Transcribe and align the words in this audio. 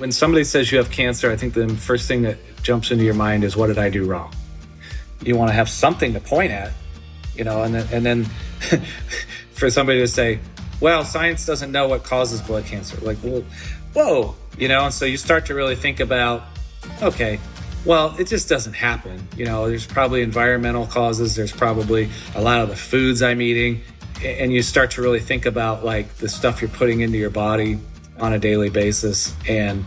when 0.00 0.10
somebody 0.10 0.44
says 0.44 0.72
you 0.72 0.78
have 0.78 0.90
cancer, 0.90 1.30
I 1.30 1.36
think 1.36 1.52
the 1.52 1.68
first 1.68 2.08
thing 2.08 2.22
that 2.22 2.38
jumps 2.62 2.90
into 2.90 3.04
your 3.04 3.14
mind 3.14 3.44
is 3.44 3.54
what 3.54 3.66
did 3.66 3.76
I 3.76 3.90
do 3.90 4.06
wrong? 4.06 4.32
You 5.22 5.36
want 5.36 5.50
to 5.50 5.52
have 5.52 5.68
something 5.68 6.14
to 6.14 6.20
point 6.20 6.52
at, 6.52 6.72
you 7.36 7.44
know, 7.44 7.62
and 7.62 7.74
then, 7.74 7.86
and 7.92 8.06
then 8.06 8.24
for 9.52 9.68
somebody 9.68 9.98
to 9.98 10.08
say, 10.08 10.40
well, 10.80 11.04
science 11.04 11.44
doesn't 11.44 11.70
know 11.70 11.86
what 11.86 12.02
causes 12.02 12.40
blood 12.40 12.64
cancer. 12.64 12.96
Like, 13.02 13.18
well, 13.22 13.44
whoa, 13.92 14.34
you 14.56 14.68
know, 14.68 14.86
and 14.86 14.94
so 14.94 15.04
you 15.04 15.18
start 15.18 15.44
to 15.46 15.54
really 15.54 15.76
think 15.76 16.00
about, 16.00 16.44
okay, 17.02 17.38
well, 17.84 18.16
it 18.18 18.26
just 18.26 18.48
doesn't 18.48 18.72
happen. 18.72 19.28
You 19.36 19.44
know, 19.44 19.68
there's 19.68 19.86
probably 19.86 20.22
environmental 20.22 20.86
causes, 20.86 21.36
there's 21.36 21.52
probably 21.52 22.08
a 22.34 22.40
lot 22.40 22.62
of 22.62 22.70
the 22.70 22.76
foods 22.76 23.20
I'm 23.20 23.42
eating, 23.42 23.82
and 24.24 24.50
you 24.50 24.62
start 24.62 24.92
to 24.92 25.02
really 25.02 25.20
think 25.20 25.44
about 25.44 25.84
like 25.84 26.14
the 26.16 26.28
stuff 26.30 26.62
you're 26.62 26.70
putting 26.70 27.00
into 27.00 27.18
your 27.18 27.30
body 27.30 27.78
on 28.20 28.32
a 28.32 28.38
daily 28.38 28.70
basis. 28.70 29.34
And 29.48 29.84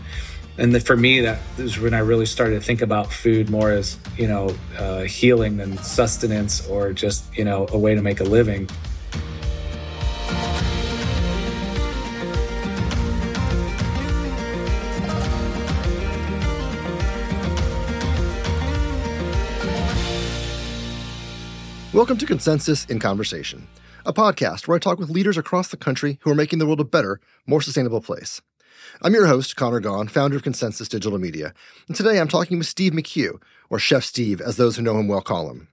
and 0.58 0.74
the, 0.74 0.80
for 0.80 0.96
me 0.96 1.20
that 1.20 1.40
is 1.58 1.78
when 1.78 1.94
i 1.94 1.98
really 1.98 2.26
started 2.26 2.54
to 2.54 2.60
think 2.60 2.80
about 2.80 3.12
food 3.12 3.50
more 3.50 3.72
as 3.72 3.98
you 4.16 4.28
know 4.28 4.54
uh, 4.78 5.00
healing 5.02 5.56
than 5.56 5.76
sustenance 5.78 6.66
or 6.68 6.92
just 6.92 7.24
you 7.36 7.44
know 7.44 7.66
a 7.70 7.78
way 7.78 7.94
to 7.94 8.02
make 8.02 8.20
a 8.20 8.24
living 8.24 8.68
Welcome 21.94 22.18
to 22.18 22.26
Consensus 22.26 22.84
in 22.86 22.98
Conversation 22.98 23.68
a 24.04 24.12
podcast 24.12 24.66
where 24.66 24.74
I 24.74 24.80
talk 24.80 24.98
with 24.98 25.10
leaders 25.10 25.38
across 25.38 25.68
the 25.68 25.76
country 25.76 26.18
who 26.22 26.30
are 26.32 26.34
making 26.34 26.58
the 26.58 26.66
world 26.66 26.80
a 26.80 26.84
better, 26.84 27.20
more 27.46 27.62
sustainable 27.62 28.00
place. 28.00 28.42
I'm 29.00 29.14
your 29.14 29.26
host, 29.26 29.54
Conor 29.54 29.80
Gaughan, 29.80 30.10
founder 30.10 30.34
of 30.34 30.42
Consensus 30.42 30.88
Digital 30.88 31.20
Media, 31.20 31.54
and 31.86 31.96
today 31.96 32.18
I'm 32.18 32.26
talking 32.26 32.58
with 32.58 32.66
Steve 32.66 32.94
McHugh, 32.94 33.40
or 33.70 33.78
Chef 33.78 34.02
Steve, 34.02 34.40
as 34.40 34.56
those 34.56 34.74
who 34.74 34.82
know 34.82 34.98
him 34.98 35.06
well 35.06 35.20
call 35.20 35.48
him. 35.48 35.68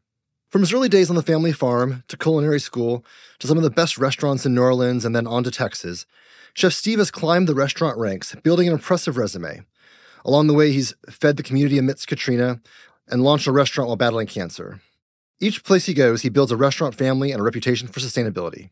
From 0.49 0.61
his 0.61 0.71
early 0.71 0.89
days 0.89 1.09
on 1.09 1.15
the 1.15 1.23
family 1.23 1.51
farm 1.51 2.03
to 2.07 2.15
culinary 2.15 2.59
school 2.59 3.03
to 3.39 3.47
some 3.47 3.57
of 3.57 3.63
the 3.63 3.71
best 3.71 3.97
restaurants 3.97 4.45
in 4.45 4.53
New 4.53 4.61
Orleans 4.61 5.05
and 5.05 5.15
then 5.15 5.25
on 5.25 5.43
to 5.43 5.49
Texas, 5.49 6.05
Chef 6.53 6.71
Steve 6.71 6.99
has 6.99 7.09
climbed 7.09 7.47
the 7.47 7.55
restaurant 7.55 7.97
ranks, 7.97 8.35
building 8.43 8.67
an 8.67 8.75
impressive 8.75 9.17
resume. 9.17 9.63
Along 10.23 10.45
the 10.45 10.53
way, 10.53 10.71
he's 10.71 10.93
fed 11.09 11.35
the 11.35 11.43
community 11.43 11.79
amidst 11.79 12.07
Katrina 12.07 12.61
and 13.07 13.23
launched 13.23 13.47
a 13.47 13.51
restaurant 13.51 13.87
while 13.87 13.97
battling 13.97 14.27
cancer. 14.27 14.81
Each 15.43 15.63
place 15.63 15.87
he 15.87 15.95
goes, 15.95 16.21
he 16.21 16.29
builds 16.29 16.51
a 16.51 16.55
restaurant 16.55 16.93
family 16.93 17.31
and 17.31 17.41
a 17.41 17.43
reputation 17.43 17.87
for 17.87 17.99
sustainability. 17.99 18.69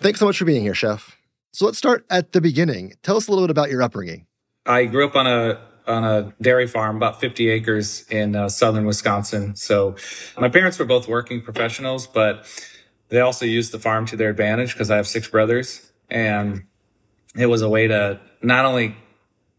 Thanks 0.00 0.18
so 0.18 0.24
much 0.24 0.38
for 0.38 0.46
being 0.46 0.62
here, 0.62 0.74
Chef. 0.74 1.16
So 1.52 1.66
let's 1.66 1.76
start 1.76 2.06
at 2.08 2.32
the 2.32 2.40
beginning. 2.40 2.94
Tell 3.02 3.16
us 3.18 3.28
a 3.28 3.30
little 3.30 3.46
bit 3.46 3.50
about 3.50 3.70
your 3.70 3.82
upbringing. 3.82 4.26
I 4.64 4.86
grew 4.86 5.06
up 5.06 5.14
on 5.14 5.26
a 5.26 5.60
on 5.86 6.04
a 6.04 6.34
dairy 6.42 6.66
farm, 6.66 6.96
about 6.96 7.20
50 7.20 7.48
acres 7.48 8.04
in 8.10 8.34
uh, 8.34 8.48
southern 8.48 8.86
Wisconsin. 8.86 9.54
So 9.54 9.94
my 10.36 10.48
parents 10.48 10.80
were 10.80 10.84
both 10.84 11.06
working 11.06 11.42
professionals, 11.42 12.08
but 12.08 12.44
they 13.08 13.20
also 13.20 13.44
used 13.44 13.72
the 13.72 13.78
farm 13.78 14.04
to 14.06 14.16
their 14.16 14.30
advantage 14.30 14.72
because 14.72 14.90
I 14.90 14.96
have 14.96 15.06
six 15.06 15.28
brothers, 15.28 15.92
and 16.10 16.64
it 17.36 17.46
was 17.46 17.62
a 17.62 17.68
way 17.68 17.86
to 17.86 18.20
not 18.42 18.64
only 18.64 18.96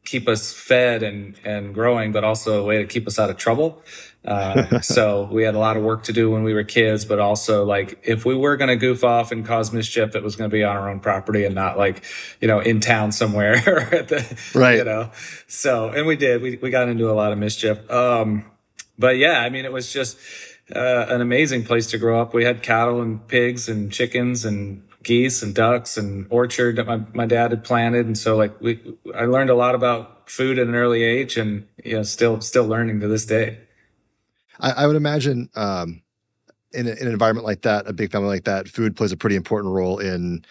keep 0.08 0.30
us 0.30 0.54
fed 0.54 1.04
and, 1.04 1.38
and 1.44 1.74
growing, 1.74 2.14
but 2.14 2.24
also 2.24 2.62
a 2.62 2.64
way 2.64 2.78
to 2.78 2.86
keep 2.86 3.06
us 3.08 3.20
out 3.20 3.30
of 3.30 3.36
trouble. 3.36 3.84
Uh, 4.24 4.80
so 4.82 5.28
we 5.30 5.44
had 5.44 5.54
a 5.54 5.60
lot 5.60 5.76
of 5.76 5.84
work 5.84 6.04
to 6.04 6.14
do 6.14 6.32
when 6.32 6.44
we 6.44 6.54
were 6.54 6.64
kids, 6.64 7.04
but 7.04 7.20
also 7.20 7.66
like 7.66 8.00
if 8.04 8.26
we 8.26 8.34
were 8.34 8.56
going 8.56 8.70
to 8.70 8.78
goof 8.78 9.04
off 9.04 9.34
and 9.34 9.46
cause 9.46 9.74
mischief, 9.74 10.16
it 10.16 10.24
was 10.24 10.38
going 10.38 10.50
to 10.50 10.54
be 10.54 10.64
on 10.64 10.78
our 10.78 10.90
own 10.90 11.02
property 11.02 11.44
and 11.44 11.54
not 11.54 11.78
like, 11.78 12.06
you 12.40 12.48
know, 12.48 12.60
in 12.60 12.80
town 12.80 13.12
somewhere 13.12 13.56
at 13.94 14.08
the, 14.08 14.40
right. 14.56 14.78
You 14.78 14.86
know, 14.86 15.12
so, 15.48 15.90
and 15.90 16.08
we 16.08 16.16
did, 16.16 16.42
we, 16.42 16.56
we 16.56 16.70
got 16.70 16.88
into 16.88 17.12
a 17.12 17.14
lot 17.14 17.34
of 17.34 17.38
mischief. 17.38 17.90
Um, 17.92 18.46
but 18.98 19.17
yeah, 19.17 19.42
I 19.42 19.50
mean, 19.50 19.66
it 19.66 19.73
was 19.73 19.92
just, 19.92 20.17
uh, 20.73 21.06
an 21.10 21.22
amazing 21.22 21.64
place 21.64 21.88
to 21.88 21.98
grow 21.98 22.22
up. 22.22 22.34
We 22.34 22.46
had 22.46 22.64
cattle 22.64 23.02
and 23.02 23.26
pigs 23.28 23.70
and 23.70 23.92
chickens 23.92 24.46
and 24.46 24.86
geese 25.04 25.42
and 25.42 25.54
ducks 25.54 25.98
and 25.98 26.28
orchard 26.30 26.76
that 26.76 26.88
my, 26.88 27.02
my 27.14 27.26
dad 27.26 27.52
had 27.52 27.64
planted. 27.64 28.06
And 28.06 28.18
so 28.18 28.36
like 28.36 28.60
we, 28.62 28.98
I 29.16 29.26
learned 29.26 29.50
a 29.50 29.56
lot 29.56 29.76
about 29.76 30.30
food 30.30 30.60
at 30.60 30.68
an 30.68 30.76
early 30.76 31.04
age 31.04 31.38
and, 31.38 31.68
you 31.84 31.96
know, 31.96 32.04
still, 32.04 32.42
still 32.42 32.66
learning 32.68 33.00
to 33.00 33.08
this 33.08 33.26
day. 33.26 33.60
I, 34.60 34.72
I 34.72 34.88
would 34.88 34.96
imagine, 34.96 35.50
um, 35.56 36.02
in, 36.74 36.88
a, 36.88 36.92
in, 36.92 37.08
an 37.08 37.14
environment 37.14 37.46
like 37.46 37.62
that, 37.62 37.88
a 37.88 37.94
big 37.94 38.12
family 38.12 38.28
like 38.28 38.44
that, 38.44 38.68
food 38.68 38.96
plays 38.96 39.12
a 39.12 39.18
pretty 39.18 39.36
important 39.36 39.74
role 39.74 40.00
in 40.00 40.44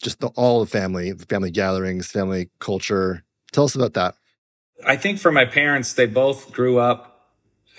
just 0.00 0.20
the, 0.20 0.28
all 0.28 0.60
the 0.60 0.70
family, 0.70 1.12
family 1.12 1.50
gatherings, 1.50 2.10
family 2.10 2.48
culture. 2.58 3.24
Tell 3.52 3.64
us 3.64 3.74
about 3.74 3.94
that. 3.94 4.14
I 4.86 4.96
think 4.96 5.18
for 5.18 5.30
my 5.30 5.44
parents, 5.44 5.92
they 5.92 6.06
both 6.06 6.52
grew 6.52 6.78
up 6.78 7.11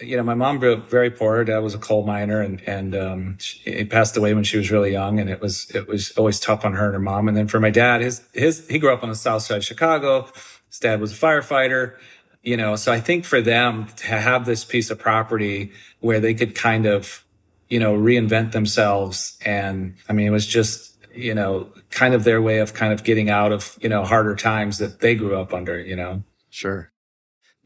you 0.03 0.17
know, 0.17 0.23
my 0.23 0.33
mom 0.33 0.59
grew 0.59 0.73
up 0.73 0.89
very 0.89 1.09
poor. 1.09 1.43
Dad 1.43 1.59
was 1.59 1.73
a 1.73 1.79
coal 1.79 2.05
miner, 2.05 2.41
and 2.41 2.61
and 2.67 2.95
um, 2.95 3.37
he 3.39 3.85
passed 3.85 4.17
away 4.17 4.33
when 4.33 4.43
she 4.43 4.57
was 4.57 4.71
really 4.71 4.91
young, 4.91 5.19
and 5.19 5.29
it 5.29 5.41
was 5.41 5.69
it 5.71 5.87
was 5.87 6.11
always 6.11 6.39
tough 6.39 6.65
on 6.65 6.73
her 6.73 6.85
and 6.85 6.93
her 6.93 6.99
mom. 6.99 7.27
And 7.27 7.35
then 7.37 7.47
for 7.47 7.59
my 7.59 7.69
dad, 7.69 8.01
his 8.01 8.21
his 8.33 8.67
he 8.67 8.79
grew 8.79 8.93
up 8.93 9.03
on 9.03 9.09
the 9.09 9.15
south 9.15 9.43
side 9.43 9.57
of 9.57 9.65
Chicago. 9.65 10.27
His 10.69 10.79
dad 10.79 10.99
was 11.01 11.13
a 11.13 11.15
firefighter, 11.15 11.97
you 12.41 12.57
know. 12.57 12.75
So 12.75 12.91
I 12.91 12.99
think 12.99 13.25
for 13.25 13.41
them 13.41 13.87
to 13.97 14.07
have 14.07 14.45
this 14.45 14.63
piece 14.63 14.89
of 14.89 14.99
property 14.99 15.71
where 15.99 16.19
they 16.19 16.33
could 16.33 16.55
kind 16.55 16.85
of, 16.85 17.23
you 17.69 17.79
know, 17.79 17.95
reinvent 17.95 18.51
themselves, 18.51 19.37
and 19.45 19.95
I 20.09 20.13
mean, 20.13 20.27
it 20.27 20.31
was 20.31 20.47
just 20.47 20.91
you 21.15 21.35
know, 21.35 21.71
kind 21.91 22.13
of 22.13 22.23
their 22.23 22.41
way 22.41 22.57
of 22.57 22.73
kind 22.73 22.91
of 22.91 23.03
getting 23.03 23.29
out 23.29 23.51
of 23.51 23.77
you 23.81 23.89
know 23.89 24.03
harder 24.03 24.35
times 24.35 24.77
that 24.79 24.99
they 24.99 25.15
grew 25.15 25.35
up 25.35 25.53
under, 25.53 25.79
you 25.79 25.95
know. 25.95 26.23
Sure. 26.49 26.92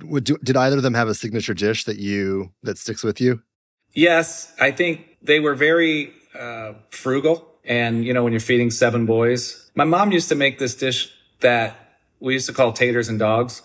Would, 0.04 0.26
did 0.26 0.56
either 0.56 0.78
of 0.78 0.84
them 0.84 0.94
have 0.94 1.08
a 1.08 1.16
signature 1.16 1.54
dish 1.54 1.86
that 1.86 1.98
you 1.98 2.52
that 2.64 2.78
sticks 2.78 3.04
with 3.04 3.20
you? 3.20 3.42
Yes, 3.94 4.54
I 4.60 4.72
think 4.72 5.18
they 5.22 5.40
were 5.40 5.56
very 5.56 6.14
uh, 6.38 6.74
frugal. 6.90 7.48
And 7.66 8.06
you 8.06 8.14
know, 8.14 8.24
when 8.24 8.32
you're 8.32 8.40
feeding 8.40 8.70
seven 8.72 9.06
boys, 9.06 9.70
my 9.76 9.86
mom 9.86 10.12
used 10.12 10.30
to 10.30 10.36
make 10.36 10.60
this 10.60 10.76
dish 10.76 11.12
that 11.40 12.00
we 12.20 12.34
used 12.34 12.48
to 12.48 12.54
call 12.54 12.74
taters 12.74 13.10
and 13.10 13.20
dogs, 13.20 13.62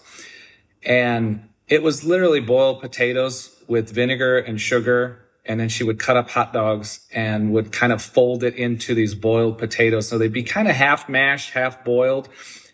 and 0.82 1.48
it 1.68 1.82
was 1.82 2.04
literally 2.04 2.40
boiled 2.40 2.80
potatoes 2.80 3.54
with 3.68 3.90
vinegar 3.90 4.38
and 4.38 4.60
sugar 4.60 5.22
and 5.44 5.58
then 5.58 5.68
she 5.68 5.82
would 5.84 5.98
cut 5.98 6.16
up 6.16 6.30
hot 6.30 6.52
dogs 6.52 7.06
and 7.12 7.52
would 7.52 7.72
kind 7.72 7.92
of 7.92 8.00
fold 8.00 8.44
it 8.44 8.54
into 8.54 8.94
these 8.94 9.14
boiled 9.14 9.58
potatoes. 9.58 10.08
So 10.08 10.18
they'd 10.18 10.32
be 10.32 10.44
kind 10.44 10.68
of 10.68 10.76
half 10.76 11.08
mashed, 11.08 11.50
half 11.50 11.84
boiled 11.84 12.28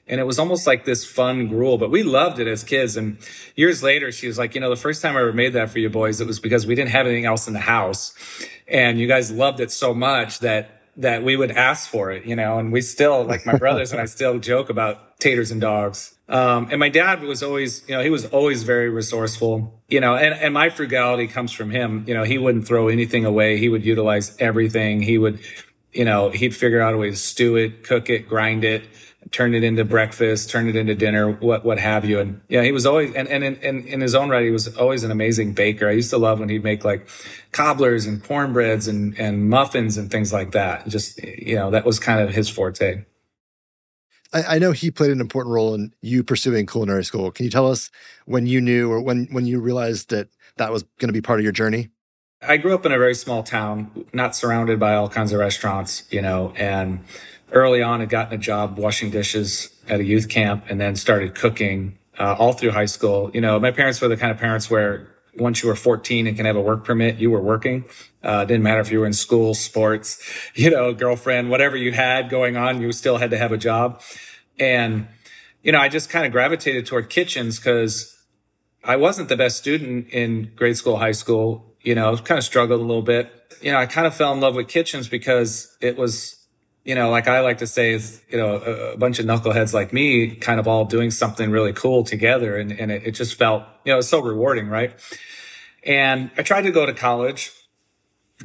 and 0.08 0.20
it 0.20 0.24
was 0.24 0.38
almost 0.38 0.66
like 0.66 0.84
this 0.84 1.04
fun 1.04 1.48
gruel, 1.48 1.78
but 1.78 1.90
we 1.90 2.02
loved 2.02 2.38
it 2.38 2.46
as 2.46 2.64
kids. 2.64 2.96
And 2.96 3.18
years 3.56 3.82
later, 3.82 4.10
she 4.10 4.26
was 4.26 4.38
like, 4.38 4.54
you 4.54 4.60
know, 4.60 4.70
the 4.70 4.76
first 4.76 5.02
time 5.02 5.16
I 5.16 5.20
ever 5.20 5.32
made 5.32 5.52
that 5.52 5.70
for 5.70 5.78
you 5.78 5.90
boys, 5.90 6.20
it 6.20 6.26
was 6.26 6.40
because 6.40 6.66
we 6.66 6.74
didn't 6.74 6.90
have 6.90 7.06
anything 7.06 7.26
else 7.26 7.46
in 7.46 7.54
the 7.54 7.60
house. 7.60 8.14
And 8.66 8.98
you 8.98 9.06
guys 9.06 9.30
loved 9.30 9.60
it 9.60 9.70
so 9.70 9.92
much 9.92 10.40
that, 10.40 10.82
that 10.96 11.22
we 11.22 11.36
would 11.36 11.50
ask 11.50 11.88
for 11.88 12.10
it, 12.10 12.24
you 12.24 12.34
know, 12.34 12.58
and 12.58 12.72
we 12.72 12.80
still, 12.80 13.24
like 13.24 13.44
my 13.44 13.56
brothers 13.56 13.92
and 13.92 14.00
I 14.00 14.06
still 14.06 14.38
joke 14.50 14.70
about 14.70 15.20
taters 15.20 15.50
and 15.50 15.60
dogs. 15.60 16.14
Um, 16.28 16.68
and 16.70 16.78
my 16.78 16.90
dad 16.90 17.22
was 17.22 17.42
always, 17.42 17.88
you 17.88 17.96
know, 17.96 18.02
he 18.02 18.10
was 18.10 18.26
always 18.26 18.62
very 18.62 18.90
resourceful, 18.90 19.80
you 19.88 20.00
know, 20.00 20.14
and, 20.14 20.34
and 20.34 20.52
my 20.52 20.68
frugality 20.68 21.26
comes 21.26 21.52
from 21.52 21.70
him. 21.70 22.04
You 22.06 22.14
know, 22.14 22.24
he 22.24 22.36
wouldn't 22.36 22.66
throw 22.66 22.88
anything 22.88 23.24
away. 23.24 23.58
He 23.58 23.68
would 23.68 23.84
utilize 23.84 24.36
everything. 24.38 25.00
He 25.00 25.16
would, 25.16 25.40
you 25.98 26.06
know, 26.06 26.30
he'd 26.30 26.56
figure 26.56 26.80
out 26.80 26.94
a 26.94 26.96
way 26.96 27.10
to 27.10 27.16
stew 27.16 27.56
it, 27.56 27.84
cook 27.84 28.08
it, 28.08 28.28
grind 28.28 28.64
it 28.64 28.84
turn 29.30 29.54
it 29.54 29.62
into 29.62 29.84
breakfast, 29.84 30.50
turn 30.50 30.68
it 30.68 30.76
into 30.76 30.94
dinner, 30.94 31.30
what 31.30 31.64
what 31.64 31.78
have 31.78 32.04
you. 32.04 32.20
And 32.20 32.40
yeah, 32.48 32.62
he 32.62 32.72
was 32.72 32.86
always 32.86 33.14
and 33.14 33.28
and 33.28 33.44
in, 33.44 33.86
in 33.86 34.00
his 34.00 34.14
own 34.14 34.28
right, 34.30 34.44
he 34.44 34.50
was 34.50 34.74
always 34.76 35.04
an 35.04 35.10
amazing 35.10 35.52
baker. 35.54 35.88
I 35.88 35.92
used 35.92 36.10
to 36.10 36.18
love 36.18 36.40
when 36.40 36.48
he'd 36.48 36.64
make 36.64 36.84
like 36.84 37.08
cobblers 37.52 38.06
and 38.06 38.22
cornbreads 38.22 38.88
and 38.88 39.18
and 39.18 39.48
muffins 39.48 39.96
and 39.96 40.10
things 40.10 40.32
like 40.32 40.52
that. 40.52 40.88
Just 40.88 41.22
you 41.22 41.56
know, 41.56 41.70
that 41.70 41.84
was 41.84 41.98
kind 41.98 42.20
of 42.20 42.34
his 42.34 42.48
forte. 42.48 43.04
I, 44.32 44.42
I 44.42 44.58
know 44.58 44.72
he 44.72 44.90
played 44.90 45.10
an 45.10 45.20
important 45.20 45.54
role 45.54 45.74
in 45.74 45.92
you 46.00 46.22
pursuing 46.22 46.66
culinary 46.66 47.04
school. 47.04 47.30
Can 47.30 47.44
you 47.44 47.50
tell 47.50 47.70
us 47.70 47.90
when 48.26 48.46
you 48.46 48.60
knew 48.60 48.90
or 48.90 49.00
when 49.00 49.26
when 49.30 49.46
you 49.46 49.60
realized 49.60 50.10
that 50.10 50.28
that 50.56 50.72
was 50.72 50.84
going 50.98 51.08
to 51.08 51.12
be 51.12 51.22
part 51.22 51.40
of 51.40 51.44
your 51.44 51.52
journey? 51.52 51.90
I 52.40 52.56
grew 52.56 52.74
up 52.74 52.86
in 52.86 52.92
a 52.92 52.98
very 52.98 53.14
small 53.14 53.42
town, 53.42 54.06
not 54.12 54.36
surrounded 54.36 54.78
by 54.78 54.94
all 54.94 55.08
kinds 55.08 55.32
of 55.32 55.40
restaurants, 55.40 56.04
you 56.10 56.22
know, 56.22 56.52
and 56.56 57.00
early 57.50 57.82
on 57.82 58.00
had 58.00 58.10
gotten 58.10 58.34
a 58.34 58.38
job 58.38 58.78
washing 58.78 59.10
dishes 59.10 59.70
at 59.88 59.98
a 59.98 60.04
youth 60.04 60.28
camp 60.28 60.64
and 60.68 60.80
then 60.80 60.94
started 60.94 61.34
cooking 61.34 61.98
uh, 62.18 62.36
all 62.38 62.52
through 62.52 62.70
high 62.70 62.84
school. 62.84 63.30
You 63.34 63.40
know, 63.40 63.58
my 63.58 63.72
parents 63.72 64.00
were 64.00 64.08
the 64.08 64.16
kind 64.16 64.30
of 64.30 64.38
parents 64.38 64.70
where 64.70 65.08
once 65.36 65.62
you 65.62 65.68
were 65.68 65.74
14 65.74 66.28
and 66.28 66.36
can 66.36 66.46
have 66.46 66.54
a 66.54 66.60
work 66.60 66.84
permit, 66.84 67.16
you 67.16 67.30
were 67.30 67.40
working. 67.40 67.84
Uh, 68.22 68.44
didn't 68.44 68.62
matter 68.62 68.80
if 68.80 68.92
you 68.92 69.00
were 69.00 69.06
in 69.06 69.12
school, 69.12 69.54
sports, 69.54 70.22
you 70.54 70.70
know, 70.70 70.92
girlfriend, 70.94 71.50
whatever 71.50 71.76
you 71.76 71.92
had 71.92 72.30
going 72.30 72.56
on, 72.56 72.80
you 72.80 72.92
still 72.92 73.16
had 73.16 73.30
to 73.30 73.38
have 73.38 73.50
a 73.50 73.58
job. 73.58 74.00
And, 74.60 75.08
you 75.62 75.72
know, 75.72 75.80
I 75.80 75.88
just 75.88 76.08
kind 76.08 76.24
of 76.24 76.30
gravitated 76.30 76.86
toward 76.86 77.10
kitchens 77.10 77.58
because 77.58 78.16
I 78.84 78.94
wasn't 78.94 79.28
the 79.28 79.36
best 79.36 79.58
student 79.58 80.08
in 80.10 80.52
grade 80.54 80.76
school, 80.76 80.98
high 80.98 81.12
school, 81.12 81.67
you 81.88 81.94
know, 81.94 82.14
kind 82.18 82.36
of 82.36 82.44
struggled 82.44 82.82
a 82.82 82.84
little 82.84 83.00
bit. 83.00 83.32
You 83.62 83.72
know, 83.72 83.78
I 83.78 83.86
kind 83.86 84.06
of 84.06 84.14
fell 84.14 84.34
in 84.34 84.40
love 84.40 84.54
with 84.54 84.68
kitchens 84.68 85.08
because 85.08 85.74
it 85.80 85.96
was 85.96 86.34
you 86.84 86.94
know, 86.94 87.10
like 87.10 87.28
I 87.28 87.40
like 87.40 87.58
to 87.58 87.66
say 87.66 87.92
is, 87.92 88.22
you 88.30 88.38
know, 88.38 88.54
a, 88.54 88.92
a, 88.92 88.96
bunch 88.96 89.18
of 89.18 89.26
knuckleheads 89.26 89.74
like 89.74 89.92
me 89.92 90.34
kind 90.36 90.58
of 90.58 90.66
all 90.66 90.86
doing 90.86 91.10
something 91.10 91.50
really 91.50 91.74
cool 91.74 92.02
together. 92.02 92.56
And, 92.56 92.72
and 92.72 92.90
it, 92.90 93.02
it 93.08 93.10
just 93.10 93.34
felt, 93.34 93.64
you 93.84 93.92
know, 93.92 94.00
so 94.00 94.22
rewarding. 94.22 94.68
Right. 94.68 94.94
And 95.84 96.30
I 96.38 96.42
tried 96.42 96.62
to 96.62 96.70
go 96.70 96.86
to 96.86 96.94
college. 96.94 97.52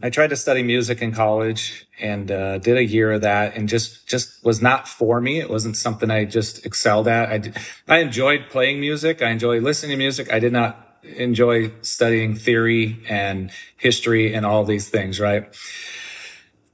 I 0.01 0.09
tried 0.09 0.31
to 0.31 0.35
study 0.35 0.61
music 0.61 1.01
in 1.01 1.13
college 1.13 1.87
and 2.01 2.29
uh, 2.31 2.57
did 2.57 2.75
a 2.75 2.83
year 2.83 3.13
of 3.13 3.21
that 3.21 3.55
and 3.55 3.69
just 3.69 4.09
just 4.09 4.43
was 4.43 4.61
not 4.61 4.89
for 4.89 5.21
me. 5.21 5.39
It 5.39 5.49
wasn't 5.49 5.77
something 5.77 6.11
I 6.11 6.25
just 6.25 6.65
excelled 6.65 7.07
at. 7.07 7.29
I 7.29 7.37
did, 7.37 7.57
I 7.87 7.99
enjoyed 7.99 8.49
playing 8.49 8.79
music. 8.81 9.21
I 9.21 9.29
enjoyed 9.29 9.63
listening 9.63 9.91
to 9.91 9.97
music. 9.97 10.33
I 10.33 10.39
did 10.39 10.51
not 10.51 10.92
enjoy 11.03 11.71
studying 11.81 12.35
theory 12.35 13.03
and 13.07 13.51
history 13.77 14.33
and 14.33 14.45
all 14.45 14.63
these 14.63 14.89
things, 14.89 15.19
right? 15.19 15.53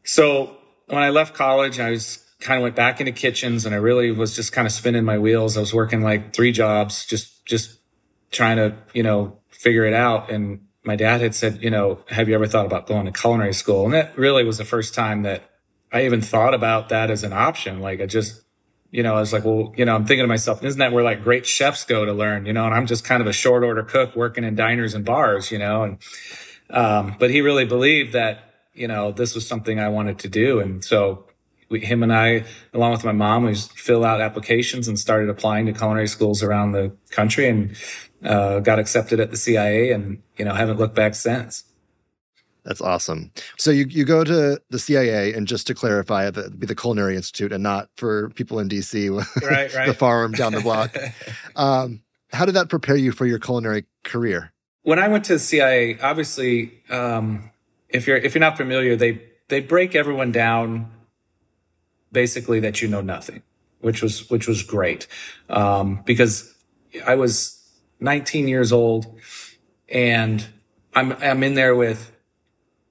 So 0.04 0.58
when 0.88 1.02
I 1.02 1.10
left 1.10 1.34
college, 1.36 1.80
I 1.80 1.92
was 1.92 2.26
kind 2.40 2.58
of 2.58 2.64
went 2.64 2.76
back 2.76 3.00
into 3.00 3.12
kitchens 3.12 3.66
and 3.66 3.76
I 3.76 3.78
really 3.78 4.12
was 4.12 4.36
just 4.36 4.52
kind 4.52 4.66
of 4.66 4.72
spinning 4.72 5.04
my 5.04 5.18
wheels. 5.18 5.58
I 5.58 5.60
was 5.60 5.74
working 5.74 6.02
like 6.02 6.34
three 6.34 6.52
jobs, 6.52 7.06
just, 7.06 7.46
just 7.46 7.80
trying 8.32 8.58
to, 8.58 8.76
you 8.94 9.04
know, 9.04 9.38
figure 9.50 9.86
it 9.86 9.94
out. 9.94 10.32
And 10.32 10.66
my 10.84 10.96
dad 10.96 11.22
had 11.22 11.36
said, 11.36 11.62
you 11.62 11.70
know, 11.70 12.00
have 12.08 12.30
you 12.30 12.36
ever 12.36 12.48
thought 12.48 12.66
about 12.66 12.88
going 12.88 13.06
to 13.06 13.12
culinary 13.12 13.54
school? 13.54 13.86
And 13.86 13.94
that 13.94 14.18
really 14.18 14.44
was 14.44 14.58
the 14.58 14.66
first 14.66 14.94
time 14.94 15.24
that 15.24 15.44
I 15.92 16.06
even 16.06 16.22
thought 16.22 16.54
about 16.54 16.90
that 16.90 17.12
as 17.12 17.24
an 17.24 17.34
option. 17.34 17.80
Like 17.80 18.00
I 18.00 18.06
just, 18.06 18.42
you 18.92 19.04
know, 19.04 19.16
I 19.16 19.20
was 19.20 19.34
like, 19.34 19.46
well, 19.46 19.74
you 19.78 19.86
know, 19.86 19.96
I'm 19.96 20.06
thinking 20.06 20.24
to 20.24 20.28
myself, 20.28 20.64
isn't 20.64 20.80
that 20.80 20.92
where 20.92 21.04
like 21.04 21.24
great 21.24 21.46
chefs 21.46 21.86
go 21.86 22.06
to 22.06 22.14
learn, 22.14 22.46
you 22.46 22.54
know, 22.54 22.66
and 22.66 22.74
I'm 22.74 22.88
just 22.88 23.04
kind 23.06 23.22
of 23.22 23.28
a 23.28 23.34
short 23.34 23.64
order 23.64 23.84
cook 23.84 24.16
working 24.16 24.44
in 24.44 24.56
diners 24.56 24.94
and 24.94 25.06
bars, 25.06 25.52
you 25.52 25.60
know, 25.60 25.84
and, 25.84 25.98
um, 26.72 27.16
but 27.20 27.32
he 27.32 27.42
really 27.42 27.66
believed 27.66 28.14
that 28.14 28.50
you 28.80 28.88
know, 28.88 29.12
this 29.12 29.36
was 29.36 29.46
something 29.46 29.80
I 29.80 29.90
wanted 29.90 30.20
to 30.20 30.30
do. 30.30 30.62
And 30.62 30.84
so 30.84 31.26
we, 31.70 31.82
him 31.82 32.02
and 32.02 32.14
I, 32.14 32.46
along 32.74 32.94
with 32.94 33.04
my 33.04 33.12
mom, 33.12 33.44
we 33.44 33.54
fill 33.54 34.06
out 34.06 34.22
applications 34.22 34.88
and 34.88 34.98
started 34.98 35.30
applying 35.30 35.66
to 35.66 35.74
culinary 35.74 36.08
schools 36.08 36.42
around 36.42 36.72
the 36.72 36.96
country 37.12 37.50
and 37.50 37.76
uh, 38.24 38.60
got 38.60 38.80
accepted 38.80 39.20
at 39.20 39.32
the 39.32 39.38
CIA 39.38 39.92
and, 39.92 40.24
you 40.38 40.46
know, 40.46 40.54
haven't 40.54 40.78
looked 40.78 40.96
back 40.96 41.14
since. 41.14 41.66
That's 42.70 42.82
awesome. 42.82 43.32
So 43.58 43.72
you, 43.72 43.86
you 43.90 44.06
go 44.06 44.24
to 44.24 44.62
the 44.70 44.78
CIA, 44.78 45.34
and 45.34 45.48
just 45.48 45.66
to 45.68 45.74
clarify, 45.74 46.30
that 46.30 46.60
be 46.60 46.68
the 46.68 46.76
Culinary 46.76 47.16
Institute 47.16 47.52
and 47.52 47.64
not 47.64 47.90
for 47.98 48.30
people 48.30 48.60
in 48.60 48.70
DC, 48.70 49.10
right, 49.42 49.74
right. 49.74 49.88
the 49.88 49.96
farm 49.96 50.34
down 50.34 50.54
the 50.54 50.62
block. 50.62 50.96
um, 51.56 52.04
how 52.32 52.46
did 52.46 52.54
that 52.54 52.70
prepare 52.70 52.96
you 52.96 53.12
for 53.12 53.26
your 53.26 53.40
culinary 53.40 53.86
career? 54.04 54.54
When 54.84 55.00
I 55.00 55.08
went 55.08 55.26
to 55.26 55.34
the 55.34 55.40
CIA, 55.40 56.00
obviously, 56.00 56.84
um, 56.92 57.50
if 57.90 58.06
you're 58.06 58.18
if 58.18 58.36
you're 58.36 58.40
not 58.40 58.56
familiar, 58.56 58.96
they 58.96 59.20
they 59.48 59.62
break 59.62 59.96
everyone 59.96 60.32
down 60.32 60.92
basically 62.12 62.60
that 62.60 62.84
you 62.84 62.88
know 62.88 63.02
nothing, 63.02 63.42
which 63.82 64.04
was 64.04 64.30
which 64.30 64.48
was 64.48 64.62
great 64.62 65.08
um, 65.50 66.04
because 66.06 66.54
I 67.04 67.16
was 67.16 67.68
19 68.00 68.48
years 68.48 68.72
old 68.72 69.20
and 69.90 70.46
I'm 70.94 71.14
I'm 71.14 71.42
in 71.42 71.56
there 71.56 71.76
with 71.76 72.12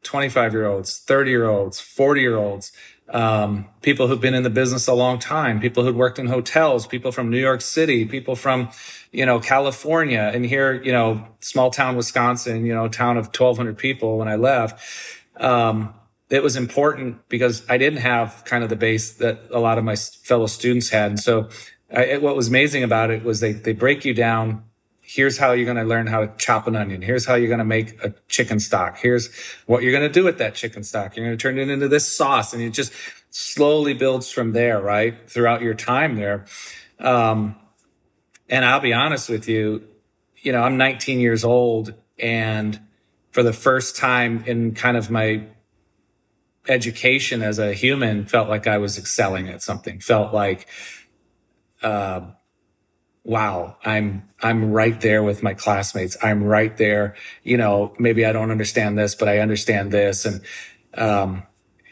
25 0.09 0.55
year 0.55 0.67
olds, 0.67 0.99
30 1.01 1.31
year 1.31 1.47
olds, 1.47 1.81
40 1.81 2.21
year 2.23 2.37
olds, 2.37 2.73
um, 3.11 3.67
people 3.83 4.09
who've 4.09 4.21
been 4.21 4.33
in 4.33 4.43
the 4.43 4.51
business 4.51 4.89
a 4.89 4.95
long 4.95 5.19
time, 5.19 5.61
people 5.61 5.85
who'd 5.85 5.97
worked 5.97 6.19
in 6.19 6.29
hotels, 6.29 6.87
people 6.87 7.13
from 7.13 7.29
New 7.29 7.39
York 7.39 7.61
City, 7.61 8.07
people 8.07 8.35
from, 8.35 8.71
you 9.13 9.27
know, 9.27 9.39
California 9.39 10.31
and 10.33 10.47
here, 10.47 10.83
you 10.83 10.93
know, 10.93 11.27
small 11.41 11.71
town 11.71 11.95
Wisconsin, 11.95 12.65
you 12.65 12.75
know, 12.75 12.89
town 12.89 13.19
of 13.19 13.27
1200 13.27 13.77
people 13.77 14.17
when 14.17 14.29
I 14.29 14.37
left. 14.37 14.81
Um, 15.37 15.93
it 16.31 16.43
was 16.43 16.57
important 16.57 17.29
because 17.29 17.63
I 17.69 17.77
didn't 17.77 18.01
have 18.01 18.45
kind 18.47 18.65
of 18.65 18.71
the 18.71 18.77
base 18.77 19.13
that 19.15 19.41
a 19.51 19.59
lot 19.59 19.77
of 19.77 19.85
my 19.85 19.97
fellow 19.97 20.47
students 20.47 20.89
had. 20.89 21.11
And 21.11 21.21
so 21.21 21.51
I, 21.95 22.17
what 22.17 22.35
was 22.35 22.49
amazing 22.49 22.83
about 22.83 23.11
it 23.11 23.25
was 23.25 23.41
they, 23.41 23.53
they 23.53 23.75
break 23.75 24.07
you 24.07 24.15
down 24.15 24.65
here's 25.09 25.39
how 25.39 25.53
you're 25.53 25.65
going 25.65 25.79
to 25.79 25.85
learn 25.85 26.07
how 26.07 26.21
to 26.21 26.31
chop 26.37 26.67
an 26.67 26.77
onion. 26.77 27.01
Here's 27.01 27.25
how 27.25 27.35
you're 27.35 27.49
going 27.49 27.61
to 27.61 27.65
make 27.65 27.99
a 28.05 28.13
chicken 28.29 28.61
stock. 28.61 28.99
Here's 28.99 29.35
what 29.65 29.83
you're 29.83 29.93
going 29.93 30.07
to 30.07 30.13
do 30.13 30.23
with 30.23 30.37
that 30.37 30.55
chicken 30.55 30.85
stock. 30.85 31.17
You're 31.17 31.25
going 31.25 31.39
to 31.39 31.43
turn 31.43 31.59
it 31.59 31.71
into 31.71 31.89
this 31.89 32.15
sauce 32.15 32.53
and 32.53 32.63
it 32.63 32.71
just 32.71 32.93
slowly 33.31 33.95
builds 33.95 34.31
from 34.31 34.53
there, 34.53 34.83
right? 34.83 35.15
Throughout 35.29 35.63
your 35.63 35.73
time 35.73 36.17
there. 36.17 36.45
Um, 36.99 37.57
and 38.51 38.67
I'll 38.67 38.81
be 38.81 38.93
honest 38.93 39.31
with 39.31 39.49
you, 39.49 39.83
you 40.37 40.53
know, 40.53 40.61
I'm 40.61 40.77
19 40.77 41.21
years 41.21 41.43
old 41.43 41.95
and 42.19 42.79
for 43.31 43.43
the 43.43 43.55
first 43.55 43.97
time 43.97 44.45
in 44.47 44.75
kind 44.75 44.99
of 44.99 45.11
my 45.11 45.47
education 46.69 47.41
as 47.43 47.59
a 47.59 47.73
human 47.73 48.27
felt 48.27 48.51
like 48.51 48.67
I 48.67 48.77
was 48.77 48.99
excelling 48.99 49.49
at 49.49 49.63
something, 49.63 50.01
felt 50.01 50.35
like, 50.35 50.69
uh, 51.83 52.33
wow, 53.25 53.77
I'm, 53.85 54.27
I'm 54.41 54.73
right 54.73 55.01
there 55.01 55.23
with 55.23 55.43
my 55.43 55.55
classmates. 55.55 56.17
I'm 56.23 56.45
right 56.45 56.77
there. 56.77 57.15
You 57.43 57.57
know, 57.57 57.95
maybe 57.99 58.25
I 58.25 58.33
don't 58.33 58.51
understand 58.51 58.99
this, 58.99 59.15
but 59.15 59.29
I 59.29 59.39
understand 59.39 59.93
this. 59.93 60.25
And, 60.25 60.41
um, 60.95 61.43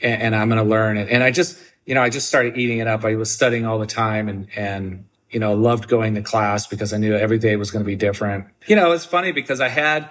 and, 0.02 0.22
and 0.22 0.36
I'm 0.36 0.48
going 0.48 0.62
to 0.62 0.68
learn 0.68 0.96
it. 0.96 1.08
And 1.10 1.22
I 1.22 1.30
just, 1.30 1.58
you 1.84 1.94
know, 1.94 2.02
I 2.02 2.10
just 2.10 2.28
started 2.28 2.56
eating 2.56 2.78
it 2.78 2.86
up. 2.86 3.04
I 3.04 3.16
was 3.16 3.30
studying 3.30 3.66
all 3.66 3.78
the 3.78 3.86
time 3.86 4.28
and, 4.28 4.48
and, 4.56 5.04
you 5.30 5.40
know, 5.40 5.54
loved 5.54 5.88
going 5.88 6.14
to 6.14 6.22
class 6.22 6.66
because 6.66 6.92
I 6.92 6.98
knew 6.98 7.14
every 7.14 7.38
day 7.38 7.56
was 7.56 7.70
going 7.70 7.84
to 7.84 7.86
be 7.86 7.96
different. 7.96 8.46
You 8.66 8.76
know, 8.76 8.92
it's 8.92 9.04
funny 9.04 9.32
because 9.32 9.60
I 9.60 9.68
had, 9.68 10.08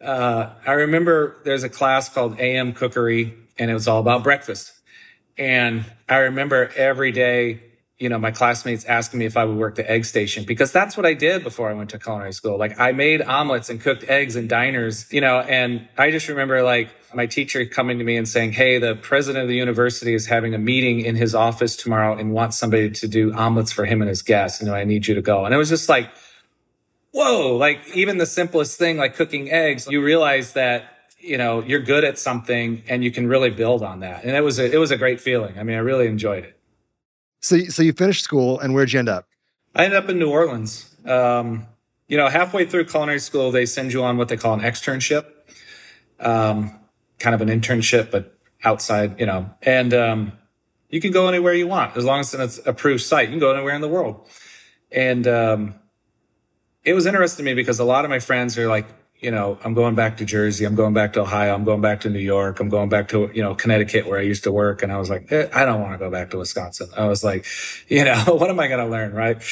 uh, 0.00 0.50
I 0.66 0.72
remember 0.72 1.40
there's 1.44 1.62
a 1.62 1.68
class 1.68 2.08
called 2.08 2.40
AM 2.40 2.72
Cookery 2.72 3.34
and 3.58 3.70
it 3.70 3.74
was 3.74 3.88
all 3.88 4.00
about 4.00 4.22
breakfast. 4.22 4.72
And 5.38 5.84
I 6.08 6.18
remember 6.18 6.70
every 6.76 7.12
day 7.12 7.62
you 7.98 8.10
know, 8.10 8.18
my 8.18 8.30
classmates 8.30 8.84
asking 8.84 9.20
me 9.20 9.24
if 9.24 9.38
I 9.38 9.44
would 9.46 9.56
work 9.56 9.74
the 9.76 9.90
egg 9.90 10.04
station 10.04 10.44
because 10.44 10.70
that's 10.70 10.98
what 10.98 11.06
I 11.06 11.14
did 11.14 11.42
before 11.42 11.70
I 11.70 11.72
went 11.72 11.90
to 11.90 11.98
culinary 11.98 12.34
school. 12.34 12.58
Like 12.58 12.78
I 12.78 12.92
made 12.92 13.22
omelets 13.22 13.70
and 13.70 13.80
cooked 13.80 14.04
eggs 14.04 14.36
in 14.36 14.48
diners, 14.48 15.10
you 15.10 15.22
know, 15.22 15.40
and 15.40 15.88
I 15.96 16.10
just 16.10 16.28
remember 16.28 16.62
like 16.62 16.90
my 17.14 17.24
teacher 17.24 17.64
coming 17.64 17.98
to 17.98 18.04
me 18.04 18.18
and 18.18 18.28
saying, 18.28 18.52
Hey, 18.52 18.78
the 18.78 18.96
president 18.96 19.44
of 19.44 19.48
the 19.48 19.56
university 19.56 20.12
is 20.12 20.26
having 20.26 20.54
a 20.54 20.58
meeting 20.58 21.00
in 21.00 21.16
his 21.16 21.34
office 21.34 21.74
tomorrow 21.74 22.14
and 22.14 22.32
wants 22.32 22.58
somebody 22.58 22.90
to 22.90 23.08
do 23.08 23.32
omelets 23.32 23.72
for 23.72 23.86
him 23.86 24.02
and 24.02 24.10
his 24.10 24.20
guests. 24.20 24.60
You 24.60 24.68
know, 24.68 24.74
I 24.74 24.84
need 24.84 25.06
you 25.06 25.14
to 25.14 25.22
go. 25.22 25.46
And 25.46 25.54
it 25.54 25.58
was 25.58 25.70
just 25.70 25.88
like, 25.88 26.10
whoa, 27.12 27.56
like 27.56 27.80
even 27.94 28.18
the 28.18 28.26
simplest 28.26 28.78
thing 28.78 28.98
like 28.98 29.14
cooking 29.16 29.50
eggs, 29.50 29.86
you 29.86 30.02
realize 30.02 30.52
that 30.52 30.92
you 31.18 31.38
know 31.38 31.62
you're 31.62 31.80
good 31.80 32.04
at 32.04 32.18
something 32.18 32.82
and 32.88 33.02
you 33.02 33.10
can 33.10 33.26
really 33.26 33.48
build 33.48 33.82
on 33.82 34.00
that 34.00 34.22
and 34.24 34.36
it 34.36 34.42
was 34.42 34.58
a, 34.58 34.70
it 34.70 34.76
was 34.76 34.90
a 34.90 34.98
great 34.98 35.18
feeling 35.18 35.58
i 35.58 35.62
mean 35.62 35.74
i 35.74 35.80
really 35.80 36.06
enjoyed 36.06 36.44
it 36.44 36.55
so, 37.40 37.58
so 37.64 37.82
you 37.82 37.92
finished 37.92 38.24
school, 38.24 38.58
and 38.58 38.74
where'd 38.74 38.92
you 38.92 38.98
end 38.98 39.08
up? 39.08 39.28
I 39.74 39.84
ended 39.84 40.02
up 40.02 40.08
in 40.08 40.18
New 40.18 40.30
Orleans. 40.30 40.94
Um, 41.04 41.66
you 42.08 42.16
know, 42.16 42.28
halfway 42.28 42.66
through 42.66 42.86
culinary 42.86 43.18
school, 43.18 43.50
they 43.50 43.66
send 43.66 43.92
you 43.92 44.02
on 44.04 44.16
what 44.16 44.28
they 44.28 44.36
call 44.36 44.54
an 44.54 44.60
externship, 44.60 45.26
um, 46.20 46.78
kind 47.18 47.34
of 47.34 47.40
an 47.40 47.48
internship, 47.48 48.10
but 48.10 48.36
outside, 48.64 49.18
you 49.20 49.26
know, 49.26 49.50
and 49.62 49.92
um, 49.92 50.32
you 50.88 51.00
can 51.00 51.12
go 51.12 51.28
anywhere 51.28 51.52
you 51.52 51.66
want 51.66 51.96
as 51.96 52.04
long 52.04 52.20
as 52.20 52.32
it's 52.34 52.58
approved 52.66 53.02
site. 53.02 53.28
You 53.28 53.32
can 53.32 53.40
go 53.40 53.52
anywhere 53.52 53.74
in 53.74 53.80
the 53.80 53.88
world. 53.88 54.26
And 54.90 55.26
um, 55.26 55.74
it 56.84 56.94
was 56.94 57.06
interesting 57.06 57.44
to 57.44 57.50
me 57.50 57.54
because 57.54 57.78
a 57.80 57.84
lot 57.84 58.04
of 58.04 58.10
my 58.10 58.20
friends 58.20 58.56
are 58.56 58.68
like, 58.68 58.86
you 59.20 59.30
know, 59.30 59.58
I'm 59.64 59.74
going 59.74 59.94
back 59.94 60.18
to 60.18 60.24
Jersey. 60.24 60.64
I'm 60.64 60.74
going 60.74 60.92
back 60.92 61.14
to 61.14 61.22
Ohio. 61.22 61.54
I'm 61.54 61.64
going 61.64 61.80
back 61.80 62.00
to 62.00 62.10
New 62.10 62.20
York. 62.20 62.60
I'm 62.60 62.68
going 62.68 62.88
back 62.88 63.08
to, 63.08 63.30
you 63.32 63.42
know, 63.42 63.54
Connecticut 63.54 64.06
where 64.06 64.18
I 64.18 64.22
used 64.22 64.44
to 64.44 64.52
work. 64.52 64.82
And 64.82 64.92
I 64.92 64.98
was 64.98 65.08
like, 65.08 65.32
eh, 65.32 65.48
I 65.54 65.64
don't 65.64 65.80
want 65.80 65.94
to 65.94 65.98
go 65.98 66.10
back 66.10 66.30
to 66.30 66.38
Wisconsin. 66.38 66.88
I 66.96 67.06
was 67.06 67.24
like, 67.24 67.46
you 67.88 68.04
know, 68.04 68.22
what 68.26 68.50
am 68.50 68.60
I 68.60 68.68
going 68.68 68.84
to 68.84 68.90
learn? 68.90 69.14
Right. 69.14 69.42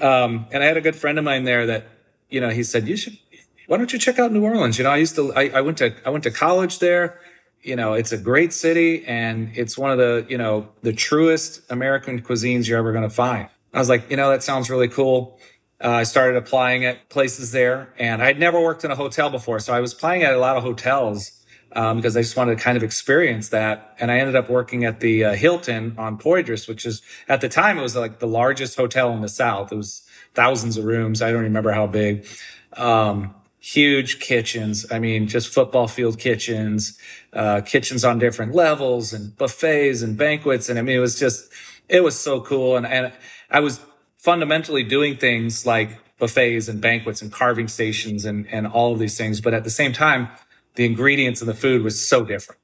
Um, 0.00 0.46
and 0.52 0.62
I 0.62 0.66
had 0.66 0.76
a 0.76 0.80
good 0.80 0.94
friend 0.94 1.18
of 1.18 1.24
mine 1.24 1.44
there 1.44 1.66
that, 1.66 1.88
you 2.30 2.40
know, 2.40 2.50
he 2.50 2.62
said, 2.62 2.86
you 2.86 2.96
should, 2.96 3.18
why 3.66 3.76
don't 3.76 3.92
you 3.92 3.98
check 3.98 4.18
out 4.18 4.32
New 4.32 4.44
Orleans? 4.44 4.78
You 4.78 4.84
know, 4.84 4.90
I 4.90 4.98
used 4.98 5.16
to, 5.16 5.34
I, 5.34 5.48
I 5.48 5.60
went 5.62 5.78
to, 5.78 5.94
I 6.06 6.10
went 6.10 6.24
to 6.24 6.30
college 6.30 6.78
there. 6.78 7.20
You 7.62 7.74
know, 7.74 7.94
it's 7.94 8.12
a 8.12 8.18
great 8.18 8.52
city 8.52 9.04
and 9.04 9.50
it's 9.56 9.76
one 9.76 9.90
of 9.90 9.98
the, 9.98 10.24
you 10.28 10.38
know, 10.38 10.68
the 10.82 10.92
truest 10.92 11.60
American 11.70 12.22
cuisines 12.22 12.68
you're 12.68 12.78
ever 12.78 12.92
going 12.92 13.02
to 13.02 13.14
find. 13.14 13.48
I 13.74 13.80
was 13.80 13.88
like, 13.88 14.08
you 14.10 14.16
know, 14.16 14.30
that 14.30 14.44
sounds 14.44 14.70
really 14.70 14.88
cool. 14.88 15.38
Uh, 15.82 15.90
I 15.90 16.02
started 16.02 16.36
applying 16.36 16.84
at 16.84 17.08
places 17.08 17.52
there, 17.52 17.94
and 17.98 18.22
I 18.22 18.26
had 18.26 18.38
never 18.38 18.60
worked 18.60 18.84
in 18.84 18.90
a 18.90 18.96
hotel 18.96 19.30
before, 19.30 19.60
so 19.60 19.72
I 19.72 19.80
was 19.80 19.92
applying 19.92 20.22
at 20.22 20.34
a 20.34 20.38
lot 20.38 20.56
of 20.56 20.64
hotels 20.64 21.38
um, 21.72 21.96
because 21.96 22.16
I 22.16 22.22
just 22.22 22.36
wanted 22.36 22.58
to 22.58 22.62
kind 22.62 22.76
of 22.76 22.82
experience 22.82 23.50
that. 23.50 23.94
And 24.00 24.10
I 24.10 24.18
ended 24.18 24.36
up 24.36 24.48
working 24.50 24.84
at 24.84 25.00
the 25.00 25.24
uh, 25.24 25.34
Hilton 25.34 25.94
on 25.98 26.18
Poydras, 26.18 26.68
which 26.68 26.84
is 26.84 27.02
at 27.28 27.40
the 27.40 27.48
time 27.48 27.78
it 27.78 27.82
was 27.82 27.94
like 27.94 28.18
the 28.18 28.26
largest 28.26 28.76
hotel 28.76 29.12
in 29.12 29.20
the 29.20 29.28
South. 29.28 29.72
It 29.72 29.76
was 29.76 30.06
thousands 30.34 30.76
of 30.76 30.84
rooms. 30.84 31.22
I 31.22 31.30
don't 31.30 31.42
remember 31.42 31.72
how 31.72 31.86
big. 31.86 32.26
Um, 32.74 33.34
huge 33.60 34.18
kitchens. 34.20 34.90
I 34.90 34.98
mean, 34.98 35.28
just 35.28 35.52
football 35.52 35.88
field 35.88 36.18
kitchens, 36.18 36.98
uh, 37.32 37.60
kitchens 37.60 38.04
on 38.04 38.18
different 38.18 38.54
levels, 38.54 39.12
and 39.12 39.36
buffets 39.36 40.02
and 40.02 40.16
banquets. 40.16 40.68
And 40.68 40.78
I 40.78 40.82
mean, 40.82 40.96
it 40.96 41.00
was 41.00 41.18
just 41.18 41.52
it 41.88 42.02
was 42.02 42.18
so 42.18 42.40
cool. 42.40 42.76
And 42.76 42.86
and 42.86 43.12
I 43.50 43.60
was 43.60 43.80
fundamentally 44.18 44.82
doing 44.82 45.16
things 45.16 45.64
like 45.64 45.98
buffets 46.18 46.68
and 46.68 46.80
banquets 46.80 47.22
and 47.22 47.32
carving 47.32 47.68
stations 47.68 48.24
and, 48.24 48.46
and 48.48 48.66
all 48.66 48.92
of 48.92 48.98
these 48.98 49.16
things. 49.16 49.40
But 49.40 49.54
at 49.54 49.64
the 49.64 49.70
same 49.70 49.92
time, 49.92 50.28
the 50.74 50.84
ingredients 50.84 51.40
in 51.40 51.46
the 51.46 51.54
food 51.54 51.82
was 51.82 52.06
so 52.06 52.24
different. 52.24 52.60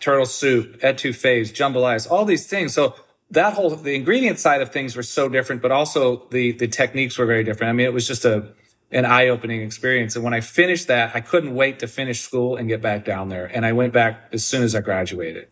turtle 0.00 0.26
soup, 0.26 0.80
etouffees, 0.80 1.52
jambalaya, 1.52 2.10
all 2.10 2.24
these 2.24 2.46
things. 2.46 2.74
So 2.74 2.94
that 3.30 3.54
whole 3.54 3.70
the 3.70 3.94
ingredient 3.94 4.38
side 4.38 4.60
of 4.60 4.70
things 4.70 4.96
were 4.96 5.02
so 5.02 5.28
different, 5.28 5.62
but 5.62 5.70
also 5.70 6.26
the 6.30 6.52
the 6.52 6.68
techniques 6.68 7.18
were 7.18 7.26
very 7.26 7.44
different. 7.44 7.70
I 7.70 7.72
mean, 7.72 7.86
it 7.86 7.92
was 7.92 8.06
just 8.06 8.24
a 8.24 8.52
an 8.90 9.04
eye 9.04 9.28
opening 9.28 9.62
experience. 9.62 10.14
And 10.14 10.24
when 10.24 10.34
I 10.34 10.40
finished 10.40 10.86
that, 10.88 11.16
I 11.16 11.20
couldn't 11.20 11.54
wait 11.54 11.80
to 11.80 11.88
finish 11.88 12.20
school 12.20 12.56
and 12.56 12.68
get 12.68 12.80
back 12.80 13.04
down 13.04 13.28
there. 13.28 13.46
And 13.46 13.66
I 13.66 13.72
went 13.72 13.92
back 13.92 14.28
as 14.32 14.44
soon 14.44 14.62
as 14.62 14.74
I 14.74 14.80
graduated. 14.80 15.48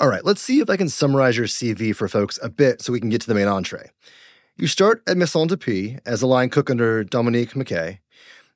All 0.00 0.08
right, 0.08 0.24
let's 0.24 0.40
see 0.40 0.60
if 0.60 0.70
I 0.70 0.76
can 0.76 0.88
summarize 0.88 1.36
your 1.36 1.46
CV 1.46 1.94
for 1.94 2.08
folks 2.08 2.38
a 2.42 2.48
bit 2.48 2.80
so 2.80 2.92
we 2.92 3.00
can 3.00 3.10
get 3.10 3.20
to 3.20 3.28
the 3.28 3.34
main 3.34 3.46
entree. 3.46 3.90
You 4.60 4.66
start 4.66 5.02
at 5.06 5.16
Maison 5.16 5.46
Dupuy 5.46 6.00
as 6.04 6.20
a 6.20 6.26
line 6.26 6.50
cook 6.50 6.68
under 6.68 7.02
Dominique 7.02 7.56
Macquet. 7.56 8.00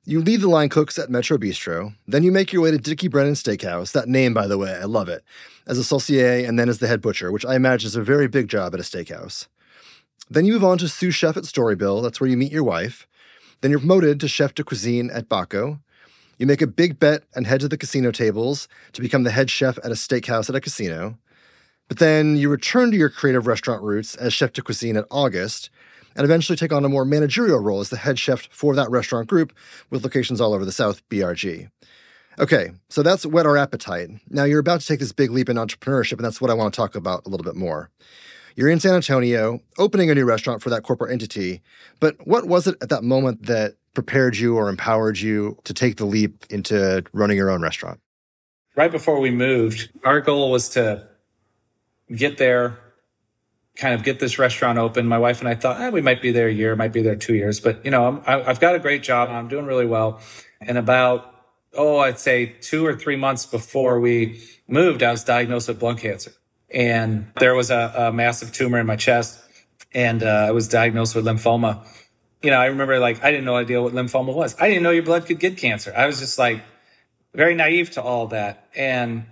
You 0.03 0.21
lead 0.21 0.41
the 0.41 0.47
line 0.47 0.69
cooks 0.69 0.99
at 0.99 1.09
Metro 1.09 1.35
Bistro. 1.39 1.95
Then 2.07 2.21
you 2.21 2.31
make 2.31 2.53
your 2.53 2.61
way 2.61 2.69
to 2.69 2.77
Dickie 2.77 3.07
Brennan 3.07 3.33
Steakhouse. 3.33 3.91
That 3.91 4.07
name, 4.07 4.31
by 4.31 4.45
the 4.45 4.59
way, 4.59 4.75
I 4.75 4.83
love 4.83 5.09
it. 5.09 5.23
As 5.65 5.79
a 5.79 5.83
saucier 5.83 6.45
and 6.45 6.59
then 6.59 6.69
as 6.69 6.77
the 6.77 6.85
head 6.85 7.01
butcher, 7.01 7.31
which 7.31 7.43
I 7.43 7.55
imagine 7.55 7.87
is 7.87 7.95
a 7.95 8.03
very 8.03 8.27
big 8.27 8.49
job 8.49 8.75
at 8.75 8.79
a 8.79 8.83
steakhouse. 8.83 9.47
Then 10.29 10.45
you 10.45 10.53
move 10.53 10.63
on 10.63 10.77
to 10.77 10.87
sous 10.87 11.15
chef 11.15 11.37
at 11.37 11.43
Storyville. 11.45 12.03
That's 12.03 12.21
where 12.21 12.29
you 12.29 12.37
meet 12.37 12.51
your 12.51 12.63
wife. 12.63 13.07
Then 13.61 13.71
you're 13.71 13.79
promoted 13.79 14.19
to 14.19 14.27
chef 14.27 14.53
de 14.53 14.63
cuisine 14.63 15.09
at 15.09 15.27
Bacco. 15.27 15.79
You 16.37 16.45
make 16.45 16.61
a 16.61 16.67
big 16.67 16.99
bet 16.99 17.23
and 17.33 17.47
head 17.47 17.61
to 17.61 17.67
the 17.67 17.79
casino 17.79 18.11
tables 18.11 18.67
to 18.93 19.01
become 19.01 19.23
the 19.23 19.31
head 19.31 19.49
chef 19.49 19.79
at 19.79 19.85
a 19.85 19.95
steakhouse 19.95 20.49
at 20.49 20.55
a 20.55 20.61
casino. 20.61 21.17
But 21.87 21.97
then 21.97 22.37
you 22.37 22.49
return 22.49 22.91
to 22.91 22.97
your 22.97 23.09
creative 23.09 23.47
restaurant 23.47 23.81
roots 23.81 24.13
as 24.13 24.35
chef 24.35 24.53
de 24.53 24.61
cuisine 24.61 24.97
at 24.97 25.07
August 25.09 25.71
and 26.15 26.23
eventually 26.23 26.55
take 26.55 26.71
on 26.71 26.85
a 26.85 26.89
more 26.89 27.05
managerial 27.05 27.59
role 27.59 27.79
as 27.79 27.89
the 27.89 27.97
head 27.97 28.17
chef 28.17 28.47
for 28.51 28.75
that 28.75 28.89
restaurant 28.89 29.27
group 29.27 29.53
with 29.89 30.03
locations 30.03 30.39
all 30.39 30.53
over 30.53 30.65
the 30.65 30.71
South, 30.71 31.07
BRG. 31.09 31.69
Okay, 32.37 32.71
so 32.89 33.01
that's 33.01 33.25
whet 33.25 33.45
our 33.45 33.57
appetite. 33.57 34.09
Now 34.29 34.43
you're 34.43 34.59
about 34.59 34.81
to 34.81 34.87
take 34.87 34.99
this 34.99 35.13
big 35.13 35.31
leap 35.31 35.49
in 35.49 35.57
entrepreneurship, 35.57 36.13
and 36.13 36.25
that's 36.25 36.41
what 36.41 36.51
I 36.51 36.53
want 36.53 36.73
to 36.73 36.77
talk 36.77 36.95
about 36.95 37.25
a 37.25 37.29
little 37.29 37.45
bit 37.45 37.55
more. 37.55 37.89
You're 38.55 38.69
in 38.69 38.79
San 38.79 38.93
Antonio, 38.93 39.59
opening 39.77 40.09
a 40.09 40.15
new 40.15 40.25
restaurant 40.25 40.61
for 40.61 40.69
that 40.69 40.83
corporate 40.83 41.11
entity, 41.11 41.61
but 41.99 42.15
what 42.25 42.45
was 42.45 42.67
it 42.67 42.75
at 42.81 42.89
that 42.89 43.03
moment 43.03 43.45
that 43.47 43.75
prepared 43.93 44.37
you 44.37 44.55
or 44.55 44.69
empowered 44.69 45.19
you 45.19 45.57
to 45.63 45.73
take 45.73 45.97
the 45.97 46.05
leap 46.05 46.45
into 46.49 47.03
running 47.13 47.37
your 47.37 47.49
own 47.49 47.61
restaurant? 47.61 47.99
Right 48.75 48.91
before 48.91 49.19
we 49.19 49.31
moved, 49.31 49.89
our 50.03 50.21
goal 50.21 50.51
was 50.51 50.69
to 50.69 51.07
get 52.13 52.37
there, 52.37 52.77
kind 53.75 53.93
of 53.93 54.03
get 54.03 54.19
this 54.19 54.39
restaurant 54.39 54.77
open. 54.77 55.07
My 55.07 55.17
wife 55.17 55.39
and 55.39 55.49
I 55.49 55.55
thought 55.55 55.81
eh, 55.81 55.89
we 55.89 56.01
might 56.01 56.21
be 56.21 56.31
there 56.31 56.47
a 56.47 56.53
year, 56.53 56.75
might 56.75 56.93
be 56.93 57.01
there 57.01 57.15
two 57.15 57.35
years, 57.35 57.59
but 57.59 57.83
you 57.83 57.91
know, 57.91 58.23
I, 58.25 58.41
I've 58.43 58.59
got 58.59 58.75
a 58.75 58.79
great 58.79 59.03
job. 59.03 59.29
I'm 59.29 59.47
doing 59.47 59.65
really 59.65 59.85
well. 59.85 60.21
And 60.61 60.77
about, 60.77 61.33
oh, 61.73 61.97
I'd 61.97 62.19
say 62.19 62.45
two 62.45 62.85
or 62.85 62.95
three 62.95 63.15
months 63.17 63.45
before 63.45 63.99
we 63.99 64.41
moved, 64.67 65.03
I 65.03 65.11
was 65.11 65.23
diagnosed 65.23 65.67
with 65.67 65.81
lung 65.83 65.97
cancer. 65.97 66.31
And 66.69 67.31
there 67.39 67.53
was 67.53 67.69
a, 67.69 67.93
a 67.95 68.11
massive 68.13 68.51
tumor 68.51 68.79
in 68.79 68.87
my 68.87 68.95
chest 68.95 69.41
and 69.95 70.23
uh, 70.23 70.27
I 70.47 70.51
was 70.51 70.67
diagnosed 70.67 71.15
with 71.15 71.25
lymphoma. 71.25 71.87
You 72.41 72.51
know, 72.51 72.59
I 72.59 72.65
remember 72.65 72.99
like, 72.99 73.23
I 73.23 73.31
didn't 73.31 73.45
know 73.45 73.55
idea 73.55 73.81
what 73.81 73.93
lymphoma 73.93 74.35
was. 74.35 74.55
I 74.59 74.67
didn't 74.67 74.83
know 74.83 74.91
your 74.91 75.03
blood 75.03 75.25
could 75.25 75.39
get 75.39 75.57
cancer. 75.57 75.93
I 75.95 76.05
was 76.05 76.19
just 76.19 76.37
like 76.37 76.61
very 77.33 77.55
naive 77.55 77.91
to 77.91 78.03
all 78.03 78.27
that. 78.27 78.67
And 78.75 79.25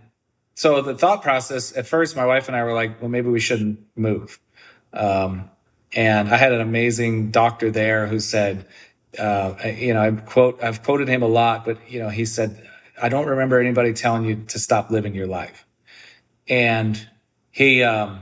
so 0.55 0.81
the 0.81 0.95
thought 0.95 1.21
process 1.21 1.75
at 1.75 1.87
first, 1.87 2.15
my 2.15 2.25
wife 2.25 2.47
and 2.47 2.55
I 2.55 2.63
were 2.63 2.73
like, 2.73 3.01
well, 3.01 3.09
maybe 3.09 3.29
we 3.29 3.39
shouldn't 3.39 3.79
move. 3.95 4.39
Um, 4.93 5.49
and 5.95 6.29
I 6.29 6.37
had 6.37 6.51
an 6.51 6.61
amazing 6.61 7.31
doctor 7.31 7.71
there 7.71 8.07
who 8.07 8.19
said, 8.19 8.67
uh, 9.19 9.55
you 9.65 9.93
know, 9.93 10.01
I 10.01 10.11
quote, 10.11 10.63
I've 10.63 10.83
quoted 10.83 11.07
him 11.07 11.21
a 11.21 11.27
lot, 11.27 11.65
but 11.65 11.77
you 11.89 11.99
know, 11.99 12.09
he 12.09 12.25
said, 12.25 12.67
I 13.01 13.09
don't 13.09 13.27
remember 13.27 13.59
anybody 13.59 13.93
telling 13.93 14.25
you 14.25 14.43
to 14.47 14.59
stop 14.59 14.89
living 14.89 15.15
your 15.15 15.27
life. 15.27 15.65
And 16.47 17.07
he, 17.51 17.83
um, 17.83 18.21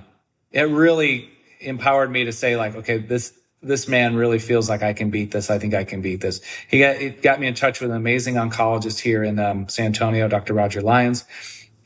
it 0.52 0.64
really 0.64 1.30
empowered 1.60 2.12
me 2.12 2.26
to 2.26 2.32
say 2.32 2.56
like, 2.56 2.76
okay, 2.76 2.98
this, 2.98 3.34
this 3.62 3.88
man 3.88 4.16
really 4.16 4.40
feels 4.40 4.70
like 4.70 4.82
I 4.82 4.94
can 4.94 5.12
beat 5.12 5.32
this. 5.32 5.50
I 5.50 5.60
think 5.60 5.74
I 5.74 5.84
can 5.84 6.02
beat 6.02 6.22
this. 6.22 6.42
He 6.68 6.80
got, 6.80 7.22
got 7.22 7.40
me 7.40 7.48
in 7.48 7.54
touch 7.54 7.80
with 7.80 7.92
an 7.92 7.98
amazing 7.98 8.36
oncologist 8.36 9.00
here 9.00 9.24
in 9.24 9.40
um, 9.40 9.70
San 9.70 9.88
Antonio, 9.88 10.28
Dr. 10.28 10.54
Roger 10.54 10.82
Lyons. 10.82 11.26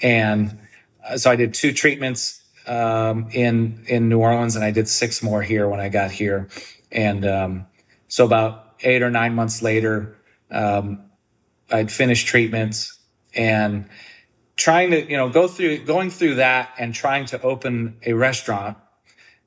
And 0.02 0.60
uh, 1.08 1.18
so 1.18 1.32
I 1.32 1.36
did 1.36 1.54
two 1.54 1.72
treatments 1.72 2.42
um, 2.68 3.28
in 3.32 3.84
in 3.88 4.10
New 4.10 4.20
Orleans, 4.20 4.56
and 4.56 4.66
I 4.66 4.72
did 4.72 4.88
six 4.88 5.22
more 5.22 5.42
here 5.42 5.68
when 5.68 5.80
I 5.80 5.90
got 5.90 6.12
here. 6.12 6.50
And 6.92 7.26
um, 7.26 7.66
so 8.08 8.26
about 8.26 8.76
eight 8.82 9.02
or 9.02 9.10
nine 9.10 9.36
months 9.36 9.62
later, 9.62 10.18
um, 10.52 11.06
I'd 11.72 11.92
finished 11.92 12.28
treatments 12.28 12.98
and 13.34 13.88
trying 14.56 14.92
to 14.92 15.10
you 15.10 15.18
know 15.18 15.30
go 15.30 15.48
through 15.48 15.80
going 15.80 16.10
through 16.10 16.36
that 16.36 16.74
and 16.78 16.94
trying 16.94 17.26
to 17.26 17.42
open 17.42 17.98
a 18.06 18.14
restaurant 18.14 18.78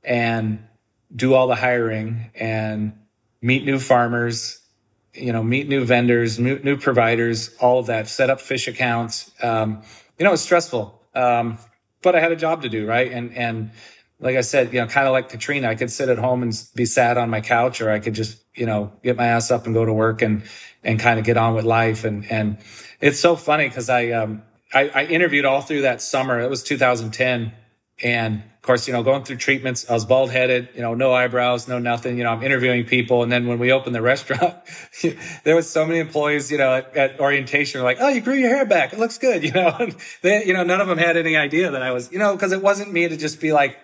and 0.05 0.64
do 1.14 1.35
all 1.35 1.47
the 1.47 1.55
hiring 1.55 2.31
and 2.35 2.93
meet 3.40 3.64
new 3.64 3.78
farmers 3.78 4.61
you 5.14 5.33
know 5.33 5.43
meet 5.43 5.69
new 5.69 5.85
vendors 5.85 6.38
new, 6.38 6.59
new 6.59 6.76
providers 6.76 7.55
all 7.61 7.78
of 7.78 7.87
that 7.87 8.09
set 8.09 8.28
up 8.28 8.40
fish 8.40 8.69
accounts 8.69 9.31
um, 9.43 9.83
you 10.19 10.25
know, 10.25 10.33
it's 10.33 10.43
stressful. 10.43 11.01
Um, 11.15 11.59
but 12.03 12.15
I 12.15 12.21
had 12.21 12.33
a 12.33 12.37
job 12.37 12.63
to 12.63 12.69
do, 12.69 12.87
right? 12.87 13.11
And 13.11 13.35
and 13.37 13.71
like 14.21 14.37
I 14.37 14.41
said, 14.41 14.73
you 14.73 14.81
know, 14.81 14.87
kind 14.87 15.07
of 15.07 15.13
like 15.13 15.29
Katrina, 15.29 15.69
I 15.69 15.75
could 15.75 15.91
sit 15.91 16.09
at 16.09 16.19
home 16.19 16.43
and 16.43 16.53
be 16.75 16.85
sad 16.85 17.19
on 17.19 17.31
my 17.31 17.41
couch, 17.41 17.81
or 17.81 17.91
I 17.91 18.01
could 18.01 18.15
just, 18.15 18.43
you 18.55 18.67
know, 18.67 18.93
get 19.03 19.17
my 19.17 19.27
ass 19.27 19.51
up 19.51 19.67
and 19.67 19.75
go 19.75 19.85
to 19.85 19.93
work 19.93 20.23
and 20.23 20.43
and 20.83 20.99
kind 20.99 21.19
of 21.19 21.25
get 21.25 21.37
on 21.37 21.55
with 21.55 21.65
life. 21.65 22.05
And 22.05 22.31
and 22.31 22.59
it's 23.01 23.21
so 23.21 23.37
funny 23.37 23.69
because 23.69 23.89
I 23.89 24.11
um 24.11 24.43
I, 24.73 24.89
I 24.95 25.05
interviewed 25.05 25.45
all 25.45 25.61
through 25.61 25.83
that 25.83 26.03
summer. 26.03 26.41
It 26.41 26.51
was 26.51 26.63
2010, 26.63 27.53
and 28.03 28.43
course, 28.69 28.87
you 28.87 28.93
know, 28.93 29.03
going 29.03 29.25
through 29.25 29.37
treatments, 29.37 29.89
I 29.89 29.95
was 29.95 30.05
bald 30.05 30.31
headed, 30.31 30.69
you 30.75 30.83
know, 30.83 30.93
no 30.93 31.15
eyebrows, 31.15 31.69
no 31.69 31.79
nothing. 31.79 32.19
You 32.19 32.25
know, 32.25 32.33
I'm 32.33 32.43
interviewing 32.43 32.85
people. 32.85 33.23
And 33.23 33.33
then 33.33 33.47
when 33.47 33.59
we 33.59 33.73
opened 33.73 33.95
the 33.95 34.03
restaurant, 34.15 34.57
there 35.45 35.57
was 35.57 35.69
so 35.71 35.87
many 35.87 35.99
employees, 36.01 36.53
you 36.53 36.59
know, 36.59 36.75
at, 36.75 36.95
at 36.95 37.19
orientation, 37.19 37.83
like, 37.83 37.97
oh, 37.99 38.09
you 38.09 38.21
grew 38.21 38.35
your 38.35 38.51
hair 38.51 38.67
back. 38.67 38.93
It 38.93 38.99
looks 38.99 39.19
good. 39.19 39.43
You 39.49 39.53
know, 39.55 39.75
and 39.81 39.97
they, 40.21 40.45
you 40.45 40.53
know, 40.53 40.63
none 40.63 40.83
of 40.83 40.89
them 40.89 40.99
had 40.99 41.17
any 41.17 41.35
idea 41.35 41.71
that 41.71 41.83
I 41.83 41.93
was, 41.93 42.13
you 42.13 42.19
know, 42.19 42.35
because 42.35 42.53
it 42.53 42.61
wasn't 42.61 42.93
me 42.93 43.09
to 43.09 43.17
just 43.17 43.41
be 43.41 43.51
like, 43.51 43.79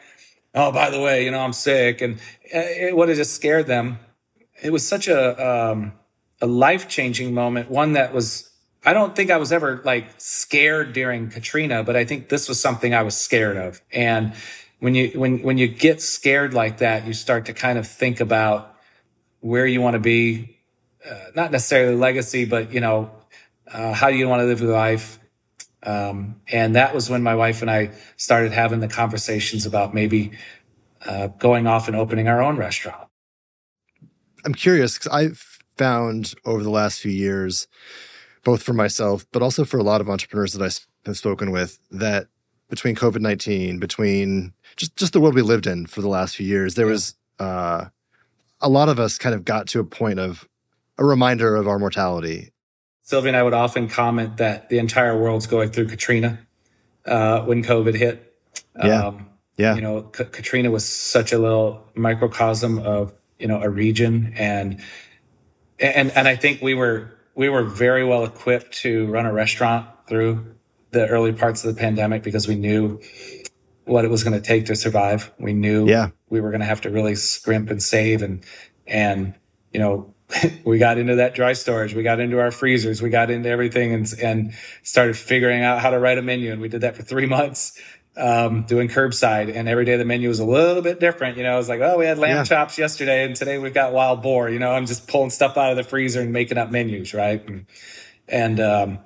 oh, 0.55 0.71
by 0.71 0.91
the 0.91 1.01
way, 1.01 1.25
you 1.25 1.31
know, 1.31 1.41
I'm 1.41 1.55
sick. 1.55 2.03
And 2.03 2.21
it 2.43 2.95
would 2.95 3.09
have 3.09 3.17
just 3.17 3.33
scared 3.35 3.67
them. 3.67 3.99
It 4.63 4.71
was 4.71 4.87
such 4.87 5.09
a, 5.09 5.71
um, 5.73 5.93
a 6.43 6.47
life 6.47 6.87
changing 6.87 7.33
moment, 7.33 7.71
one 7.71 7.95
that 7.95 8.13
was 8.13 8.51
I 8.85 8.93
don't 8.93 9.17
think 9.17 9.31
I 9.31 9.39
was 9.39 9.51
ever 9.51 9.81
like 9.85 10.09
scared 10.19 10.93
during 10.93 11.31
Katrina, 11.31 11.83
but 11.83 11.97
I 11.97 12.05
think 12.05 12.29
this 12.29 12.49
was 12.49 12.61
something 12.61 12.93
I 12.93 13.03
was 13.03 13.17
scared 13.17 13.57
of. 13.57 13.81
And 13.91 14.35
when 14.85 14.95
you 14.95 15.09
when 15.19 15.39
when 15.39 15.57
you 15.57 15.67
get 15.67 16.03
scared 16.03 16.53
like 16.53 16.79
that, 16.79 17.07
you 17.07 17.15
start 17.15 17.47
to 17.47 17.55
kind 17.55 17.79
of 17.79 17.87
think 17.89 18.21
about 18.21 18.77
where 19.41 19.67
you 19.67 19.81
want 19.81 19.95
to 19.95 19.99
be, 19.99 20.59
uh, 21.11 21.31
not 21.35 21.51
necessarily 21.51 21.97
legacy, 21.97 22.45
but 22.45 22.71
you 22.71 22.81
know, 22.81 23.11
uh, 23.67 23.95
how 23.95 24.11
do 24.11 24.17
you 24.17 24.29
want 24.29 24.41
to 24.41 24.45
live 24.45 24.61
your 24.61 24.73
life? 24.73 25.19
Um, 25.83 26.43
and 26.53 26.77
that 26.77 26.95
was 26.95 27.09
when 27.09 27.23
my 27.23 27.35
wife 27.35 27.63
and 27.63 27.71
I 27.71 27.93
started 28.19 28.53
having 28.53 28.81
the 28.81 28.89
conversations 28.89 29.65
about 29.65 29.95
maybe 29.95 30.33
uh, 31.07 31.29
going 31.29 31.67
off 31.67 31.89
and 31.89 31.97
opening 31.97 32.29
our 32.29 32.43
own 32.43 32.59
restaurant. 32.59 33.09
I'm 34.45 34.55
curious 34.55 34.99
because 34.99 35.13
I've 35.13 35.63
found 35.79 36.35
over 36.45 36.63
the 36.63 36.69
last 36.71 37.01
few 37.01 37.11
years 37.11 37.69
both 38.43 38.63
for 38.63 38.75
myself, 38.75 39.25
but 39.33 39.41
also 39.41 39.65
for 39.65 39.79
a 39.79 39.83
lot 39.83 40.03
of 40.03 40.11
entrepreneurs 40.11 40.53
that 40.53 40.63
I 40.63 41.09
have 41.09 41.17
spoken 41.17 41.51
with, 41.51 41.79
that 41.91 42.29
between 42.75 42.97
COVID 42.97 43.21
19, 43.21 43.79
between 43.79 44.53
just, 44.75 44.97
just 44.97 45.13
the 45.13 45.21
world 45.21 45.37
we 45.37 45.43
lived 45.43 45.65
in 45.65 45.87
for 45.87 46.01
the 46.01 46.09
last 46.09 46.35
few 46.35 46.45
years, 46.45 46.75
there 46.75 46.87
was 46.87 47.15
uh, 47.39 47.85
a 48.61 48.69
lot 48.69 48.89
of 48.89 48.99
us 48.99 49.17
kind 49.17 49.33
of 49.33 49.45
got 49.45 49.69
to 49.69 49.79
a 49.79 49.85
point 49.85 50.19
of 50.19 50.49
a 50.99 51.05
reminder 51.05 51.55
of 51.55 51.69
our 51.69 51.79
mortality. 51.79 52.51
Sylvia 53.03 53.29
and 53.29 53.37
I 53.37 53.45
would 53.45 53.55
often 53.55 53.87
comment 53.87 54.39
that 54.39 54.71
the 54.71 54.79
entire 54.79 55.17
world's 55.17 55.47
going 55.47 55.71
through 55.71 55.87
Katrina 55.87 56.41
uh, 57.07 57.43
when 57.43 57.63
COVID 57.63 57.95
hit. 57.95 58.35
Yeah. 58.83 59.07
Um, 59.07 59.31
yeah. 59.57 59.77
You 59.77 59.81
know, 59.81 60.03
K- 60.03 60.25
Katrina 60.25 60.73
was 60.73 60.85
such 60.85 61.33
a 61.33 61.39
little 61.39 61.87
microcosm 61.95 62.81
of, 62.81 63.15
you 63.39 63.47
know, 63.47 63.63
a 63.63 63.71
region 63.71 64.35
and, 64.37 64.81
and, 65.79 66.11
and 66.11 66.27
I 66.27 66.35
think 66.35 66.61
we 66.61 66.75
were 66.75 67.11
we 67.37 67.49
were 67.49 67.65
very 67.65 68.05
well 68.05 68.25
equipped 68.25 68.73
to 68.79 69.07
run 69.07 69.27
a 69.27 69.33
restaurant 69.33 69.89
through 70.09 70.55
the 70.95 71.07
early 71.07 71.33
parts 71.33 71.65
of 71.65 71.75
the 71.75 71.81
pandemic 71.81 72.23
because 72.23 72.49
we 72.49 72.55
knew 72.55 73.01
what 73.85 74.05
it 74.05 74.11
was 74.11 74.25
going 74.25 74.35
to 74.35 74.41
take 74.41 74.67
to 74.67 74.77
survive. 74.77 75.31
We 75.39 75.53
knew 75.53 75.87
yeah. 75.87 76.11
we 76.31 76.41
were 76.41 76.51
going 76.51 76.61
to 76.61 76.67
have 76.67 76.81
to 76.83 76.91
really 76.91 77.15
scrimp 77.15 77.71
and 77.71 77.83
save 77.83 78.23
and, 78.23 78.43
and, 78.87 79.35
you 79.73 79.81
know, 79.81 80.15
we 80.65 80.79
got 80.79 80.97
into 80.97 81.17
that 81.17 81.35
dry 81.35 81.53
storage. 81.53 81.95
We 81.95 82.03
got 82.03 82.19
into 82.19 82.41
our 82.41 82.51
freezers. 82.51 83.03
We 83.03 83.11
got 83.11 83.31
into 83.31 83.51
everything 83.51 83.93
and, 83.93 84.11
and 84.23 84.55
started 84.83 85.17
figuring 85.17 85.63
out 85.63 85.81
how 85.81 85.91
to 85.91 85.99
write 85.99 86.17
a 86.17 86.23
menu. 86.23 86.51
And 86.51 86.63
we 86.63 86.69
did 86.69 86.81
that 86.81 86.97
for 86.97 87.03
three 87.03 87.27
months 87.39 87.79
um, 88.17 88.63
doing 88.63 88.89
curbside, 88.89 89.55
and 89.55 89.69
every 89.69 89.85
day 89.85 89.97
the 89.97 90.05
menu 90.05 90.29
was 90.29 90.39
a 90.39 90.45
little 90.45 90.83
bit 90.83 91.01
different. 91.01 91.37
You 91.37 91.43
know, 91.43 91.55
it 91.55 91.57
was 91.57 91.69
like, 91.69 91.81
oh, 91.81 91.99
we 91.99 92.07
had 92.07 92.19
lamb 92.19 92.37
yeah. 92.37 92.45
chops 92.45 92.79
yesterday, 92.79 93.25
and 93.25 93.35
today 93.35 93.59
we've 93.59 93.75
got 93.75 93.93
wild 93.93 94.23
boar. 94.23 94.49
You 94.49 94.59
know, 94.59 94.71
I'm 94.71 94.87
just 94.87 95.09
pulling 95.09 95.31
stuff 95.31 95.57
out 95.57 95.71
of 95.71 95.77
the 95.77 95.83
freezer 95.83 96.21
and 96.21 96.33
making 96.33 96.59
up 96.59 96.71
menus, 96.71 97.13
right? 97.13 97.45
And, 97.47 97.67
and 98.29 98.61
um, 98.61 98.99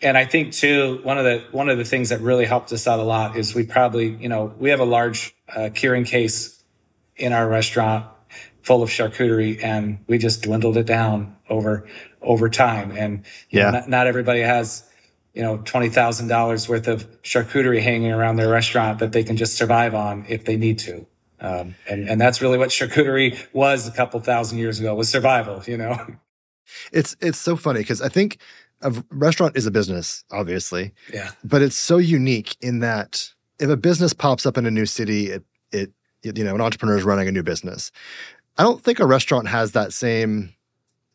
and 0.00 0.16
I 0.16 0.24
think 0.24 0.52
too, 0.52 1.00
one 1.02 1.18
of 1.18 1.24
the 1.24 1.44
one 1.50 1.68
of 1.68 1.78
the 1.78 1.84
things 1.84 2.10
that 2.10 2.20
really 2.20 2.44
helped 2.44 2.72
us 2.72 2.86
out 2.86 3.00
a 3.00 3.02
lot 3.02 3.36
is 3.36 3.54
we 3.54 3.64
probably, 3.64 4.08
you 4.08 4.28
know, 4.28 4.54
we 4.58 4.70
have 4.70 4.80
a 4.80 4.84
large 4.84 5.34
uh, 5.54 5.70
curing 5.74 6.04
case 6.04 6.62
in 7.16 7.32
our 7.32 7.48
restaurant 7.48 8.06
full 8.62 8.82
of 8.82 8.90
charcuterie, 8.90 9.62
and 9.62 9.98
we 10.06 10.18
just 10.18 10.42
dwindled 10.42 10.76
it 10.76 10.86
down 10.86 11.36
over 11.48 11.88
over 12.22 12.48
time. 12.48 12.92
And 12.92 13.24
yeah, 13.50 13.64
know, 13.64 13.70
not, 13.78 13.88
not 13.88 14.06
everybody 14.06 14.40
has 14.40 14.84
you 15.34 15.42
know 15.42 15.58
twenty 15.58 15.88
thousand 15.88 16.28
dollars 16.28 16.68
worth 16.68 16.86
of 16.86 17.22
charcuterie 17.22 17.82
hanging 17.82 18.12
around 18.12 18.36
their 18.36 18.48
restaurant 18.48 19.00
that 19.00 19.12
they 19.12 19.24
can 19.24 19.36
just 19.36 19.56
survive 19.56 19.94
on 19.94 20.26
if 20.28 20.44
they 20.44 20.56
need 20.56 20.78
to. 20.80 21.06
Um, 21.40 21.74
and 21.88 22.08
and 22.08 22.20
that's 22.20 22.40
really 22.40 22.58
what 22.58 22.70
charcuterie 22.70 23.38
was 23.52 23.88
a 23.88 23.92
couple 23.92 24.20
thousand 24.20 24.58
years 24.58 24.78
ago 24.78 24.94
was 24.94 25.08
survival. 25.08 25.62
You 25.66 25.78
know, 25.78 26.06
it's 26.92 27.16
it's 27.20 27.38
so 27.38 27.56
funny 27.56 27.80
because 27.80 28.02
I 28.02 28.08
think 28.08 28.38
a 28.82 28.92
restaurant 29.10 29.56
is 29.56 29.66
a 29.66 29.70
business, 29.70 30.24
obviously. 30.30 30.92
Yeah. 31.12 31.30
But 31.44 31.62
it's 31.62 31.76
so 31.76 31.98
unique 31.98 32.56
in 32.60 32.80
that 32.80 33.32
if 33.58 33.68
a 33.68 33.76
business 33.76 34.12
pops 34.12 34.46
up 34.46 34.56
in 34.56 34.66
a 34.66 34.70
new 34.70 34.86
city, 34.86 35.30
it, 35.30 35.44
it, 35.72 35.92
it 36.22 36.38
you 36.38 36.44
know, 36.44 36.54
an 36.54 36.60
entrepreneur 36.60 36.96
is 36.96 37.04
running 37.04 37.28
a 37.28 37.32
new 37.32 37.42
business. 37.42 37.90
I 38.56 38.62
don't 38.62 38.82
think 38.82 39.00
a 39.00 39.06
restaurant 39.06 39.48
has 39.48 39.72
that 39.72 39.92
same 39.92 40.54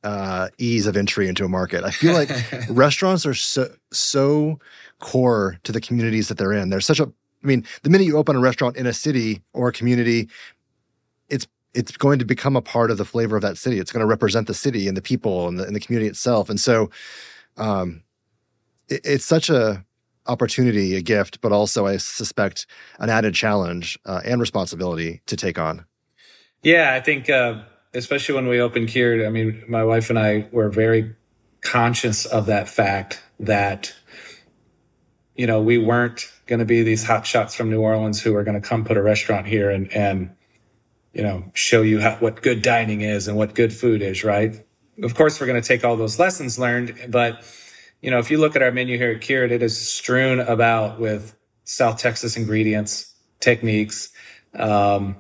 uh, 0.04 0.50
ease 0.58 0.88
of 0.88 0.98
entry 0.98 1.28
into 1.30 1.46
a 1.46 1.50
market. 1.50 1.84
I 1.84 1.92
feel 1.92 2.14
like 2.14 2.30
restaurants 2.70 3.26
are 3.26 3.34
so 3.34 3.74
so 3.92 4.60
core 5.00 5.58
to 5.64 5.72
the 5.72 5.82
communities 5.82 6.28
that 6.28 6.38
they're 6.38 6.54
in. 6.54 6.70
There's 6.70 6.86
such 6.86 7.00
a 7.00 7.12
I 7.44 7.48
mean, 7.48 7.66
the 7.84 7.90
minute 7.90 8.06
you 8.06 8.18
open 8.18 8.36
a 8.36 8.40
restaurant 8.40 8.78
in 8.78 8.88
a 8.88 8.94
city 8.94 9.42
or 9.54 9.70
a 9.70 9.74
community, 9.74 10.30
it's 11.30 11.48
it's 11.74 11.96
going 11.98 12.20
to 12.20 12.26
become 12.26 12.56
a 12.56 12.62
part 12.62 12.92
of 12.92 12.98
the 12.98 13.06
flavor 13.06 13.36
of 13.36 13.42
that 13.42 13.58
city. 13.58 13.80
It's 13.80 13.92
going 13.92 14.02
to 14.02 14.08
represent 14.08 14.48
the 14.48 14.54
city 14.54 14.88
and 14.88 14.96
the 14.96 15.02
people 15.02 15.48
and 15.48 15.60
the, 15.60 15.66
and 15.66 15.76
the 15.76 15.80
community 15.80 16.08
itself. 16.08 16.50
And 16.50 16.60
so 16.60 16.90
um, 17.58 18.04
it, 18.90 19.02
it's 19.04 19.26
such 19.26 19.50
a 19.50 19.86
opportunity, 20.26 20.96
a 20.96 21.02
gift, 21.02 21.42
but 21.42 21.52
also 21.52 21.86
I 21.86 21.98
suspect 21.98 22.66
an 23.00 23.10
added 23.10 23.34
challenge 23.34 24.00
uh, 24.06 24.22
and 24.24 24.40
responsibility 24.40 25.22
to 25.26 25.36
take 25.36 25.60
on. 25.60 25.86
Yeah, 26.62 26.94
I 26.94 27.02
think 27.02 27.30
uh, 27.30 27.64
especially 27.94 28.36
when 28.36 28.48
we 28.48 28.60
opened 28.62 28.88
Cured, 28.90 29.26
I 29.26 29.30
mean, 29.30 29.64
my 29.68 29.84
wife 29.84 30.10
and 30.10 30.18
I 30.18 30.48
were 30.52 30.70
very 30.70 31.16
conscious 31.62 32.26
of 32.26 32.46
that 32.48 32.68
fact 32.68 33.22
that 33.40 33.94
you 35.36 35.48
know 35.48 35.62
we 35.62 35.78
weren't 35.78 36.32
going 36.46 36.60
to 36.60 36.66
be 36.66 36.84
these 36.84 37.06
hot 37.06 37.26
shots 37.26 37.56
from 37.56 37.70
New 37.70 37.82
Orleans 37.82 38.22
who 38.22 38.36
are 38.36 38.44
going 38.44 38.62
to 38.62 38.68
come 38.68 38.84
put 38.84 38.98
a 38.98 39.02
restaurant 39.02 39.48
here 39.48 39.70
and 39.70 39.92
and 39.94 40.36
you 41.14 41.24
know 41.24 41.52
show 41.54 41.82
you 41.82 42.00
how, 42.00 42.16
what 42.18 42.42
good 42.42 42.62
dining 42.62 43.02
is 43.02 43.28
and 43.28 43.38
what 43.38 43.56
good 43.56 43.74
food 43.74 44.02
is, 44.02 44.24
right? 44.24 44.66
Of 45.02 45.16
course, 45.16 45.40
we're 45.40 45.48
going 45.48 45.62
to 45.62 45.68
take 45.68 45.84
all 45.84 45.96
those 45.96 46.20
lessons 46.20 46.60
learned, 46.60 46.96
but 47.10 47.44
you 48.02 48.12
know, 48.12 48.20
if 48.20 48.30
you 48.30 48.38
look 48.38 48.56
at 48.56 48.62
our 48.62 48.72
menu 48.72 48.98
here 48.98 49.12
at 49.12 49.22
Cured, 49.22 49.52
it 49.52 49.64
is 49.64 49.80
strewn 49.80 50.42
about 50.42 51.00
with 51.00 51.36
South 51.64 51.98
Texas 51.98 52.36
ingredients, 52.36 53.16
techniques, 53.40 54.10
um, 54.54 55.16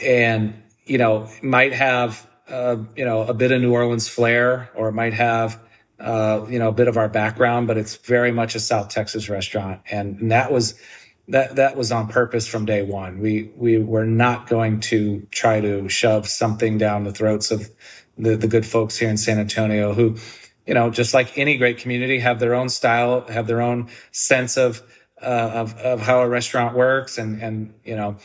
and 0.00 0.62
you 0.86 0.96
know, 0.96 1.28
might 1.42 1.74
have 1.74 2.26
uh, 2.48 2.76
you 2.96 3.04
know 3.04 3.22
a 3.22 3.34
bit 3.34 3.52
of 3.52 3.60
New 3.60 3.72
Orleans 3.72 4.08
flair, 4.08 4.70
or 4.74 4.88
it 4.88 4.92
might 4.92 5.12
have 5.12 5.60
uh, 6.00 6.46
you 6.48 6.58
know 6.58 6.68
a 6.68 6.72
bit 6.72 6.88
of 6.88 6.96
our 6.96 7.10
background, 7.10 7.66
but 7.66 7.76
it's 7.76 7.96
very 7.96 8.32
much 8.32 8.54
a 8.54 8.60
South 8.60 8.88
Texas 8.88 9.28
restaurant, 9.28 9.82
and, 9.90 10.18
and 10.18 10.30
that 10.32 10.50
was 10.50 10.80
that 11.28 11.56
that 11.56 11.76
was 11.76 11.92
on 11.92 12.08
purpose 12.08 12.48
from 12.48 12.64
day 12.64 12.82
one. 12.82 13.20
We 13.20 13.50
we 13.54 13.76
were 13.76 14.06
not 14.06 14.48
going 14.48 14.80
to 14.80 15.26
try 15.30 15.60
to 15.60 15.88
shove 15.90 16.26
something 16.26 16.78
down 16.78 17.04
the 17.04 17.12
throats 17.12 17.50
of 17.50 17.70
the, 18.18 18.36
the 18.36 18.48
good 18.48 18.66
folks 18.66 18.98
here 18.98 19.08
in 19.08 19.16
San 19.16 19.38
Antonio 19.38 19.94
who, 19.94 20.16
you 20.66 20.74
know, 20.74 20.90
just 20.90 21.14
like 21.14 21.38
any 21.38 21.56
great 21.56 21.78
community, 21.78 22.18
have 22.18 22.40
their 22.40 22.54
own 22.54 22.68
style, 22.68 23.22
have 23.28 23.46
their 23.46 23.62
own 23.62 23.88
sense 24.12 24.56
of 24.56 24.82
uh, 25.22 25.50
of, 25.54 25.78
of 25.78 26.00
how 26.00 26.20
a 26.20 26.28
restaurant 26.28 26.76
works, 26.76 27.18
and 27.18 27.42
and 27.42 27.74
you 27.84 27.96
know. 27.96 28.16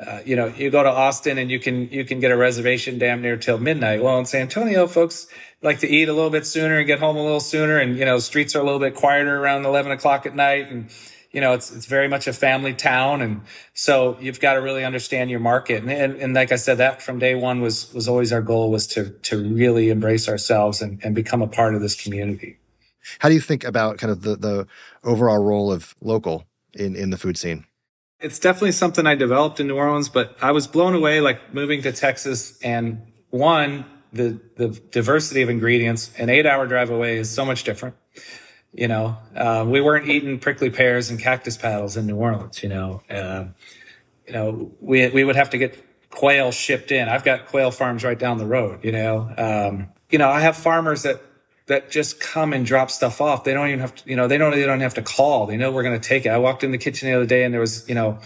Uh, 0.00 0.22
you 0.24 0.34
know, 0.34 0.46
you 0.46 0.70
go 0.70 0.82
to 0.82 0.88
Austin 0.88 1.36
and 1.36 1.50
you 1.50 1.60
can 1.60 1.90
you 1.90 2.06
can 2.06 2.20
get 2.20 2.30
a 2.30 2.36
reservation 2.36 2.98
damn 2.98 3.20
near 3.20 3.36
till 3.36 3.58
midnight. 3.58 4.02
Well, 4.02 4.18
in 4.18 4.24
San 4.24 4.40
Antonio, 4.40 4.86
folks 4.86 5.26
like 5.60 5.80
to 5.80 5.86
eat 5.86 6.08
a 6.08 6.14
little 6.14 6.30
bit 6.30 6.46
sooner 6.46 6.78
and 6.78 6.86
get 6.86 7.00
home 7.00 7.18
a 7.18 7.22
little 7.22 7.38
sooner, 7.38 7.76
and 7.76 7.98
you 7.98 8.06
know, 8.06 8.18
streets 8.18 8.56
are 8.56 8.60
a 8.60 8.64
little 8.64 8.78
bit 8.78 8.94
quieter 8.94 9.36
around 9.36 9.66
eleven 9.66 9.92
o'clock 9.92 10.24
at 10.24 10.34
night, 10.34 10.70
and 10.70 10.88
you 11.30 11.40
know, 11.40 11.52
it's, 11.52 11.70
it's 11.72 11.86
very 11.86 12.08
much 12.08 12.26
a 12.26 12.32
family 12.32 12.74
town. 12.74 13.22
And 13.22 13.42
so 13.72 14.16
you've 14.20 14.40
got 14.40 14.54
to 14.54 14.60
really 14.60 14.84
understand 14.84 15.30
your 15.30 15.40
market. 15.40 15.82
And, 15.82 15.90
and, 15.90 16.16
and, 16.16 16.34
like 16.34 16.50
I 16.52 16.56
said, 16.56 16.78
that 16.78 17.02
from 17.02 17.18
day 17.18 17.34
one 17.34 17.60
was, 17.60 17.92
was 17.94 18.08
always 18.08 18.32
our 18.32 18.42
goal 18.42 18.70
was 18.70 18.86
to, 18.88 19.10
to 19.10 19.38
really 19.54 19.90
embrace 19.90 20.28
ourselves 20.28 20.82
and, 20.82 21.00
and 21.04 21.14
become 21.14 21.40
a 21.40 21.46
part 21.46 21.74
of 21.74 21.80
this 21.80 22.00
community. 22.00 22.58
How 23.20 23.28
do 23.28 23.34
you 23.34 23.40
think 23.40 23.64
about 23.64 23.98
kind 23.98 24.10
of 24.10 24.22
the, 24.22 24.36
the 24.36 24.66
overall 25.04 25.42
role 25.42 25.72
of 25.72 25.94
local 26.00 26.44
in, 26.74 26.96
in 26.96 27.10
the 27.10 27.16
food 27.16 27.38
scene? 27.38 27.64
It's 28.20 28.38
definitely 28.38 28.72
something 28.72 29.06
I 29.06 29.14
developed 29.14 29.60
in 29.60 29.68
New 29.68 29.76
Orleans, 29.76 30.08
but 30.08 30.36
I 30.42 30.52
was 30.52 30.66
blown 30.66 30.94
away 30.94 31.20
like 31.20 31.54
moving 31.54 31.80
to 31.82 31.92
Texas 31.92 32.60
and 32.60 33.00
one, 33.30 33.86
the, 34.12 34.40
the 34.56 34.68
diversity 34.90 35.40
of 35.42 35.48
ingredients, 35.48 36.12
an 36.18 36.28
eight 36.28 36.44
hour 36.44 36.66
drive 36.66 36.90
away 36.90 37.16
is 37.16 37.30
so 37.30 37.44
much 37.44 37.64
different. 37.64 37.94
You 38.72 38.88
know, 38.88 39.18
uh, 39.34 39.64
we 39.66 39.80
weren't 39.80 40.08
eating 40.08 40.38
prickly 40.38 40.70
pears 40.70 41.10
and 41.10 41.18
cactus 41.18 41.56
paddles 41.56 41.96
in 41.96 42.06
New 42.06 42.16
Orleans. 42.16 42.62
You 42.62 42.68
know, 42.68 43.02
uh, 43.10 43.46
you 44.26 44.32
know, 44.32 44.72
we 44.80 45.08
we 45.10 45.24
would 45.24 45.36
have 45.36 45.50
to 45.50 45.58
get 45.58 45.82
quail 46.10 46.52
shipped 46.52 46.92
in. 46.92 47.08
I've 47.08 47.24
got 47.24 47.46
quail 47.46 47.70
farms 47.70 48.04
right 48.04 48.18
down 48.18 48.38
the 48.38 48.46
road. 48.46 48.84
You 48.84 48.92
know, 48.92 49.32
um, 49.36 49.88
you 50.10 50.18
know, 50.18 50.28
I 50.28 50.40
have 50.40 50.56
farmers 50.56 51.02
that 51.02 51.20
that 51.66 51.88
just 51.90 52.18
come 52.20 52.52
and 52.52 52.66
drop 52.66 52.90
stuff 52.90 53.20
off. 53.20 53.44
They 53.44 53.54
don't 53.54 53.68
even 53.68 53.78
have 53.78 53.94
to, 53.94 54.10
you 54.10 54.16
know, 54.16 54.26
they 54.26 54.38
don't 54.38 54.50
they 54.50 54.66
don't 54.66 54.80
have 54.80 54.94
to 54.94 55.02
call. 55.02 55.46
They 55.46 55.56
know 55.56 55.70
we're 55.70 55.84
going 55.84 55.98
to 55.98 56.08
take 56.08 56.26
it. 56.26 56.30
I 56.30 56.38
walked 56.38 56.64
in 56.64 56.72
the 56.72 56.78
kitchen 56.78 57.08
the 57.08 57.14
other 57.14 57.26
day 57.26 57.44
and 57.44 57.54
there 57.54 57.60
was, 57.60 57.88
you 57.88 57.94
know, 57.94 58.18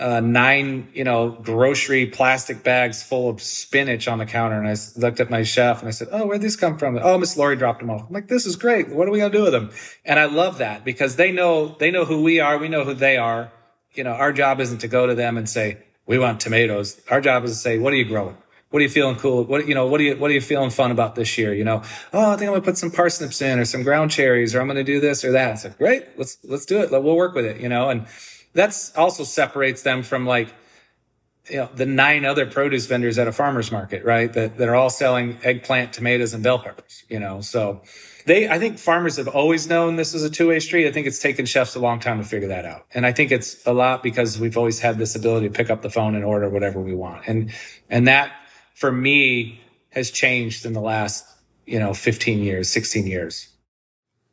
uh, 0.00 0.20
nine, 0.20 0.88
you 0.94 1.04
know, 1.04 1.30
grocery 1.30 2.06
plastic 2.06 2.62
bags 2.62 3.02
full 3.02 3.28
of 3.28 3.42
spinach 3.42 4.08
on 4.08 4.18
the 4.18 4.26
counter. 4.26 4.58
And 4.58 4.66
I 4.66 4.74
looked 4.96 5.20
at 5.20 5.28
my 5.28 5.42
chef 5.42 5.80
and 5.80 5.88
I 5.88 5.90
said, 5.90 6.08
Oh, 6.10 6.26
where'd 6.26 6.40
these 6.40 6.56
come 6.56 6.78
from? 6.78 6.98
Oh, 7.00 7.18
Miss 7.18 7.36
Lori 7.36 7.54
dropped 7.54 7.80
them 7.80 7.90
off. 7.90 8.06
I'm 8.08 8.14
like, 8.14 8.28
this 8.28 8.46
is 8.46 8.56
great. 8.56 8.88
What 8.88 9.06
are 9.06 9.10
we 9.10 9.18
going 9.18 9.30
to 9.30 9.38
do 9.38 9.44
with 9.44 9.52
them? 9.52 9.70
And 10.04 10.18
I 10.18 10.24
love 10.24 10.58
that 10.58 10.84
because 10.84 11.16
they 11.16 11.30
know, 11.30 11.76
they 11.78 11.90
know 11.90 12.06
who 12.06 12.22
we 12.22 12.40
are. 12.40 12.56
We 12.56 12.68
know 12.68 12.84
who 12.84 12.94
they 12.94 13.18
are. 13.18 13.52
You 13.92 14.04
know, 14.04 14.12
our 14.12 14.32
job 14.32 14.60
isn't 14.60 14.78
to 14.78 14.88
go 14.88 15.06
to 15.06 15.14
them 15.14 15.36
and 15.36 15.48
say, 15.48 15.78
we 16.06 16.18
want 16.18 16.40
tomatoes. 16.40 17.00
Our 17.10 17.20
job 17.20 17.44
is 17.44 17.52
to 17.52 17.56
say, 17.56 17.78
what 17.78 17.92
are 17.92 17.96
you 17.96 18.06
growing? 18.06 18.36
What 18.70 18.78
are 18.78 18.82
you 18.84 18.88
feeling 18.88 19.16
cool? 19.16 19.44
What, 19.44 19.66
you 19.66 19.74
know, 19.74 19.86
what 19.86 20.00
are 20.00 20.04
you, 20.04 20.16
what 20.16 20.30
are 20.30 20.34
you 20.34 20.40
feeling 20.40 20.70
fun 20.70 20.92
about 20.92 21.14
this 21.14 21.36
year? 21.36 21.52
You 21.52 21.64
know, 21.64 21.82
oh, 22.12 22.30
I 22.30 22.36
think 22.36 22.48
I'm 22.48 22.52
going 22.52 22.62
to 22.62 22.64
put 22.64 22.78
some 22.78 22.90
parsnips 22.90 23.42
in 23.42 23.58
or 23.58 23.64
some 23.64 23.82
ground 23.82 24.12
cherries 24.12 24.54
or 24.54 24.60
I'm 24.60 24.66
going 24.66 24.76
to 24.76 24.84
do 24.84 25.00
this 25.00 25.24
or 25.24 25.32
that. 25.32 25.54
It's 25.54 25.64
like, 25.64 25.76
great. 25.76 26.04
Let's, 26.16 26.38
let's 26.44 26.66
do 26.66 26.80
it. 26.80 26.90
We'll 26.90 27.16
work 27.16 27.34
with 27.34 27.44
it, 27.44 27.60
you 27.60 27.68
know, 27.68 27.90
and, 27.90 28.06
that's 28.52 28.94
also 28.96 29.24
separates 29.24 29.82
them 29.82 30.02
from 30.02 30.26
like 30.26 30.54
you 31.48 31.56
know 31.56 31.68
the 31.74 31.86
nine 31.86 32.24
other 32.24 32.46
produce 32.46 32.86
vendors 32.86 33.18
at 33.18 33.26
a 33.26 33.32
farmer's 33.32 33.72
market, 33.72 34.04
right? 34.04 34.32
That 34.32 34.56
that 34.58 34.68
are 34.68 34.74
all 34.74 34.90
selling 34.90 35.38
eggplant, 35.42 35.92
tomatoes, 35.92 36.34
and 36.34 36.42
bell 36.42 36.58
peppers. 36.58 37.04
You 37.08 37.18
know, 37.18 37.40
so 37.40 37.82
they 38.26 38.48
I 38.48 38.58
think 38.58 38.78
farmers 38.78 39.16
have 39.16 39.28
always 39.28 39.68
known 39.68 39.96
this 39.96 40.14
is 40.14 40.22
a 40.22 40.30
two 40.30 40.48
way 40.48 40.60
street. 40.60 40.86
I 40.86 40.92
think 40.92 41.06
it's 41.06 41.18
taken 41.18 41.46
chefs 41.46 41.74
a 41.74 41.80
long 41.80 42.00
time 42.00 42.18
to 42.18 42.24
figure 42.24 42.48
that 42.48 42.64
out, 42.64 42.86
and 42.94 43.06
I 43.06 43.12
think 43.12 43.32
it's 43.32 43.66
a 43.66 43.72
lot 43.72 44.02
because 44.02 44.38
we've 44.38 44.56
always 44.56 44.80
had 44.80 44.98
this 44.98 45.14
ability 45.14 45.48
to 45.48 45.52
pick 45.52 45.70
up 45.70 45.82
the 45.82 45.90
phone 45.90 46.14
and 46.14 46.24
order 46.24 46.48
whatever 46.48 46.80
we 46.80 46.94
want, 46.94 47.26
and 47.26 47.52
and 47.88 48.06
that 48.08 48.32
for 48.74 48.92
me 48.92 49.60
has 49.90 50.10
changed 50.10 50.64
in 50.64 50.72
the 50.72 50.80
last 50.80 51.26
you 51.66 51.78
know 51.78 51.94
15 51.94 52.42
years, 52.42 52.68
16 52.68 53.06
years. 53.06 53.48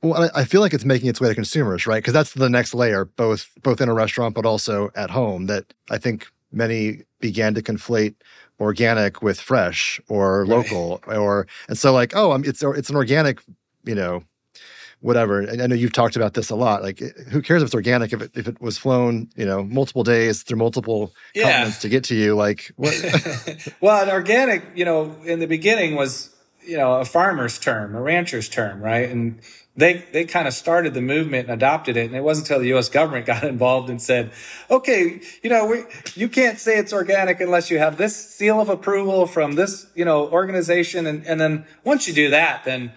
Well, 0.08 0.30
I 0.36 0.46
feel 0.46 0.62
like 0.62 0.74
it's 0.74 0.86
making 0.86 1.10
its 1.10 1.22
way 1.22 1.30
to 1.30 1.36
consumers, 1.36 1.88
right? 1.88 1.98
Because 1.98 2.14
that's 2.14 2.34
the 2.34 2.50
next 2.50 2.74
layer, 2.74 3.06
both 3.06 3.50
both 3.62 3.82
in 3.82 3.90
a 3.90 3.94
restaurant 3.94 4.36
but 4.36 4.46
also 4.46 4.90
at 4.96 5.10
home. 5.10 5.48
That 5.48 5.74
I 5.90 5.98
think 5.98 6.28
many 6.52 7.04
began 7.20 7.54
to 7.56 7.62
conflate 7.62 8.16
organic 8.60 9.22
with 9.22 9.40
fresh 9.40 10.00
or 10.08 10.46
local, 10.46 11.02
right. 11.06 11.18
or 11.18 11.48
and 11.68 11.78
so 11.78 11.94
like, 11.94 12.16
oh, 12.16 12.34
it's 12.34 12.64
it's 12.64 12.90
an 12.90 12.96
organic, 12.96 13.42
you 13.84 13.96
know, 13.96 14.24
whatever. 15.00 15.42
And 15.42 15.62
I 15.62 15.68
know 15.68 15.76
you've 15.76 15.94
talked 15.94 16.16
about 16.16 16.34
this 16.34 16.50
a 16.50 16.56
lot. 16.56 16.82
Like, 16.82 17.02
eh, 17.02 17.10
who 17.30 17.42
cares 17.42 17.62
if 17.62 17.68
it's 17.68 17.76
organic 17.76 18.14
if 18.14 18.22
it 18.22 18.32
if 18.36 18.48
it 18.48 18.62
was 18.62 18.78
flown, 18.78 19.30
you 19.36 19.46
know, 19.46 19.64
multiple 19.64 20.04
days 20.04 20.44
through 20.44 20.58
multiple 20.58 21.14
yeah. 21.34 21.44
continents 21.44 21.80
to 21.80 21.90
get 21.90 22.06
to 22.06 22.16
you? 22.16 22.36
Like, 22.36 22.72
what? 22.76 22.94
well, 23.82 24.04
an 24.04 24.10
organic, 24.10 24.64
you 24.76 24.86
know, 24.86 25.16
in 25.26 25.40
the 25.40 25.48
beginning 25.48 25.96
was 25.96 26.34
you 26.64 26.78
know 26.78 26.96
a 26.96 27.06
farmer's 27.06 27.58
term, 27.60 27.96
a 27.96 28.02
rancher's 28.02 28.50
term, 28.50 28.82
right? 28.82 29.10
And 29.10 29.40
they 29.78 30.04
they 30.12 30.26
kind 30.26 30.48
of 30.48 30.54
started 30.54 30.96
the 30.96 31.02
movement 31.02 31.48
and 31.48 31.54
adopted 31.54 31.96
it, 31.96 32.08
and 32.08 32.16
it 32.16 32.24
wasn't 32.24 32.48
until 32.48 32.60
the 32.60 32.68
U.S. 32.70 32.90
government 32.90 33.28
got 33.28 33.44
involved 33.56 33.90
and 33.90 34.02
said, 34.02 34.32
"Okay, 34.70 35.22
you 35.44 35.50
know, 35.50 35.68
we, 35.68 35.84
you 36.16 36.28
can't 36.28 36.58
say 36.58 36.78
it's 36.78 36.92
organic 36.92 37.40
unless 37.40 37.70
you 37.70 37.78
have 37.78 37.98
this 37.98 38.16
seal 38.16 38.60
of 38.60 38.70
approval 38.70 39.28
from 39.28 39.54
this, 39.54 39.86
you 39.96 40.04
know, 40.04 40.28
organization." 40.30 41.06
And 41.06 41.26
and 41.26 41.40
then 41.40 41.66
once 41.84 42.08
you 42.08 42.14
do 42.14 42.32
that, 42.32 42.66
then 42.66 42.92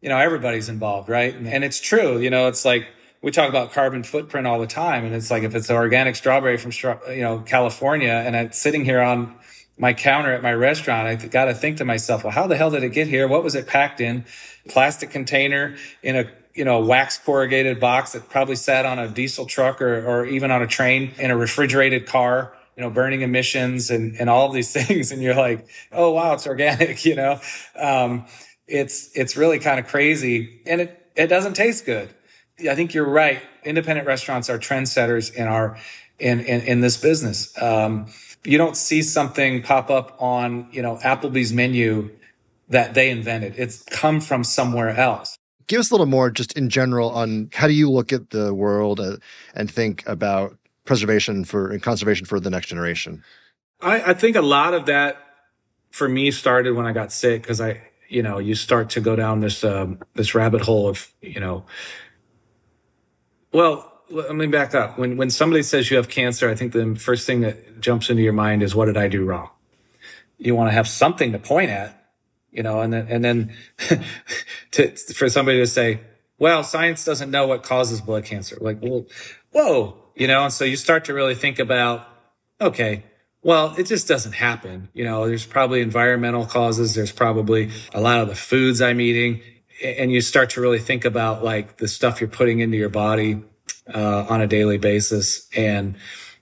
you 0.00 0.08
know 0.08 0.18
everybody's 0.18 0.70
involved, 0.70 1.10
right? 1.10 1.34
And, 1.34 1.46
and 1.46 1.62
it's 1.62 1.80
true, 1.80 2.18
you 2.18 2.30
know, 2.30 2.48
it's 2.48 2.64
like 2.64 2.86
we 3.20 3.30
talk 3.30 3.50
about 3.50 3.72
carbon 3.72 4.02
footprint 4.02 4.46
all 4.46 4.58
the 4.58 4.66
time, 4.66 5.04
and 5.04 5.14
it's 5.14 5.30
like 5.30 5.42
if 5.42 5.54
it's 5.54 5.68
an 5.68 5.76
organic 5.76 6.16
strawberry 6.16 6.56
from 6.56 6.72
you 7.10 7.20
know 7.20 7.40
California, 7.40 8.10
and 8.10 8.34
it's 8.34 8.58
sitting 8.58 8.86
here 8.86 9.00
on 9.00 9.36
my 9.78 9.94
counter 9.94 10.32
at 10.32 10.42
my 10.42 10.52
restaurant, 10.52 11.08
I 11.08 11.14
got 11.14 11.46
to 11.46 11.54
think 11.54 11.78
to 11.78 11.84
myself, 11.84 12.24
well, 12.24 12.32
how 12.32 12.46
the 12.46 12.56
hell 12.56 12.70
did 12.70 12.82
it 12.82 12.90
get 12.90 13.08
here? 13.08 13.26
What 13.26 13.42
was 13.42 13.54
it 13.54 13.66
packed 13.66 14.00
in? 14.00 14.24
Plastic 14.68 15.10
container 15.10 15.76
in 16.02 16.16
a 16.16 16.30
you 16.54 16.64
know, 16.64 16.80
wax 16.80 17.18
corrugated 17.18 17.80
box 17.80 18.12
that 18.12 18.28
probably 18.28 18.56
sat 18.56 18.84
on 18.84 18.98
a 18.98 19.08
diesel 19.08 19.46
truck 19.46 19.80
or, 19.80 20.06
or 20.06 20.26
even 20.26 20.50
on 20.50 20.62
a 20.62 20.66
train 20.66 21.12
in 21.18 21.30
a 21.30 21.36
refrigerated 21.36 22.06
car, 22.06 22.52
you 22.76 22.82
know, 22.82 22.90
burning 22.90 23.22
emissions 23.22 23.90
and, 23.90 24.16
and 24.16 24.28
all 24.28 24.50
these 24.50 24.72
things. 24.86 25.12
And 25.12 25.22
you're 25.22 25.34
like, 25.34 25.66
oh, 25.90 26.10
wow, 26.12 26.34
it's 26.34 26.46
organic, 26.46 27.04
you 27.04 27.14
know? 27.14 27.40
Um, 27.76 28.26
it's, 28.66 29.10
it's 29.16 29.36
really 29.36 29.58
kind 29.58 29.80
of 29.80 29.86
crazy 29.86 30.62
and 30.66 30.80
it, 30.80 31.06
it 31.16 31.26
doesn't 31.26 31.54
taste 31.54 31.84
good. 31.84 32.10
I 32.60 32.74
think 32.74 32.94
you're 32.94 33.08
right. 33.08 33.42
Independent 33.64 34.06
restaurants 34.06 34.48
are 34.50 34.58
trendsetters 34.58 35.34
in 35.34 35.48
our, 35.48 35.78
in, 36.18 36.40
in, 36.40 36.60
in 36.62 36.80
this 36.80 36.96
business. 36.96 37.60
Um, 37.60 38.06
you 38.44 38.58
don't 38.58 38.76
see 38.76 39.02
something 39.02 39.62
pop 39.62 39.90
up 39.90 40.16
on, 40.20 40.68
you 40.72 40.82
know, 40.82 40.96
Applebee's 40.98 41.52
menu 41.52 42.10
that 42.68 42.94
they 42.94 43.10
invented. 43.10 43.54
It's 43.56 43.82
come 43.82 44.20
from 44.20 44.44
somewhere 44.44 44.90
else. 44.90 45.36
Give 45.68 45.78
us 45.78 45.90
a 45.90 45.94
little 45.94 46.06
more 46.06 46.30
just 46.30 46.56
in 46.56 46.68
general 46.68 47.10
on 47.10 47.50
how 47.52 47.66
do 47.66 47.72
you 47.72 47.90
look 47.90 48.12
at 48.12 48.30
the 48.30 48.52
world 48.52 48.98
uh, 48.98 49.16
and 49.54 49.70
think 49.70 50.06
about 50.06 50.56
preservation 50.84 51.44
for 51.44 51.70
and 51.70 51.82
conservation 51.82 52.26
for 52.26 52.40
the 52.40 52.50
next 52.50 52.66
generation? 52.68 53.22
I, 53.80 54.10
I 54.10 54.14
think 54.14 54.36
a 54.36 54.42
lot 54.42 54.74
of 54.74 54.86
that 54.86 55.18
for 55.90 56.08
me 56.08 56.30
started 56.30 56.74
when 56.74 56.86
I 56.86 56.92
got 56.92 57.12
sick 57.12 57.42
because 57.42 57.60
I, 57.60 57.80
you 58.08 58.22
know, 58.22 58.38
you 58.38 58.54
start 58.54 58.90
to 58.90 59.00
go 59.00 59.14
down 59.14 59.40
this 59.40 59.62
um, 59.62 60.00
this 60.14 60.34
rabbit 60.34 60.62
hole 60.62 60.88
of, 60.88 61.12
you 61.20 61.40
know, 61.40 61.64
well, 63.52 63.91
let 64.12 64.34
me 64.34 64.46
back 64.46 64.74
up. 64.74 64.98
When 64.98 65.16
when 65.16 65.30
somebody 65.30 65.62
says 65.62 65.90
you 65.90 65.96
have 65.96 66.08
cancer, 66.08 66.48
I 66.48 66.54
think 66.54 66.72
the 66.72 66.94
first 66.94 67.26
thing 67.26 67.40
that 67.40 67.80
jumps 67.80 68.10
into 68.10 68.22
your 68.22 68.32
mind 68.32 68.62
is 68.62 68.74
what 68.74 68.86
did 68.86 68.96
I 68.96 69.08
do 69.08 69.24
wrong? 69.24 69.50
You 70.38 70.54
want 70.54 70.68
to 70.68 70.74
have 70.74 70.88
something 70.88 71.32
to 71.32 71.38
point 71.38 71.70
at, 71.70 72.10
you 72.50 72.62
know, 72.62 72.80
and 72.80 72.92
then 72.92 73.06
and 73.08 73.24
then 73.24 73.56
to, 74.72 74.96
for 74.96 75.28
somebody 75.28 75.58
to 75.58 75.66
say, 75.66 76.00
well, 76.38 76.62
science 76.62 77.04
doesn't 77.04 77.30
know 77.30 77.46
what 77.46 77.62
causes 77.62 78.00
blood 78.00 78.24
cancer. 78.24 78.58
Like, 78.60 78.78
well, 78.82 79.06
whoa, 79.52 79.96
you 80.14 80.26
know, 80.26 80.44
and 80.44 80.52
so 80.52 80.64
you 80.64 80.76
start 80.76 81.06
to 81.06 81.14
really 81.14 81.34
think 81.34 81.58
about, 81.58 82.06
okay, 82.60 83.04
well, 83.42 83.74
it 83.76 83.84
just 83.84 84.06
doesn't 84.06 84.32
happen. 84.32 84.88
You 84.92 85.04
know, 85.04 85.26
there's 85.26 85.46
probably 85.46 85.80
environmental 85.80 86.46
causes. 86.46 86.94
There's 86.94 87.12
probably 87.12 87.70
a 87.92 88.00
lot 88.00 88.20
of 88.20 88.28
the 88.28 88.34
foods 88.34 88.80
I'm 88.80 89.00
eating. 89.00 89.40
And 89.82 90.12
you 90.12 90.20
start 90.20 90.50
to 90.50 90.60
really 90.60 90.78
think 90.78 91.04
about 91.04 91.42
like 91.42 91.78
the 91.78 91.88
stuff 91.88 92.20
you're 92.20 92.30
putting 92.30 92.60
into 92.60 92.76
your 92.76 92.88
body 92.88 93.42
uh, 93.92 94.26
on 94.28 94.40
a 94.40 94.46
daily 94.46 94.78
basis. 94.78 95.48
And, 95.56 95.96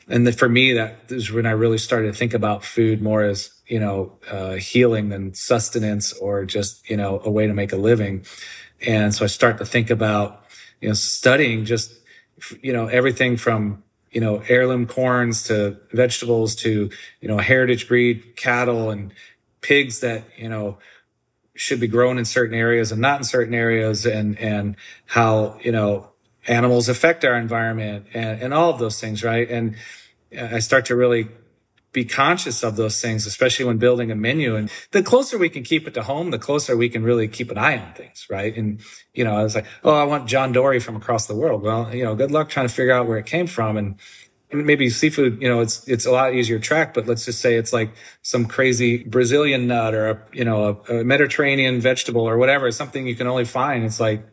and 0.09 0.27
the, 0.27 0.33
for 0.33 0.49
me, 0.49 0.75
that 0.75 1.05
is 1.09 1.31
when 1.31 1.47
I 1.47 1.53
really 1.53 1.79
started 1.79 2.13
to 2.13 2.19
think 2.19 2.35
about 2.35 2.65
food 2.65 3.01
more 3.01 3.23
as, 3.23 3.51
you 3.67 3.79
know, 3.79 4.19
uh, 4.31 4.55
healing 4.55 5.09
than 5.09 5.35
sustenance 5.35 6.13
or 6.13 6.45
just, 6.45 6.89
you 6.91 6.97
know, 6.97 7.21
a 7.25 7.31
way 7.31 7.47
to 7.47 7.55
make 7.55 7.73
a 7.73 7.77
living. 7.77 8.25
And 8.87 9.15
so 9.15 9.25
I 9.25 9.29
start 9.29 9.59
to 9.59 9.65
think 9.65 9.91
about, 9.91 10.45
you 10.81 10.89
know, 10.89 10.95
studying 10.95 11.65
just, 11.65 11.93
you 12.63 12.73
know, 12.73 12.87
everything 12.87 13.37
from, 13.37 13.85
you 14.11 14.21
know, 14.21 14.43
heirloom 14.49 14.87
corns 14.87 15.45
to 15.45 15.79
vegetables 15.93 16.57
to, 16.57 16.91
you 17.21 17.29
know, 17.29 17.39
heritage 17.39 17.87
breed 17.87 18.35
cattle 18.37 18.91
and 18.91 19.13
pigs 19.61 20.01
that, 20.01 20.25
you 20.37 20.49
know, 20.49 20.79
should 21.55 21.79
be 21.79 21.87
grown 21.87 22.19
in 22.19 22.25
certain 22.25 22.55
areas 22.57 22.91
and 22.91 23.01
not 23.01 23.19
in 23.19 23.25
certain 23.25 23.55
areas 23.55 24.07
and, 24.07 24.39
and 24.39 24.77
how, 25.07 25.59
you 25.63 25.71
know, 25.71 26.10
animals 26.51 26.89
affect 26.89 27.25
our 27.25 27.37
environment 27.37 28.07
and, 28.13 28.43
and 28.43 28.53
all 28.53 28.71
of 28.71 28.81
those 28.81 29.01
things, 29.01 29.23
right? 29.23 29.49
And 29.49 29.77
I 30.37 30.59
start 30.59 30.87
to 30.87 30.97
really 30.97 31.29
be 31.93 32.05
conscious 32.05 32.63
of 32.63 32.77
those 32.77 33.01
things, 33.01 33.27
especially 33.27 33.65
when 33.65 33.79
building 33.79 34.11
a 34.11 34.15
menu. 34.15 34.57
And 34.57 34.71
the 34.91 35.03
closer 35.03 35.39
we 35.39 35.49
can 35.49 35.63
keep 35.63 35.87
it 35.89 35.95
to 35.95 36.03
home, 36.03 36.31
the 36.31 36.39
closer 36.39 36.77
we 36.77 36.89
can 36.89 37.03
really 37.03 37.29
keep 37.29 37.51
an 37.51 37.59
eye 37.59 37.79
on 37.79 37.95
things, 37.95 38.27
right? 38.29 38.57
And, 38.57 38.81
you 39.15 39.25
know, 39.25 39.35
I 39.35 39.43
was 39.43 39.55
like, 39.55 39.67
oh, 39.85 39.95
I 39.95 40.05
want 40.05 40.29
John 40.29 40.53
Dory 40.53 40.81
from 40.81 40.97
across 40.97 41.27
the 41.27 41.35
world. 41.35 41.63
Well, 41.63 41.95
you 41.95 42.05
know, 42.05 42.15
good 42.15 42.31
luck 42.31 42.49
trying 42.49 42.69
to 42.69 42.75
figure 42.75 42.93
out 42.93 43.07
where 43.07 43.19
it 43.19 43.27
came 43.27 43.47
from. 43.47 43.77
And 43.77 43.97
maybe 44.53 44.91
seafood, 44.91 45.41
you 45.41 45.49
know, 45.49 45.61
it's, 45.61 45.87
it's 45.89 46.07
a 46.07 46.11
lot 46.11 46.35
easier 46.35 46.59
to 46.59 46.65
track, 46.65 46.95
but 46.95 47.07
let's 47.07 47.25
just 47.25 47.41
say 47.41 47.55
it's 47.55 47.73
like 47.73 47.93
some 48.23 48.47
crazy 48.47 49.05
Brazilian 49.05 49.69
nut 49.69 49.95
or 49.95 50.11
a, 50.11 50.23
you 50.33 50.45
know, 50.45 50.83
a, 50.89 50.99
a 50.99 51.05
Mediterranean 51.05 51.81
vegetable 51.81 52.23
or 52.23 52.39
whatever, 52.39 52.71
something 52.73 53.07
you 53.07 53.15
can 53.15 53.29
only 53.29 53.45
find. 53.45 53.85
It's 53.85 54.01
like, 54.01 54.25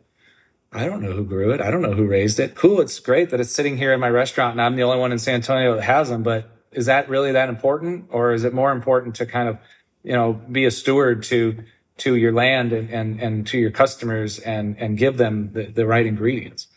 I 0.72 0.86
don't 0.86 1.00
know 1.00 1.12
who 1.12 1.24
grew 1.24 1.52
it. 1.52 1.60
I 1.60 1.70
don't 1.70 1.82
know 1.82 1.94
who 1.94 2.06
raised 2.06 2.38
it. 2.38 2.54
Cool. 2.54 2.80
It's 2.80 2.98
great 3.00 3.30
that 3.30 3.40
it's 3.40 3.50
sitting 3.50 3.78
here 3.78 3.92
in 3.92 4.00
my 4.00 4.10
restaurant 4.10 4.52
and 4.52 4.62
I'm 4.62 4.76
the 4.76 4.82
only 4.82 4.98
one 4.98 5.12
in 5.12 5.18
San 5.18 5.36
Antonio 5.36 5.74
that 5.76 5.82
has 5.82 6.10
them, 6.10 6.22
but 6.22 6.50
is 6.72 6.86
that 6.86 7.08
really 7.08 7.32
that 7.32 7.48
important? 7.48 8.06
Or 8.10 8.32
is 8.32 8.44
it 8.44 8.52
more 8.52 8.70
important 8.70 9.14
to 9.16 9.26
kind 9.26 9.48
of, 9.48 9.58
you 10.02 10.12
know, 10.12 10.34
be 10.34 10.66
a 10.66 10.70
steward 10.70 11.22
to, 11.24 11.64
to 11.98 12.16
your 12.16 12.32
land 12.32 12.72
and, 12.72 12.90
and, 12.90 13.20
and 13.20 13.46
to 13.46 13.58
your 13.58 13.70
customers 13.70 14.38
and, 14.40 14.76
and 14.78 14.98
give 14.98 15.16
them 15.16 15.52
the, 15.54 15.66
the 15.66 15.86
right 15.86 16.04
ingredients? 16.04 16.68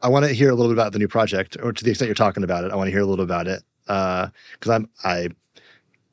I 0.00 0.08
want 0.08 0.24
to 0.24 0.32
hear 0.32 0.50
a 0.50 0.54
little 0.54 0.72
bit 0.72 0.78
about 0.78 0.92
the 0.92 0.98
new 0.98 1.08
project 1.08 1.58
or 1.62 1.72
to 1.72 1.84
the 1.84 1.90
extent 1.90 2.08
you're 2.08 2.14
talking 2.14 2.44
about 2.44 2.64
it. 2.64 2.72
I 2.72 2.76
want 2.76 2.88
to 2.88 2.92
hear 2.92 3.02
a 3.02 3.06
little 3.06 3.24
about 3.24 3.46
it. 3.46 3.62
Uh, 3.86 4.28
cause 4.60 4.70
I'm, 4.70 4.88
I 5.04 5.28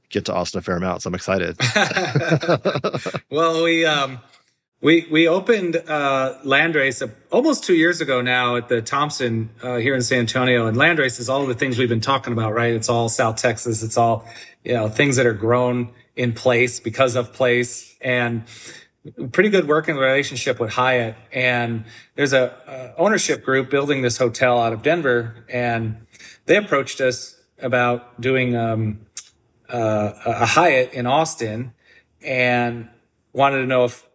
get 0.09 0.25
to 0.25 0.33
Austin 0.33 0.59
a 0.59 0.61
fair 0.61 0.75
amount, 0.75 1.03
so 1.03 1.07
I'm 1.07 1.15
excited. 1.15 1.57
well, 3.29 3.63
we, 3.63 3.85
um, 3.85 4.19
we 4.81 5.05
we 5.11 5.27
opened 5.27 5.75
uh, 5.75 6.35
Landrace 6.45 7.09
almost 7.31 7.63
two 7.63 7.75
years 7.75 7.99
ago 7.99 8.21
now 8.21 8.55
at 8.55 8.69
the 8.69 8.81
Thompson 8.81 9.49
uh, 9.61 9.77
here 9.77 9.93
in 9.93 10.01
San 10.01 10.19
Antonio, 10.19 10.67
and 10.67 10.77
Landrace 10.77 11.19
is 11.19 11.27
all 11.27 11.45
the 11.45 11.53
things 11.53 11.77
we've 11.77 11.89
been 11.89 11.99
talking 11.99 12.31
about, 12.31 12.53
right? 12.53 12.73
It's 12.73 12.87
all 12.87 13.09
South 13.09 13.35
Texas. 13.35 13.83
It's 13.83 13.97
all 13.97 14.25
you 14.63 14.73
know 14.73 14.87
things 14.87 15.17
that 15.17 15.25
are 15.25 15.33
grown 15.33 15.89
in 16.15 16.33
place 16.33 16.79
because 16.79 17.15
of 17.15 17.33
place, 17.33 17.97
and 17.99 18.43
pretty 19.33 19.49
good 19.49 19.67
working 19.67 19.97
relationship 19.97 20.59
with 20.59 20.71
Hyatt. 20.71 21.15
And 21.33 21.83
there's 22.15 22.33
a, 22.33 22.55
a 22.67 23.01
ownership 23.01 23.43
group 23.43 23.69
building 23.69 24.01
this 24.01 24.17
hotel 24.17 24.61
out 24.61 24.71
of 24.71 24.81
Denver, 24.81 25.45
and 25.49 26.07
they 26.45 26.55
approached 26.55 27.01
us 27.01 27.35
about 27.61 28.21
doing 28.21 28.55
um, 28.55 29.05
uh, 29.67 30.13
a 30.25 30.45
Hyatt 30.45 30.93
in 30.93 31.05
Austin, 31.05 31.73
and 32.21 32.87
wanted 33.33 33.57
to 33.57 33.65
know 33.65 33.83
if 33.83 34.05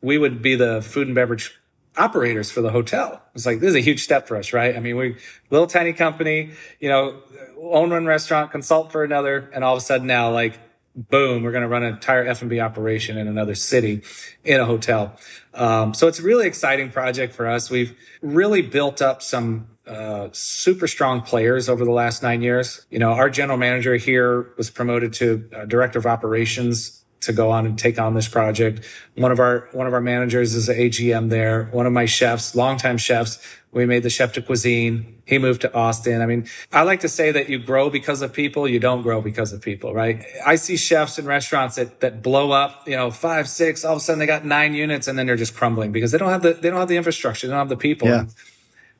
we 0.00 0.18
would 0.18 0.42
be 0.42 0.54
the 0.54 0.82
food 0.82 1.06
and 1.06 1.14
beverage 1.14 1.58
operators 1.96 2.50
for 2.50 2.60
the 2.60 2.70
hotel. 2.70 3.22
It's 3.34 3.44
like, 3.44 3.60
this 3.60 3.70
is 3.70 3.74
a 3.74 3.80
huge 3.80 4.02
step 4.02 4.28
for 4.28 4.36
us, 4.36 4.52
right? 4.52 4.76
I 4.76 4.80
mean, 4.80 4.96
we 4.96 5.16
little 5.50 5.66
tiny 5.66 5.92
company, 5.92 6.52
you 6.78 6.88
know, 6.88 7.20
own 7.60 7.90
one 7.90 8.06
restaurant, 8.06 8.52
consult 8.52 8.92
for 8.92 9.02
another. 9.02 9.50
And 9.52 9.64
all 9.64 9.74
of 9.74 9.78
a 9.78 9.84
sudden 9.84 10.06
now, 10.06 10.30
like, 10.30 10.58
boom, 10.94 11.42
we're 11.42 11.52
going 11.52 11.62
to 11.62 11.68
run 11.68 11.82
an 11.82 11.94
entire 11.94 12.24
F&B 12.26 12.60
operation 12.60 13.18
in 13.18 13.28
another 13.28 13.54
city 13.54 14.02
in 14.44 14.60
a 14.60 14.64
hotel. 14.64 15.16
Um, 15.54 15.94
so 15.94 16.08
it's 16.08 16.18
a 16.18 16.22
really 16.22 16.46
exciting 16.46 16.90
project 16.90 17.34
for 17.34 17.46
us. 17.46 17.70
We've 17.70 17.96
really 18.20 18.62
built 18.62 19.00
up 19.02 19.22
some 19.22 19.68
uh, 19.86 20.28
super 20.32 20.86
strong 20.86 21.22
players 21.22 21.68
over 21.68 21.84
the 21.84 21.92
last 21.92 22.22
nine 22.22 22.42
years. 22.42 22.84
You 22.90 22.98
know, 22.98 23.12
our 23.12 23.30
general 23.30 23.58
manager 23.58 23.96
here 23.96 24.52
was 24.56 24.70
promoted 24.70 25.12
to 25.14 25.48
uh, 25.54 25.64
director 25.64 25.98
of 25.98 26.06
operations 26.06 26.97
to 27.20 27.32
go 27.32 27.50
on 27.50 27.66
and 27.66 27.78
take 27.78 27.98
on 27.98 28.14
this 28.14 28.28
project. 28.28 28.84
One 29.16 29.32
of 29.32 29.40
our 29.40 29.68
one 29.72 29.86
of 29.86 29.94
our 29.94 30.00
managers 30.00 30.54
is 30.54 30.68
an 30.68 30.76
AGM 30.76 31.30
there. 31.30 31.64
One 31.72 31.86
of 31.86 31.92
my 31.92 32.06
chefs, 32.06 32.54
longtime 32.54 32.98
chefs, 32.98 33.38
we 33.72 33.86
made 33.86 34.02
the 34.02 34.10
chef 34.10 34.32
de 34.32 34.42
cuisine. 34.42 35.20
He 35.24 35.38
moved 35.38 35.60
to 35.62 35.74
Austin. 35.74 36.22
I 36.22 36.26
mean, 36.26 36.46
I 36.72 36.82
like 36.82 37.00
to 37.00 37.08
say 37.08 37.32
that 37.32 37.50
you 37.50 37.58
grow 37.58 37.90
because 37.90 38.22
of 38.22 38.32
people, 38.32 38.66
you 38.66 38.80
don't 38.80 39.02
grow 39.02 39.20
because 39.20 39.52
of 39.52 39.60
people, 39.60 39.92
right? 39.92 40.24
I 40.46 40.56
see 40.56 40.76
chefs 40.76 41.18
in 41.18 41.26
restaurants 41.26 41.76
that 41.76 42.00
that 42.00 42.22
blow 42.22 42.52
up, 42.52 42.88
you 42.88 42.96
know, 42.96 43.10
five, 43.10 43.48
six, 43.48 43.84
all 43.84 43.94
of 43.94 43.98
a 43.98 44.00
sudden 44.00 44.20
they 44.20 44.26
got 44.26 44.44
nine 44.44 44.74
units 44.74 45.08
and 45.08 45.18
then 45.18 45.26
they're 45.26 45.36
just 45.36 45.54
crumbling 45.54 45.92
because 45.92 46.12
they 46.12 46.18
don't 46.18 46.30
have 46.30 46.42
the 46.42 46.54
they 46.54 46.70
don't 46.70 46.78
have 46.78 46.88
the 46.88 46.96
infrastructure, 46.96 47.46
they 47.46 47.50
don't 47.50 47.58
have 47.58 47.68
the 47.68 47.76
people. 47.76 48.08
Yeah. 48.08 48.26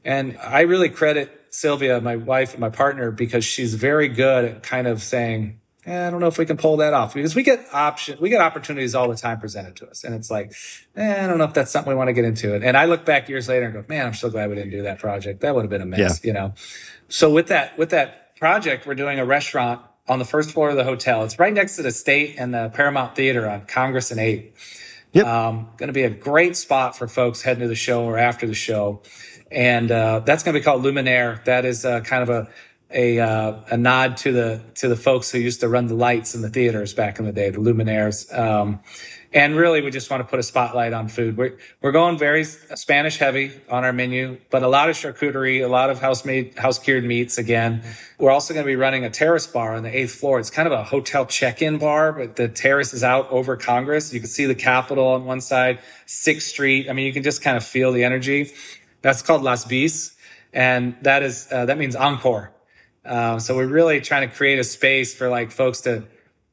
And 0.04 0.38
I 0.38 0.62
really 0.62 0.88
credit 0.88 1.38
Sylvia, 1.50 2.00
my 2.00 2.16
wife 2.16 2.52
and 2.52 2.60
my 2.60 2.70
partner, 2.70 3.10
because 3.10 3.44
she's 3.44 3.74
very 3.74 4.08
good 4.08 4.44
at 4.44 4.62
kind 4.62 4.86
of 4.86 5.02
saying, 5.02 5.57
eh, 5.88 6.06
I 6.06 6.10
don't 6.10 6.20
know 6.20 6.26
if 6.26 6.38
we 6.38 6.46
can 6.46 6.56
pull 6.56 6.76
that 6.78 6.92
off 6.92 7.14
because 7.14 7.34
we 7.34 7.42
get 7.42 7.66
option, 7.72 8.18
we 8.20 8.28
get 8.28 8.40
opportunities 8.40 8.94
all 8.94 9.08
the 9.08 9.16
time 9.16 9.40
presented 9.40 9.76
to 9.76 9.88
us. 9.88 10.04
And 10.04 10.14
it's 10.14 10.30
like, 10.30 10.52
eh, 10.96 11.24
I 11.24 11.26
don't 11.26 11.38
know 11.38 11.44
if 11.44 11.54
that's 11.54 11.70
something 11.70 11.90
we 11.90 11.96
want 11.96 12.08
to 12.08 12.12
get 12.12 12.24
into 12.24 12.54
it. 12.54 12.62
And 12.62 12.76
I 12.76 12.84
look 12.84 13.04
back 13.04 13.28
years 13.28 13.48
later 13.48 13.64
and 13.66 13.74
go, 13.74 13.84
man, 13.88 14.06
I'm 14.06 14.14
so 14.14 14.30
glad 14.30 14.50
we 14.50 14.54
didn't 14.54 14.70
do 14.70 14.82
that 14.82 14.98
project. 14.98 15.40
That 15.40 15.54
would 15.54 15.62
have 15.62 15.70
been 15.70 15.82
a 15.82 15.86
mess, 15.86 16.20
yeah. 16.22 16.28
you 16.28 16.32
know? 16.32 16.54
So 17.08 17.32
with 17.32 17.48
that, 17.48 17.78
with 17.78 17.90
that 17.90 18.36
project, 18.36 18.86
we're 18.86 18.94
doing 18.94 19.18
a 19.18 19.24
restaurant 19.24 19.82
on 20.06 20.18
the 20.18 20.24
first 20.24 20.52
floor 20.52 20.70
of 20.70 20.76
the 20.76 20.84
hotel. 20.84 21.24
It's 21.24 21.38
right 21.38 21.52
next 21.52 21.76
to 21.76 21.82
the 21.82 21.90
state 21.90 22.36
and 22.38 22.54
the 22.54 22.70
Paramount 22.70 23.14
Theater 23.14 23.48
on 23.48 23.66
Congress 23.66 24.10
and 24.10 24.20
8. 24.20 24.54
Yep. 25.12 25.26
Um, 25.26 25.70
going 25.76 25.88
to 25.88 25.94
be 25.94 26.02
a 26.02 26.10
great 26.10 26.56
spot 26.56 26.96
for 26.96 27.08
folks 27.08 27.42
heading 27.42 27.62
to 27.62 27.68
the 27.68 27.74
show 27.74 28.04
or 28.04 28.18
after 28.18 28.46
the 28.46 28.54
show. 28.54 29.02
And 29.50 29.90
uh, 29.90 30.20
that's 30.20 30.42
going 30.42 30.54
to 30.54 30.60
be 30.60 30.64
called 30.64 30.82
Luminaire. 30.84 31.42
That 31.44 31.64
is 31.64 31.84
uh, 31.84 32.00
kind 32.00 32.22
of 32.22 32.28
a 32.28 32.48
a 32.90 33.20
uh, 33.20 33.60
a 33.70 33.76
nod 33.76 34.16
to 34.18 34.32
the 34.32 34.62
to 34.76 34.88
the 34.88 34.96
folks 34.96 35.30
who 35.30 35.38
used 35.38 35.60
to 35.60 35.68
run 35.68 35.86
the 35.86 35.94
lights 35.94 36.34
in 36.34 36.42
the 36.42 36.48
theaters 36.48 36.94
back 36.94 37.18
in 37.18 37.24
the 37.24 37.32
day, 37.32 37.50
the 37.50 37.58
luminaires. 37.58 38.36
Um, 38.36 38.80
and 39.30 39.56
really, 39.56 39.82
we 39.82 39.90
just 39.90 40.10
want 40.10 40.22
to 40.22 40.24
put 40.28 40.38
a 40.38 40.42
spotlight 40.42 40.94
on 40.94 41.08
food. 41.08 41.36
We're, 41.36 41.58
we're 41.82 41.92
going 41.92 42.16
very 42.16 42.44
Spanish 42.44 43.18
heavy 43.18 43.52
on 43.68 43.84
our 43.84 43.92
menu, 43.92 44.38
but 44.48 44.62
a 44.62 44.68
lot 44.68 44.88
of 44.88 44.96
charcuterie, 44.96 45.62
a 45.62 45.68
lot 45.68 45.90
of 45.90 46.00
house 46.00 46.24
made, 46.24 46.56
house 46.56 46.78
cured 46.78 47.04
meats 47.04 47.36
again. 47.36 47.82
We're 48.18 48.30
also 48.30 48.54
going 48.54 48.64
to 48.64 48.70
be 48.70 48.76
running 48.76 49.04
a 49.04 49.10
terrace 49.10 49.46
bar 49.46 49.74
on 49.76 49.82
the 49.82 49.94
eighth 49.94 50.14
floor. 50.14 50.40
It's 50.40 50.48
kind 50.48 50.66
of 50.66 50.72
a 50.72 50.82
hotel 50.82 51.26
check-in 51.26 51.76
bar, 51.76 52.12
but 52.12 52.36
the 52.36 52.48
terrace 52.48 52.94
is 52.94 53.04
out 53.04 53.30
over 53.30 53.54
Congress. 53.58 54.14
You 54.14 54.20
can 54.20 54.30
see 54.30 54.46
the 54.46 54.54
Capitol 54.54 55.08
on 55.08 55.26
one 55.26 55.42
side, 55.42 55.80
Sixth 56.06 56.48
Street. 56.48 56.88
I 56.88 56.94
mean, 56.94 57.04
you 57.04 57.12
can 57.12 57.22
just 57.22 57.42
kind 57.42 57.58
of 57.58 57.64
feel 57.64 57.92
the 57.92 58.04
energy. 58.04 58.50
That's 59.02 59.20
called 59.20 59.42
Las 59.42 59.66
Bis. 59.66 60.16
And 60.54 60.96
that 61.02 61.22
is, 61.22 61.48
uh, 61.52 61.66
that 61.66 61.76
means 61.76 61.94
encore. 61.94 62.50
Um, 63.08 63.40
so 63.40 63.56
we're 63.56 63.66
really 63.66 64.00
trying 64.00 64.28
to 64.28 64.34
create 64.34 64.58
a 64.58 64.64
space 64.64 65.14
for 65.14 65.28
like 65.28 65.50
folks 65.50 65.80
to, 65.82 66.04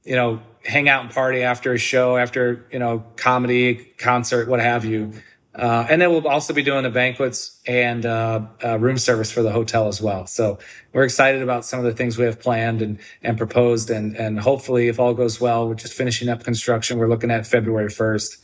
you 0.03 0.15
know, 0.15 0.41
hang 0.63 0.89
out 0.89 1.03
and 1.03 1.13
party 1.13 1.43
after 1.43 1.73
a 1.73 1.77
show, 1.77 2.17
after, 2.17 2.65
you 2.71 2.79
know, 2.79 3.03
comedy, 3.17 3.93
concert, 3.97 4.47
what 4.47 4.59
have 4.59 4.85
you. 4.85 5.13
Uh, 5.53 5.85
and 5.89 6.01
then 6.01 6.11
we'll 6.11 6.27
also 6.27 6.53
be 6.53 6.63
doing 6.63 6.83
the 6.83 6.89
banquets 6.89 7.61
and 7.65 8.05
uh, 8.05 8.41
uh, 8.63 8.77
room 8.77 8.97
service 8.97 9.31
for 9.31 9.41
the 9.41 9.51
hotel 9.51 9.87
as 9.87 10.01
well. 10.01 10.27
So 10.27 10.59
we're 10.91 11.03
excited 11.03 11.41
about 11.41 11.63
some 11.63 11.79
of 11.79 11.85
the 11.85 11.93
things 11.93 12.17
we 12.17 12.25
have 12.25 12.41
planned 12.41 12.81
and, 12.81 12.99
and 13.21 13.37
proposed. 13.37 13.89
And, 13.89 14.17
and 14.17 14.39
hopefully, 14.39 14.89
if 14.89 14.99
all 14.99 15.13
goes 15.13 15.39
well, 15.39 15.67
we're 15.67 15.75
just 15.75 15.93
finishing 15.93 16.27
up 16.27 16.43
construction. 16.43 16.97
We're 16.97 17.07
looking 17.07 17.31
at 17.31 17.47
February 17.47 17.89
1st 17.89 18.37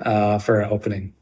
uh, 0.00 0.38
for 0.38 0.62
opening. 0.62 1.14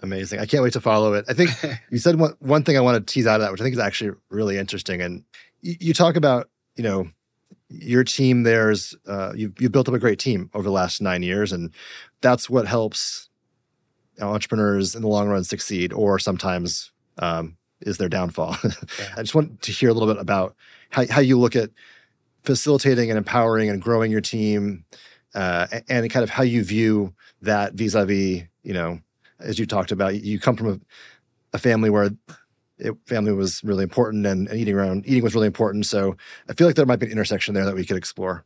Amazing. 0.00 0.40
I 0.40 0.46
can't 0.46 0.64
wait 0.64 0.72
to 0.72 0.80
follow 0.80 1.14
it. 1.14 1.26
I 1.28 1.34
think 1.34 1.50
you 1.90 1.98
said 1.98 2.18
one, 2.18 2.34
one 2.40 2.64
thing 2.64 2.76
I 2.76 2.80
want 2.80 3.06
to 3.06 3.12
tease 3.12 3.26
out 3.26 3.36
of 3.36 3.42
that, 3.42 3.52
which 3.52 3.60
I 3.60 3.64
think 3.64 3.74
is 3.74 3.80
actually 3.80 4.16
really 4.30 4.58
interesting. 4.58 5.00
And 5.00 5.22
you, 5.62 5.94
talk 5.94 6.16
about, 6.16 6.50
you 6.76 6.84
know, 6.84 7.08
your 7.68 8.04
team 8.04 8.42
there's 8.42 8.94
uh, 9.06 9.32
you 9.34 9.52
you 9.58 9.70
built 9.70 9.88
up 9.88 9.94
a 9.94 9.98
great 9.98 10.18
team 10.18 10.50
over 10.52 10.64
the 10.64 10.70
last 10.70 11.00
nine 11.00 11.22
years, 11.22 11.52
and 11.52 11.70
that's 12.20 12.50
what 12.50 12.66
helps 12.66 13.30
entrepreneurs 14.20 14.94
in 14.94 15.02
the 15.02 15.08
long 15.08 15.28
run 15.28 15.44
succeed, 15.44 15.92
or 15.92 16.18
sometimes 16.18 16.92
um, 17.18 17.56
is 17.80 17.98
their 17.98 18.08
downfall. 18.08 18.56
Yeah. 18.64 19.14
I 19.16 19.22
just 19.22 19.34
want 19.34 19.62
to 19.62 19.72
hear 19.72 19.88
a 19.88 19.94
little 19.94 20.12
bit 20.12 20.20
about 20.20 20.54
how 20.90 21.06
how 21.08 21.20
you 21.20 21.38
look 21.38 21.56
at 21.56 21.70
facilitating 22.44 23.10
and 23.10 23.16
empowering 23.16 23.70
and 23.70 23.80
growing 23.80 24.10
your 24.10 24.20
team, 24.20 24.84
uh, 25.34 25.66
and 25.88 26.10
kind 26.10 26.24
of 26.24 26.30
how 26.30 26.42
you 26.42 26.62
view 26.64 27.14
that 27.40 27.74
vis-a-vis, 27.74 28.42
you 28.62 28.72
know, 28.72 29.00
as 29.40 29.58
you 29.58 29.66
talked 29.66 29.92
about, 29.92 30.22
you 30.22 30.38
come 30.38 30.56
from 30.56 30.68
a, 30.68 30.80
a 31.54 31.58
family 31.58 31.90
where 31.90 32.10
it, 32.78 32.94
family 33.06 33.32
was 33.32 33.62
really 33.64 33.82
important 33.82 34.26
and, 34.26 34.48
and, 34.48 34.58
eating 34.58 34.74
around 34.74 35.04
eating 35.06 35.22
was 35.22 35.34
really 35.34 35.46
important. 35.46 35.86
So 35.86 36.16
I 36.48 36.54
feel 36.54 36.66
like 36.66 36.76
there 36.76 36.86
might 36.86 36.98
be 36.98 37.06
an 37.06 37.12
intersection 37.12 37.54
there 37.54 37.64
that 37.64 37.74
we 37.74 37.84
could 37.84 37.96
explore. 37.96 38.44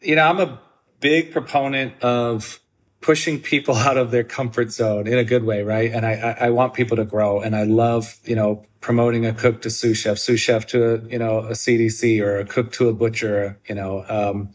You 0.00 0.16
know, 0.16 0.26
I'm 0.26 0.40
a 0.40 0.60
big 1.00 1.32
proponent 1.32 2.02
of 2.02 2.60
pushing 3.00 3.40
people 3.40 3.74
out 3.88 3.96
of 3.96 4.10
their 4.10 4.24
comfort 4.24 4.72
zone 4.72 5.06
in 5.06 5.18
a 5.18 5.24
good 5.24 5.44
way, 5.44 5.62
right? 5.62 5.90
And 5.92 6.04
I, 6.04 6.36
I, 6.40 6.50
want 6.50 6.74
people 6.74 6.96
to 6.96 7.04
grow. 7.04 7.40
And 7.40 7.54
I 7.54 7.64
love, 7.64 8.16
you 8.24 8.34
know, 8.34 8.64
promoting 8.80 9.26
a 9.26 9.32
cook 9.32 9.62
to 9.62 9.70
sous 9.70 9.98
chef, 9.98 10.18
sous 10.18 10.40
chef 10.40 10.66
to 10.68 10.94
a, 10.94 11.08
you 11.08 11.18
know, 11.18 11.40
a 11.40 11.52
CDC 11.52 12.20
or 12.20 12.38
a 12.38 12.44
cook 12.44 12.72
to 12.72 12.88
a 12.88 12.92
butcher, 12.92 13.58
you 13.68 13.74
know, 13.74 14.04
um, 14.08 14.50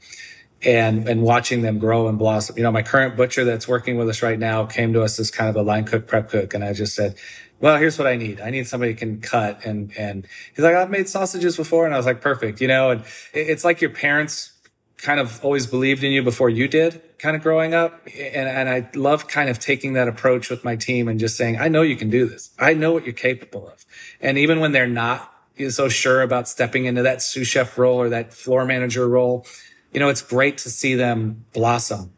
and, 0.62 1.08
and 1.10 1.22
watching 1.24 1.62
them 1.62 1.78
grow 1.78 2.08
and 2.08 2.18
blossom. 2.18 2.58
You 2.58 2.64
know, 2.64 2.72
my 2.72 2.84
current 2.84 3.18
butcher 3.18 3.44
that's 3.44 3.68
working 3.68 3.98
with 3.98 4.08
us 4.08 4.22
right 4.22 4.40
now 4.40 4.66
came 4.66 4.94
to 4.94 5.02
us 5.02 5.20
as 5.20 5.30
kind 5.30 5.50
of 5.50 5.56
a 5.56 5.62
line 5.62 5.84
cook, 5.84 6.08
prep 6.08 6.30
cook. 6.30 6.54
And 6.54 6.64
I 6.64 6.74
just 6.74 6.96
said, 6.96 7.16
well, 7.64 7.78
here's 7.78 7.98
what 7.98 8.10
I 8.10 8.18
need. 8.18 8.42
I 8.42 8.50
need 8.50 8.68
somebody 8.68 8.92
who 8.92 8.98
can 8.98 9.22
cut. 9.22 9.66
And, 9.66 9.98
and 9.98 10.28
he's 10.54 10.66
like, 10.66 10.76
I've 10.76 10.90
made 10.90 11.08
sausages 11.08 11.56
before. 11.56 11.86
And 11.86 11.94
I 11.94 11.98
was 11.98 12.06
like, 12.06 12.20
perfect. 12.20 12.60
You 12.60 12.68
know, 12.68 12.90
and 12.92 13.06
it's 13.32 13.64
like 13.64 13.80
your 13.80 13.90
parents 13.90 14.52
kind 14.98 15.18
of 15.18 15.42
always 15.46 15.66
believed 15.66 16.04
in 16.04 16.12
you 16.12 16.22
before 16.22 16.50
you 16.50 16.68
did 16.68 17.02
kind 17.20 17.38
of 17.38 17.42
growing 17.42 17.74
up. 17.74 18.06
And, 18.08 18.50
and 18.50 18.68
I 18.68 18.90
love 18.96 19.30
kind 19.30 19.50
of 19.50 19.60
taking 19.60 19.94
that 19.94 20.10
approach 20.10 20.50
with 20.50 20.66
my 20.66 20.76
team 20.76 21.08
and 21.08 21.22
just 21.22 21.38
saying, 21.38 21.58
I 21.58 21.70
know 21.70 21.84
you 21.84 21.96
can 21.96 22.10
do 22.10 22.28
this. 22.28 22.50
I 22.60 22.74
know 22.74 22.92
what 22.92 23.06
you're 23.06 23.14
capable 23.14 23.70
of. 23.70 23.86
And 24.20 24.38
even 24.38 24.60
when 24.60 24.74
they're 24.74 24.86
not 24.86 25.34
so 25.70 25.88
sure 25.88 26.22
about 26.22 26.50
stepping 26.50 26.84
into 26.84 27.02
that 27.04 27.22
sous 27.22 27.48
chef 27.48 27.78
role 27.78 27.96
or 27.96 28.10
that 28.10 28.34
floor 28.34 28.66
manager 28.66 29.08
role, 29.08 29.46
you 29.94 30.02
know, 30.02 30.10
it's 30.10 30.22
great 30.22 30.58
to 30.60 30.70
see 30.70 30.96
them 30.96 31.46
blossom. 31.54 32.12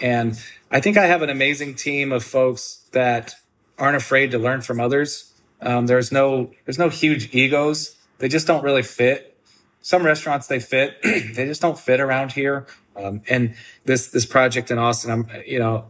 And 0.00 0.36
I 0.68 0.80
think 0.80 0.96
I 0.96 1.06
have 1.06 1.22
an 1.22 1.30
amazing 1.30 1.76
team 1.76 2.10
of 2.10 2.24
folks 2.24 2.88
that 2.90 3.36
aren't 3.80 3.96
afraid 3.96 4.30
to 4.32 4.38
learn 4.38 4.60
from 4.60 4.80
others. 4.80 5.32
Um, 5.60 5.86
there's 5.86 6.12
no 6.12 6.52
there's 6.64 6.78
no 6.78 6.88
huge 6.88 7.34
egos. 7.34 7.96
They 8.18 8.28
just 8.28 8.46
don't 8.46 8.62
really 8.62 8.82
fit. 8.82 9.38
Some 9.82 10.04
restaurants 10.04 10.46
they 10.46 10.60
fit, 10.60 11.00
they 11.02 11.46
just 11.46 11.62
don't 11.62 11.78
fit 11.78 12.00
around 12.00 12.32
here. 12.32 12.66
Um, 12.94 13.22
and 13.28 13.54
this 13.84 14.08
this 14.08 14.26
project 14.26 14.70
in 14.70 14.78
Austin, 14.78 15.10
I'm 15.10 15.28
you 15.46 15.58
know, 15.58 15.86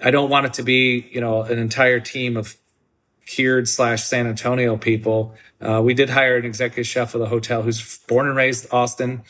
I 0.00 0.10
don't 0.10 0.30
want 0.30 0.46
it 0.46 0.52
to 0.54 0.62
be 0.62 1.08
you 1.10 1.20
know 1.20 1.42
an 1.42 1.58
entire 1.58 2.00
team 2.00 2.36
of 2.36 2.56
cured 3.26 3.68
slash 3.68 4.04
San 4.04 4.26
Antonio 4.26 4.76
people. 4.76 5.34
Uh, 5.60 5.80
we 5.82 5.94
did 5.94 6.10
hire 6.10 6.36
an 6.36 6.44
executive 6.44 6.86
chef 6.86 7.14
of 7.14 7.20
the 7.20 7.28
hotel 7.28 7.62
who's 7.62 7.98
born 8.08 8.26
and 8.26 8.36
raised 8.36 8.66
Austin, 8.72 9.22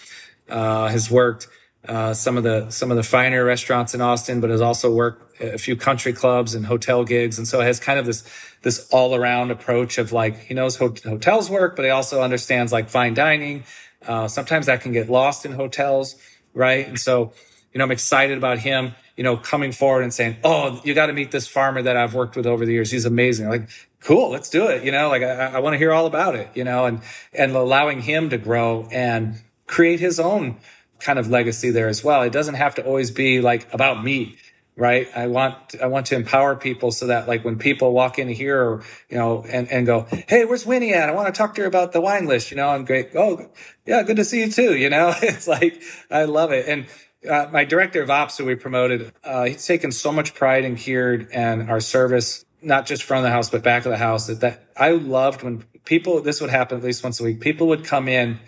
uh, 0.48 0.88
has 0.88 1.10
worked 1.10 1.46
uh, 1.86 2.14
some 2.14 2.36
of 2.36 2.42
the 2.42 2.70
some 2.70 2.90
of 2.90 2.96
the 2.96 3.02
finer 3.02 3.44
restaurants 3.44 3.94
in 3.94 4.00
Austin, 4.00 4.40
but 4.40 4.50
has 4.50 4.60
also 4.60 4.92
worked 4.92 5.32
a 5.42 5.59
few 5.59 5.76
country 5.76 6.12
clubs 6.12 6.55
and 6.55 6.66
hotel 6.66 7.05
gigs, 7.05 7.38
and 7.38 7.46
so 7.46 7.61
it 7.61 7.64
has 7.64 7.81
kind 7.81 7.98
of 7.98 8.07
this 8.07 8.24
this 8.62 8.88
all 8.90 9.14
around 9.14 9.50
approach 9.50 9.98
of 9.98 10.12
like 10.12 10.38
he 10.38 10.55
knows 10.55 10.76
ho- 10.76 10.94
hotels 11.05 11.50
work, 11.50 11.76
but 11.76 11.85
he 11.85 11.90
also 11.90 12.22
understands 12.22 12.72
like 12.72 12.88
fine 12.88 13.14
dining. 13.14 13.64
Uh, 14.07 14.28
sometimes 14.28 14.66
that 14.66 14.81
can 14.81 14.92
get 14.92 15.09
lost 15.09 15.44
in 15.44 15.52
hotels, 15.52 16.16
right? 16.55 16.87
And 16.88 16.98
so, 16.98 17.33
you 17.72 17.78
know, 17.78 17.85
I'm 17.85 17.90
excited 17.90 18.37
about 18.37 18.59
him, 18.59 18.94
you 19.16 19.22
know, 19.22 19.37
coming 19.37 19.72
forward 19.72 20.02
and 20.02 20.12
saying, 20.12 20.37
"Oh, 20.44 20.81
you 20.85 20.94
got 20.94 21.07
to 21.07 21.12
meet 21.12 21.31
this 21.31 21.46
farmer 21.46 21.83
that 21.83 21.96
I've 21.96 22.14
worked 22.14 22.37
with 22.37 22.46
over 22.46 22.64
the 22.64 22.72
years. 22.72 22.90
He's 22.90 23.05
amazing." 23.05 23.48
Like, 23.48 23.68
cool, 24.00 24.31
let's 24.31 24.50
do 24.50 24.68
it. 24.68 24.85
You 24.85 24.92
know, 24.92 25.09
like 25.09 25.22
I, 25.22 25.52
I 25.55 25.59
want 25.61 25.74
to 25.74 25.78
hear 25.78 25.92
all 25.92 26.07
about 26.07 26.35
it. 26.35 26.48
You 26.55 26.64
know, 26.64 26.87
and 26.87 27.00
and 27.33 27.52
allowing 27.52 28.02
him 28.02 28.31
to 28.31 28.38
grow 28.38 28.88
and 28.90 29.40
create 29.66 30.00
his 30.00 30.20
own 30.20 30.57
kind 31.02 31.18
of 31.18 31.28
legacy 31.28 31.70
there 31.70 31.88
as 31.88 32.05
well. 32.05 32.22
It 32.22 32.33
doesn't 32.33 32.55
have 32.55 32.74
to 32.76 32.85
always 32.85 33.11
be 33.11 33.40
like 33.40 33.72
about 33.74 34.02
me, 34.02 34.37
right? 34.76 35.08
I 35.14 35.26
want 35.26 35.74
I 35.80 35.87
want 35.87 36.06
to 36.06 36.16
empower 36.16 36.56
people 36.56 36.90
so 36.90 37.08
that 37.08 37.28
like 37.28 37.44
when 37.44 37.58
people 37.58 37.92
walk 37.92 38.18
in 38.18 38.28
here, 38.28 38.61
or, 38.61 38.85
you 39.08 39.16
know, 39.16 39.44
and 39.48 39.70
and 39.70 39.87
go, 39.87 40.06
hey, 40.28 40.44
where's 40.44 40.64
Winnie 40.64 40.94
at? 40.94 41.08
I 41.08 41.12
want 41.12 41.32
to 41.32 41.38
talk 41.38 41.54
to 41.56 41.62
her 41.62 41.66
about 41.66 41.92
the 41.92 42.00
wine 42.00 42.26
list, 42.26 42.50
you 42.50 42.56
know. 42.56 42.68
I'm 42.68 42.85
great. 42.85 43.11
Oh, 43.14 43.50
yeah, 43.87 44.02
good 44.02 44.16
to 44.16 44.24
see 44.24 44.40
you 44.40 44.50
too. 44.50 44.76
You 44.76 44.90
know, 44.90 45.12
it's 45.22 45.46
like 45.46 45.82
I 46.11 46.24
love 46.24 46.52
it. 46.52 46.68
And 46.68 46.87
uh, 47.28 47.48
my 47.52 47.64
director 47.64 48.02
of 48.02 48.11
ops, 48.11 48.38
who 48.38 48.44
we 48.44 48.54
promoted, 48.54 49.12
uh, 49.22 49.44
he's 49.44 49.66
taken 49.66 49.92
so 49.92 50.11
much 50.11 50.35
pride 50.35 50.64
in 50.64 50.76
Cured 50.76 51.28
and 51.32 51.70
our 51.70 51.80
service, 51.80 52.44
not 52.62 52.87
just 52.87 53.02
front 53.02 53.24
of 53.24 53.24
the 53.24 53.32
house 53.32 53.50
but 53.50 53.62
back 53.62 53.85
of 53.85 53.90
the 53.90 53.98
house. 53.98 54.26
That 54.26 54.40
that 54.40 54.68
I 54.76 54.92
loved 54.92 55.42
when 55.42 55.64
people. 55.85 56.22
This 56.22 56.40
would 56.40 56.50
happen 56.50 56.78
at 56.78 56.85
least 56.85 57.04
once 57.04 57.20
a 57.20 57.24
week. 57.24 57.40
People 57.40 57.68
would 57.68 57.85
come 57.85 58.08
in, 58.08 58.40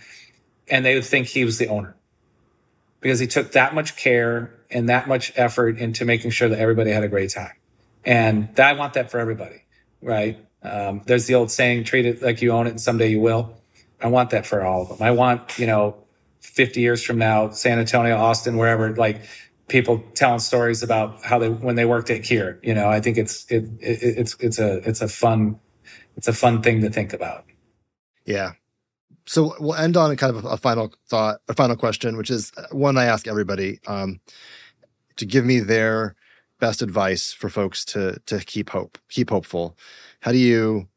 and 0.68 0.84
they 0.84 0.94
would 0.94 1.04
think 1.04 1.26
he 1.26 1.44
was 1.44 1.58
the 1.58 1.68
owner 1.68 1.96
because 3.04 3.20
he 3.20 3.26
took 3.26 3.52
that 3.52 3.74
much 3.74 3.96
care 3.96 4.50
and 4.70 4.88
that 4.88 5.06
much 5.06 5.30
effort 5.36 5.76
into 5.76 6.06
making 6.06 6.30
sure 6.30 6.48
that 6.48 6.58
everybody 6.58 6.90
had 6.90 7.04
a 7.04 7.08
great 7.08 7.28
time. 7.28 7.52
And 8.02 8.58
I 8.58 8.72
want 8.72 8.94
that 8.94 9.10
for 9.10 9.20
everybody, 9.20 9.62
right? 10.00 10.38
Um, 10.62 11.02
there's 11.04 11.26
the 11.26 11.34
old 11.34 11.50
saying, 11.50 11.84
treat 11.84 12.06
it 12.06 12.22
like 12.22 12.40
you 12.40 12.50
own 12.50 12.66
it 12.66 12.70
and 12.70 12.80
someday 12.80 13.10
you 13.10 13.20
will. 13.20 13.60
I 14.00 14.06
want 14.06 14.30
that 14.30 14.46
for 14.46 14.64
all 14.64 14.80
of 14.80 14.88
them. 14.88 15.06
I 15.06 15.10
want, 15.10 15.58
you 15.58 15.66
know, 15.66 15.96
50 16.40 16.80
years 16.80 17.04
from 17.04 17.18
now, 17.18 17.50
San 17.50 17.78
Antonio, 17.78 18.16
Austin, 18.16 18.56
wherever, 18.56 18.96
like 18.96 19.20
people 19.68 20.02
telling 20.14 20.38
stories 20.38 20.82
about 20.82 21.22
how 21.22 21.38
they, 21.38 21.50
when 21.50 21.76
they 21.76 21.84
worked 21.84 22.08
at 22.08 22.22
Cured, 22.22 22.58
you 22.62 22.72
know, 22.72 22.88
I 22.88 23.02
think 23.02 23.18
it's, 23.18 23.44
it, 23.50 23.64
it, 23.80 23.98
it's, 24.00 24.34
it's 24.40 24.58
a, 24.58 24.76
it's 24.88 25.02
a 25.02 25.08
fun, 25.08 25.60
it's 26.16 26.26
a 26.26 26.32
fun 26.32 26.62
thing 26.62 26.80
to 26.80 26.88
think 26.88 27.12
about. 27.12 27.44
Yeah 28.24 28.52
so 29.26 29.54
we'll 29.58 29.74
end 29.74 29.96
on 29.96 30.14
kind 30.16 30.36
of 30.36 30.44
a, 30.44 30.56
final 30.56 30.92
thought, 31.08 31.40
a 31.48 31.54
final 31.54 31.76
question, 31.76 32.16
which 32.16 32.30
is 32.30 32.52
uh, 32.56 32.66
one 32.72 32.98
I 32.98 33.04
ask 33.04 33.26
everybody 33.26 33.80
um, 33.86 34.20
to 35.16 35.26
give 35.26 35.44
me 35.44 35.60
their 35.60 36.14
best 36.60 36.82
advice 36.82 37.32
for 37.32 37.48
folks 37.48 37.84
to 37.84 38.18
to 38.26 38.38
keep 38.40 38.70
hope, 38.70 38.98
keep 39.08 39.30
hopeful. 39.30 39.76
How 40.20 40.32
do 40.32 40.38
you 40.38 40.88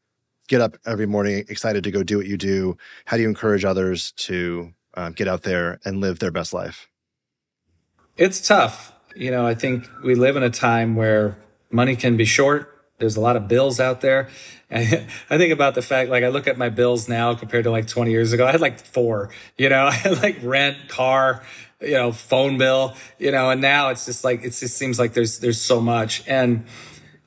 get 0.48 0.60
up 0.60 0.76
every 0.86 1.06
morning 1.06 1.44
excited 1.48 1.84
to 1.84 1.90
go 1.90 2.02
do 2.02 2.18
what 2.18 2.26
you 2.26 2.36
do? 2.36 2.76
How 3.06 3.16
do 3.16 3.22
you 3.22 3.28
encourage 3.28 3.64
others 3.64 4.12
to 4.12 4.72
um, 4.94 5.12
get 5.12 5.28
out 5.28 5.42
there 5.42 5.80
and 5.84 6.00
live 6.00 6.18
their 6.18 6.30
best 6.30 6.52
life? 6.52 6.88
It's 8.16 8.46
tough. 8.46 8.92
You 9.14 9.30
know, 9.30 9.46
I 9.46 9.54
think 9.54 9.88
we 10.02 10.14
live 10.14 10.36
in 10.36 10.42
a 10.42 10.50
time 10.50 10.96
where 10.96 11.36
money 11.70 11.96
can 11.96 12.16
be 12.16 12.24
short 12.24 12.77
there's 12.98 13.16
a 13.16 13.20
lot 13.20 13.36
of 13.36 13.48
bills 13.48 13.80
out 13.80 14.00
there. 14.00 14.28
And 14.70 15.06
I 15.30 15.38
think 15.38 15.52
about 15.52 15.74
the 15.74 15.82
fact, 15.82 16.10
like 16.10 16.24
I 16.24 16.28
look 16.28 16.46
at 16.46 16.58
my 16.58 16.68
bills 16.68 17.08
now 17.08 17.34
compared 17.34 17.64
to 17.64 17.70
like 17.70 17.86
20 17.86 18.10
years 18.10 18.32
ago. 18.32 18.46
I 18.46 18.52
had 18.52 18.60
like 18.60 18.78
four, 18.78 19.30
you 19.56 19.68
know, 19.68 19.86
I 19.86 19.92
had 19.92 20.22
like 20.22 20.38
rent, 20.42 20.88
car, 20.88 21.42
you 21.80 21.92
know, 21.92 22.12
phone 22.12 22.58
bill, 22.58 22.94
you 23.18 23.30
know, 23.30 23.50
and 23.50 23.60
now 23.60 23.90
it's 23.90 24.04
just 24.04 24.24
like, 24.24 24.40
it 24.40 24.50
just 24.50 24.76
seems 24.76 24.98
like 24.98 25.14
there's, 25.14 25.38
there's 25.38 25.60
so 25.60 25.80
much. 25.80 26.26
And, 26.26 26.66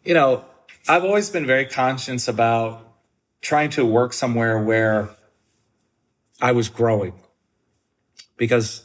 you 0.04 0.14
know, 0.14 0.46
I've 0.88 1.04
always 1.04 1.30
been 1.30 1.46
very 1.46 1.66
conscious 1.66 2.28
about 2.28 2.88
trying 3.42 3.70
to 3.72 3.86
work 3.86 4.14
somewhere 4.14 4.60
where 4.60 5.10
I 6.42 6.52
was 6.52 6.70
growing 6.70 7.14
because 8.36 8.84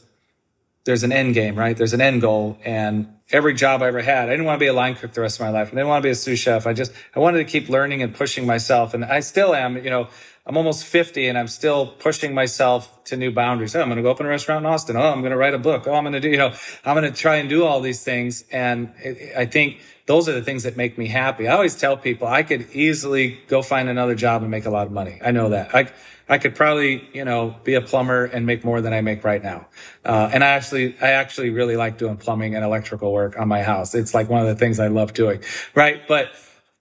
there's 0.87 1.03
an 1.03 1.11
end 1.11 1.35
game, 1.35 1.55
right? 1.55 1.75
There's 1.75 1.93
an 1.93 1.99
end 1.99 2.21
goal. 2.21 2.57
And 2.63 3.13
every 3.29 3.53
job 3.53 3.83
I 3.83 3.87
ever 3.87 4.01
had, 4.01 4.29
I 4.29 4.31
didn't 4.31 4.45
want 4.45 4.57
to 4.57 4.63
be 4.63 4.67
a 4.67 4.73
line 4.73 4.95
cook 4.95 5.11
the 5.11 5.19
rest 5.19 5.37
of 5.37 5.45
my 5.45 5.51
life. 5.51 5.67
I 5.67 5.71
didn't 5.71 5.89
want 5.89 6.01
to 6.01 6.07
be 6.07 6.11
a 6.11 6.15
sous 6.15 6.39
chef. 6.39 6.65
I 6.65 6.71
just, 6.71 6.93
I 7.13 7.19
wanted 7.19 7.39
to 7.39 7.43
keep 7.43 7.67
learning 7.67 8.01
and 8.01 8.15
pushing 8.15 8.45
myself. 8.45 8.93
And 8.93 9.03
I 9.03 9.19
still 9.19 9.53
am, 9.53 9.75
you 9.75 9.89
know, 9.89 10.07
I'm 10.45 10.55
almost 10.55 10.85
50 10.85 11.27
and 11.27 11.37
I'm 11.37 11.49
still 11.49 11.87
pushing 11.87 12.33
myself 12.33 13.03
to 13.03 13.17
new 13.17 13.31
boundaries. 13.31 13.75
Oh, 13.75 13.81
I'm 13.81 13.89
going 13.89 13.97
to 13.97 14.01
go 14.01 14.09
open 14.09 14.25
a 14.25 14.29
restaurant 14.29 14.65
in 14.65 14.71
Austin. 14.71 14.95
Oh, 14.95 15.11
I'm 15.11 15.19
going 15.19 15.31
to 15.31 15.37
write 15.37 15.53
a 15.53 15.59
book. 15.59 15.87
Oh, 15.87 15.93
I'm 15.93 16.03
going 16.03 16.13
to 16.13 16.21
do, 16.21 16.29
you 16.29 16.37
know, 16.37 16.53
I'm 16.85 16.95
going 16.95 17.11
to 17.11 17.15
try 17.15 17.35
and 17.35 17.49
do 17.49 17.65
all 17.65 17.81
these 17.81 18.01
things. 18.01 18.45
And 18.49 18.93
I 19.35 19.45
think 19.45 19.81
those 20.05 20.29
are 20.29 20.33
the 20.33 20.41
things 20.41 20.63
that 20.63 20.77
make 20.77 20.97
me 20.97 21.07
happy. 21.07 21.49
I 21.49 21.53
always 21.53 21.75
tell 21.75 21.97
people 21.97 22.27
I 22.27 22.43
could 22.43 22.71
easily 22.71 23.39
go 23.49 23.61
find 23.61 23.89
another 23.89 24.15
job 24.15 24.41
and 24.41 24.49
make 24.49 24.65
a 24.65 24.69
lot 24.69 24.87
of 24.87 24.93
money. 24.93 25.19
I 25.21 25.31
know 25.31 25.49
that. 25.49 25.75
I, 25.75 25.91
I 26.29 26.37
could 26.37 26.55
probably, 26.55 27.07
you 27.13 27.23
know, 27.23 27.55
be 27.63 27.75
a 27.75 27.81
plumber 27.81 28.25
and 28.25 28.45
make 28.45 28.65
more 28.65 28.81
than 28.81 28.93
I 28.93 29.01
make 29.01 29.23
right 29.23 29.41
now. 29.41 29.67
Uh, 30.03 30.29
and 30.33 30.43
I 30.43 30.49
actually, 30.49 30.95
I 31.01 31.11
actually 31.11 31.51
really 31.51 31.77
like 31.77 31.97
doing 31.97 32.17
plumbing 32.17 32.55
and 32.55 32.65
electrical 32.65 33.13
work 33.13 33.39
on 33.39 33.47
my 33.47 33.63
house. 33.63 33.95
It's 33.95 34.13
like 34.13 34.29
one 34.29 34.41
of 34.41 34.47
the 34.47 34.55
things 34.55 34.79
I 34.79 34.87
love 34.87 35.13
doing. 35.13 35.41
Right. 35.73 36.05
But 36.07 36.31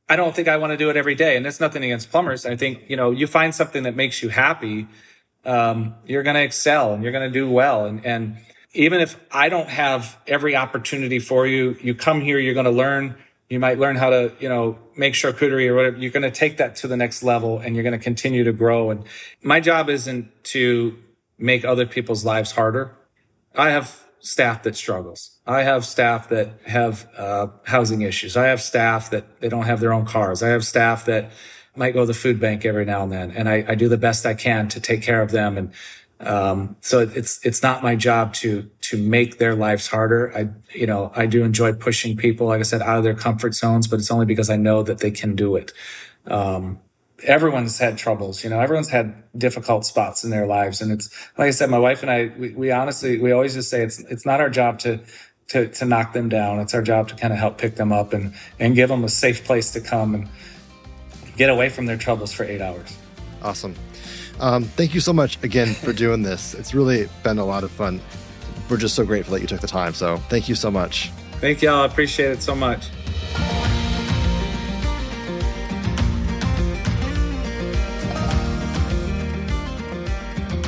I 0.08 0.16
don't 0.16 0.34
think 0.34 0.48
I 0.48 0.56
want 0.56 0.72
to 0.72 0.76
do 0.76 0.90
it 0.90 0.96
every 0.96 1.14
day. 1.14 1.36
And 1.36 1.46
it's 1.46 1.60
nothing 1.60 1.84
against 1.84 2.10
plumbers. 2.10 2.44
I 2.44 2.56
think, 2.56 2.84
you 2.88 2.96
know, 2.96 3.12
you 3.12 3.26
find 3.26 3.54
something 3.54 3.84
that 3.84 3.94
makes 3.94 4.22
you 4.22 4.30
happy. 4.30 4.88
Um, 5.44 5.94
you're 6.06 6.24
going 6.24 6.36
to 6.36 6.42
excel 6.42 6.92
and 6.92 7.02
you're 7.02 7.12
going 7.12 7.32
to 7.32 7.38
do 7.38 7.48
well. 7.48 7.86
And, 7.86 8.04
and, 8.04 8.36
even 8.76 9.00
if 9.00 9.18
I 9.32 9.48
don't 9.48 9.68
have 9.68 10.18
every 10.26 10.54
opportunity 10.54 11.18
for 11.18 11.46
you, 11.46 11.76
you 11.80 11.94
come 11.94 12.20
here, 12.20 12.38
you're 12.38 12.54
going 12.54 12.64
to 12.64 12.70
learn. 12.70 13.16
You 13.48 13.60
might 13.60 13.78
learn 13.78 13.96
how 13.96 14.10
to, 14.10 14.32
you 14.40 14.48
know, 14.48 14.78
make 14.96 15.14
charcuterie 15.14 15.68
or 15.68 15.74
whatever. 15.74 15.96
You're 15.98 16.10
going 16.10 16.22
to 16.22 16.30
take 16.30 16.56
that 16.56 16.76
to 16.76 16.88
the 16.88 16.96
next 16.96 17.22
level 17.22 17.58
and 17.58 17.76
you're 17.76 17.84
going 17.84 17.98
to 17.98 18.02
continue 18.02 18.44
to 18.44 18.52
grow. 18.52 18.90
And 18.90 19.04
my 19.42 19.60
job 19.60 19.88
isn't 19.88 20.44
to 20.44 20.98
make 21.38 21.64
other 21.64 21.86
people's 21.86 22.24
lives 22.24 22.52
harder. 22.52 22.96
I 23.54 23.70
have 23.70 24.06
staff 24.18 24.64
that 24.64 24.74
struggles. 24.74 25.38
I 25.46 25.62
have 25.62 25.84
staff 25.84 26.28
that 26.30 26.58
have 26.66 27.08
uh, 27.16 27.48
housing 27.64 28.02
issues. 28.02 28.36
I 28.36 28.46
have 28.46 28.60
staff 28.60 29.10
that 29.10 29.40
they 29.40 29.48
don't 29.48 29.66
have 29.66 29.80
their 29.80 29.92
own 29.92 30.06
cars. 30.06 30.42
I 30.42 30.48
have 30.48 30.64
staff 30.64 31.04
that 31.04 31.30
might 31.76 31.92
go 31.92 32.00
to 32.00 32.06
the 32.06 32.14
food 32.14 32.40
bank 32.40 32.64
every 32.64 32.84
now 32.84 33.02
and 33.04 33.12
then. 33.12 33.30
And 33.30 33.48
I, 33.48 33.64
I 33.68 33.74
do 33.74 33.88
the 33.88 33.98
best 33.98 34.26
I 34.26 34.34
can 34.34 34.68
to 34.68 34.80
take 34.80 35.02
care 35.02 35.22
of 35.22 35.30
them 35.30 35.56
and 35.56 35.72
um, 36.20 36.76
so 36.80 37.00
it's, 37.00 37.44
it's 37.44 37.62
not 37.62 37.82
my 37.82 37.94
job 37.94 38.32
to, 38.34 38.70
to 38.82 38.96
make 38.96 39.38
their 39.38 39.54
lives 39.54 39.86
harder. 39.86 40.36
I, 40.36 40.48
you 40.74 40.86
know, 40.86 41.12
I 41.14 41.26
do 41.26 41.44
enjoy 41.44 41.74
pushing 41.74 42.16
people, 42.16 42.46
like 42.46 42.60
I 42.60 42.62
said, 42.62 42.82
out 42.82 42.98
of 42.98 43.04
their 43.04 43.14
comfort 43.14 43.54
zones, 43.54 43.86
but 43.86 43.98
it's 43.98 44.10
only 44.10 44.26
because 44.26 44.48
I 44.48 44.56
know 44.56 44.82
that 44.82 44.98
they 44.98 45.10
can 45.10 45.36
do 45.36 45.56
it. 45.56 45.72
Um, 46.26 46.80
everyone's 47.22 47.78
had 47.78 47.98
troubles, 47.98 48.44
you 48.44 48.50
know, 48.50 48.60
everyone's 48.60 48.90
had 48.90 49.22
difficult 49.36 49.84
spots 49.84 50.24
in 50.24 50.30
their 50.30 50.46
lives. 50.46 50.80
And 50.80 50.90
it's, 50.92 51.10
like 51.36 51.48
I 51.48 51.50
said, 51.50 51.70
my 51.70 51.78
wife 51.78 52.02
and 52.02 52.10
I, 52.10 52.30
we, 52.38 52.50
we 52.50 52.70
honestly, 52.70 53.18
we 53.18 53.32
always 53.32 53.54
just 53.54 53.70
say 53.70 53.82
it's, 53.82 54.00
it's 54.00 54.24
not 54.26 54.40
our 54.40 54.50
job 54.50 54.78
to, 54.80 55.00
to, 55.48 55.68
to 55.68 55.84
knock 55.84 56.12
them 56.12 56.28
down. 56.28 56.60
It's 56.60 56.74
our 56.74 56.82
job 56.82 57.08
to 57.08 57.14
kind 57.14 57.32
of 57.32 57.38
help 57.38 57.58
pick 57.58 57.76
them 57.76 57.92
up 57.92 58.12
and, 58.12 58.34
and 58.58 58.74
give 58.74 58.88
them 58.88 59.04
a 59.04 59.08
safe 59.08 59.44
place 59.44 59.70
to 59.72 59.80
come 59.80 60.14
and 60.14 60.28
get 61.36 61.50
away 61.50 61.68
from 61.68 61.86
their 61.86 61.96
troubles 61.98 62.32
for 62.32 62.44
eight 62.44 62.60
hours. 62.60 62.96
Awesome. 63.42 63.74
Um, 64.40 64.64
thank 64.64 64.94
you 64.94 65.00
so 65.00 65.12
much 65.12 65.42
again 65.42 65.74
for 65.74 65.92
doing 65.92 66.22
this. 66.22 66.54
It's 66.54 66.74
really 66.74 67.08
been 67.22 67.38
a 67.38 67.44
lot 67.44 67.64
of 67.64 67.70
fun. 67.70 68.00
We're 68.68 68.76
just 68.76 68.94
so 68.94 69.04
grateful 69.04 69.34
that 69.34 69.40
you 69.40 69.46
took 69.46 69.60
the 69.60 69.66
time. 69.66 69.94
So 69.94 70.16
thank 70.28 70.48
you 70.48 70.54
so 70.54 70.70
much. 70.70 71.10
Thank 71.40 71.62
y'all. 71.62 71.82
I 71.82 71.86
appreciate 71.86 72.32
it 72.32 72.42
so 72.42 72.54
much. 72.54 72.88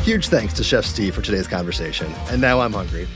Huge 0.05 0.29
thanks 0.29 0.55
to 0.55 0.65
Chef 0.65 0.87
Steve 0.87 1.15
for 1.15 1.21
today's 1.21 1.47
conversation. 1.47 2.11
And 2.31 2.41
now 2.41 2.61
I'm 2.61 2.73
hungry. 2.73 3.07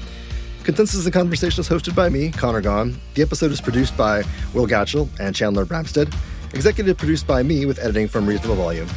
Consensus 0.62 1.04
and 1.06 1.12
Conversation 1.12 1.60
is 1.60 1.68
hosted 1.68 1.94
by 1.94 2.08
me, 2.08 2.30
Conor 2.30 2.60
Gaughan. 2.60 2.96
The 3.14 3.22
episode 3.22 3.50
is 3.50 3.60
produced 3.60 3.96
by 3.96 4.22
Will 4.52 4.66
Gatchell 4.66 5.08
and 5.18 5.34
Chandler 5.34 5.64
Bramstead. 5.64 6.14
Executive 6.52 6.98
produced 6.98 7.26
by 7.26 7.42
me 7.42 7.64
with 7.64 7.78
editing 7.78 8.08
from 8.08 8.26
Reasonable 8.26 8.56
Volume. 8.56 8.88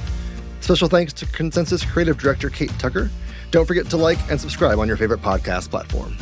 Special 0.65 0.88
thanks 0.88 1.13
to 1.13 1.28
Consensus 1.28 1.86
Creative 1.86 2.17
Director 2.17 2.49
Kate 2.49 2.71
Tucker. 2.80 3.12
Don't 3.51 3.67
forget 3.67 3.88
to 3.91 3.97
like 3.97 4.17
and 4.32 4.41
subscribe 4.41 4.80
on 4.80 4.88
your 4.88 4.97
favorite 4.97 5.21
podcast 5.21 5.69
platform. 5.69 6.17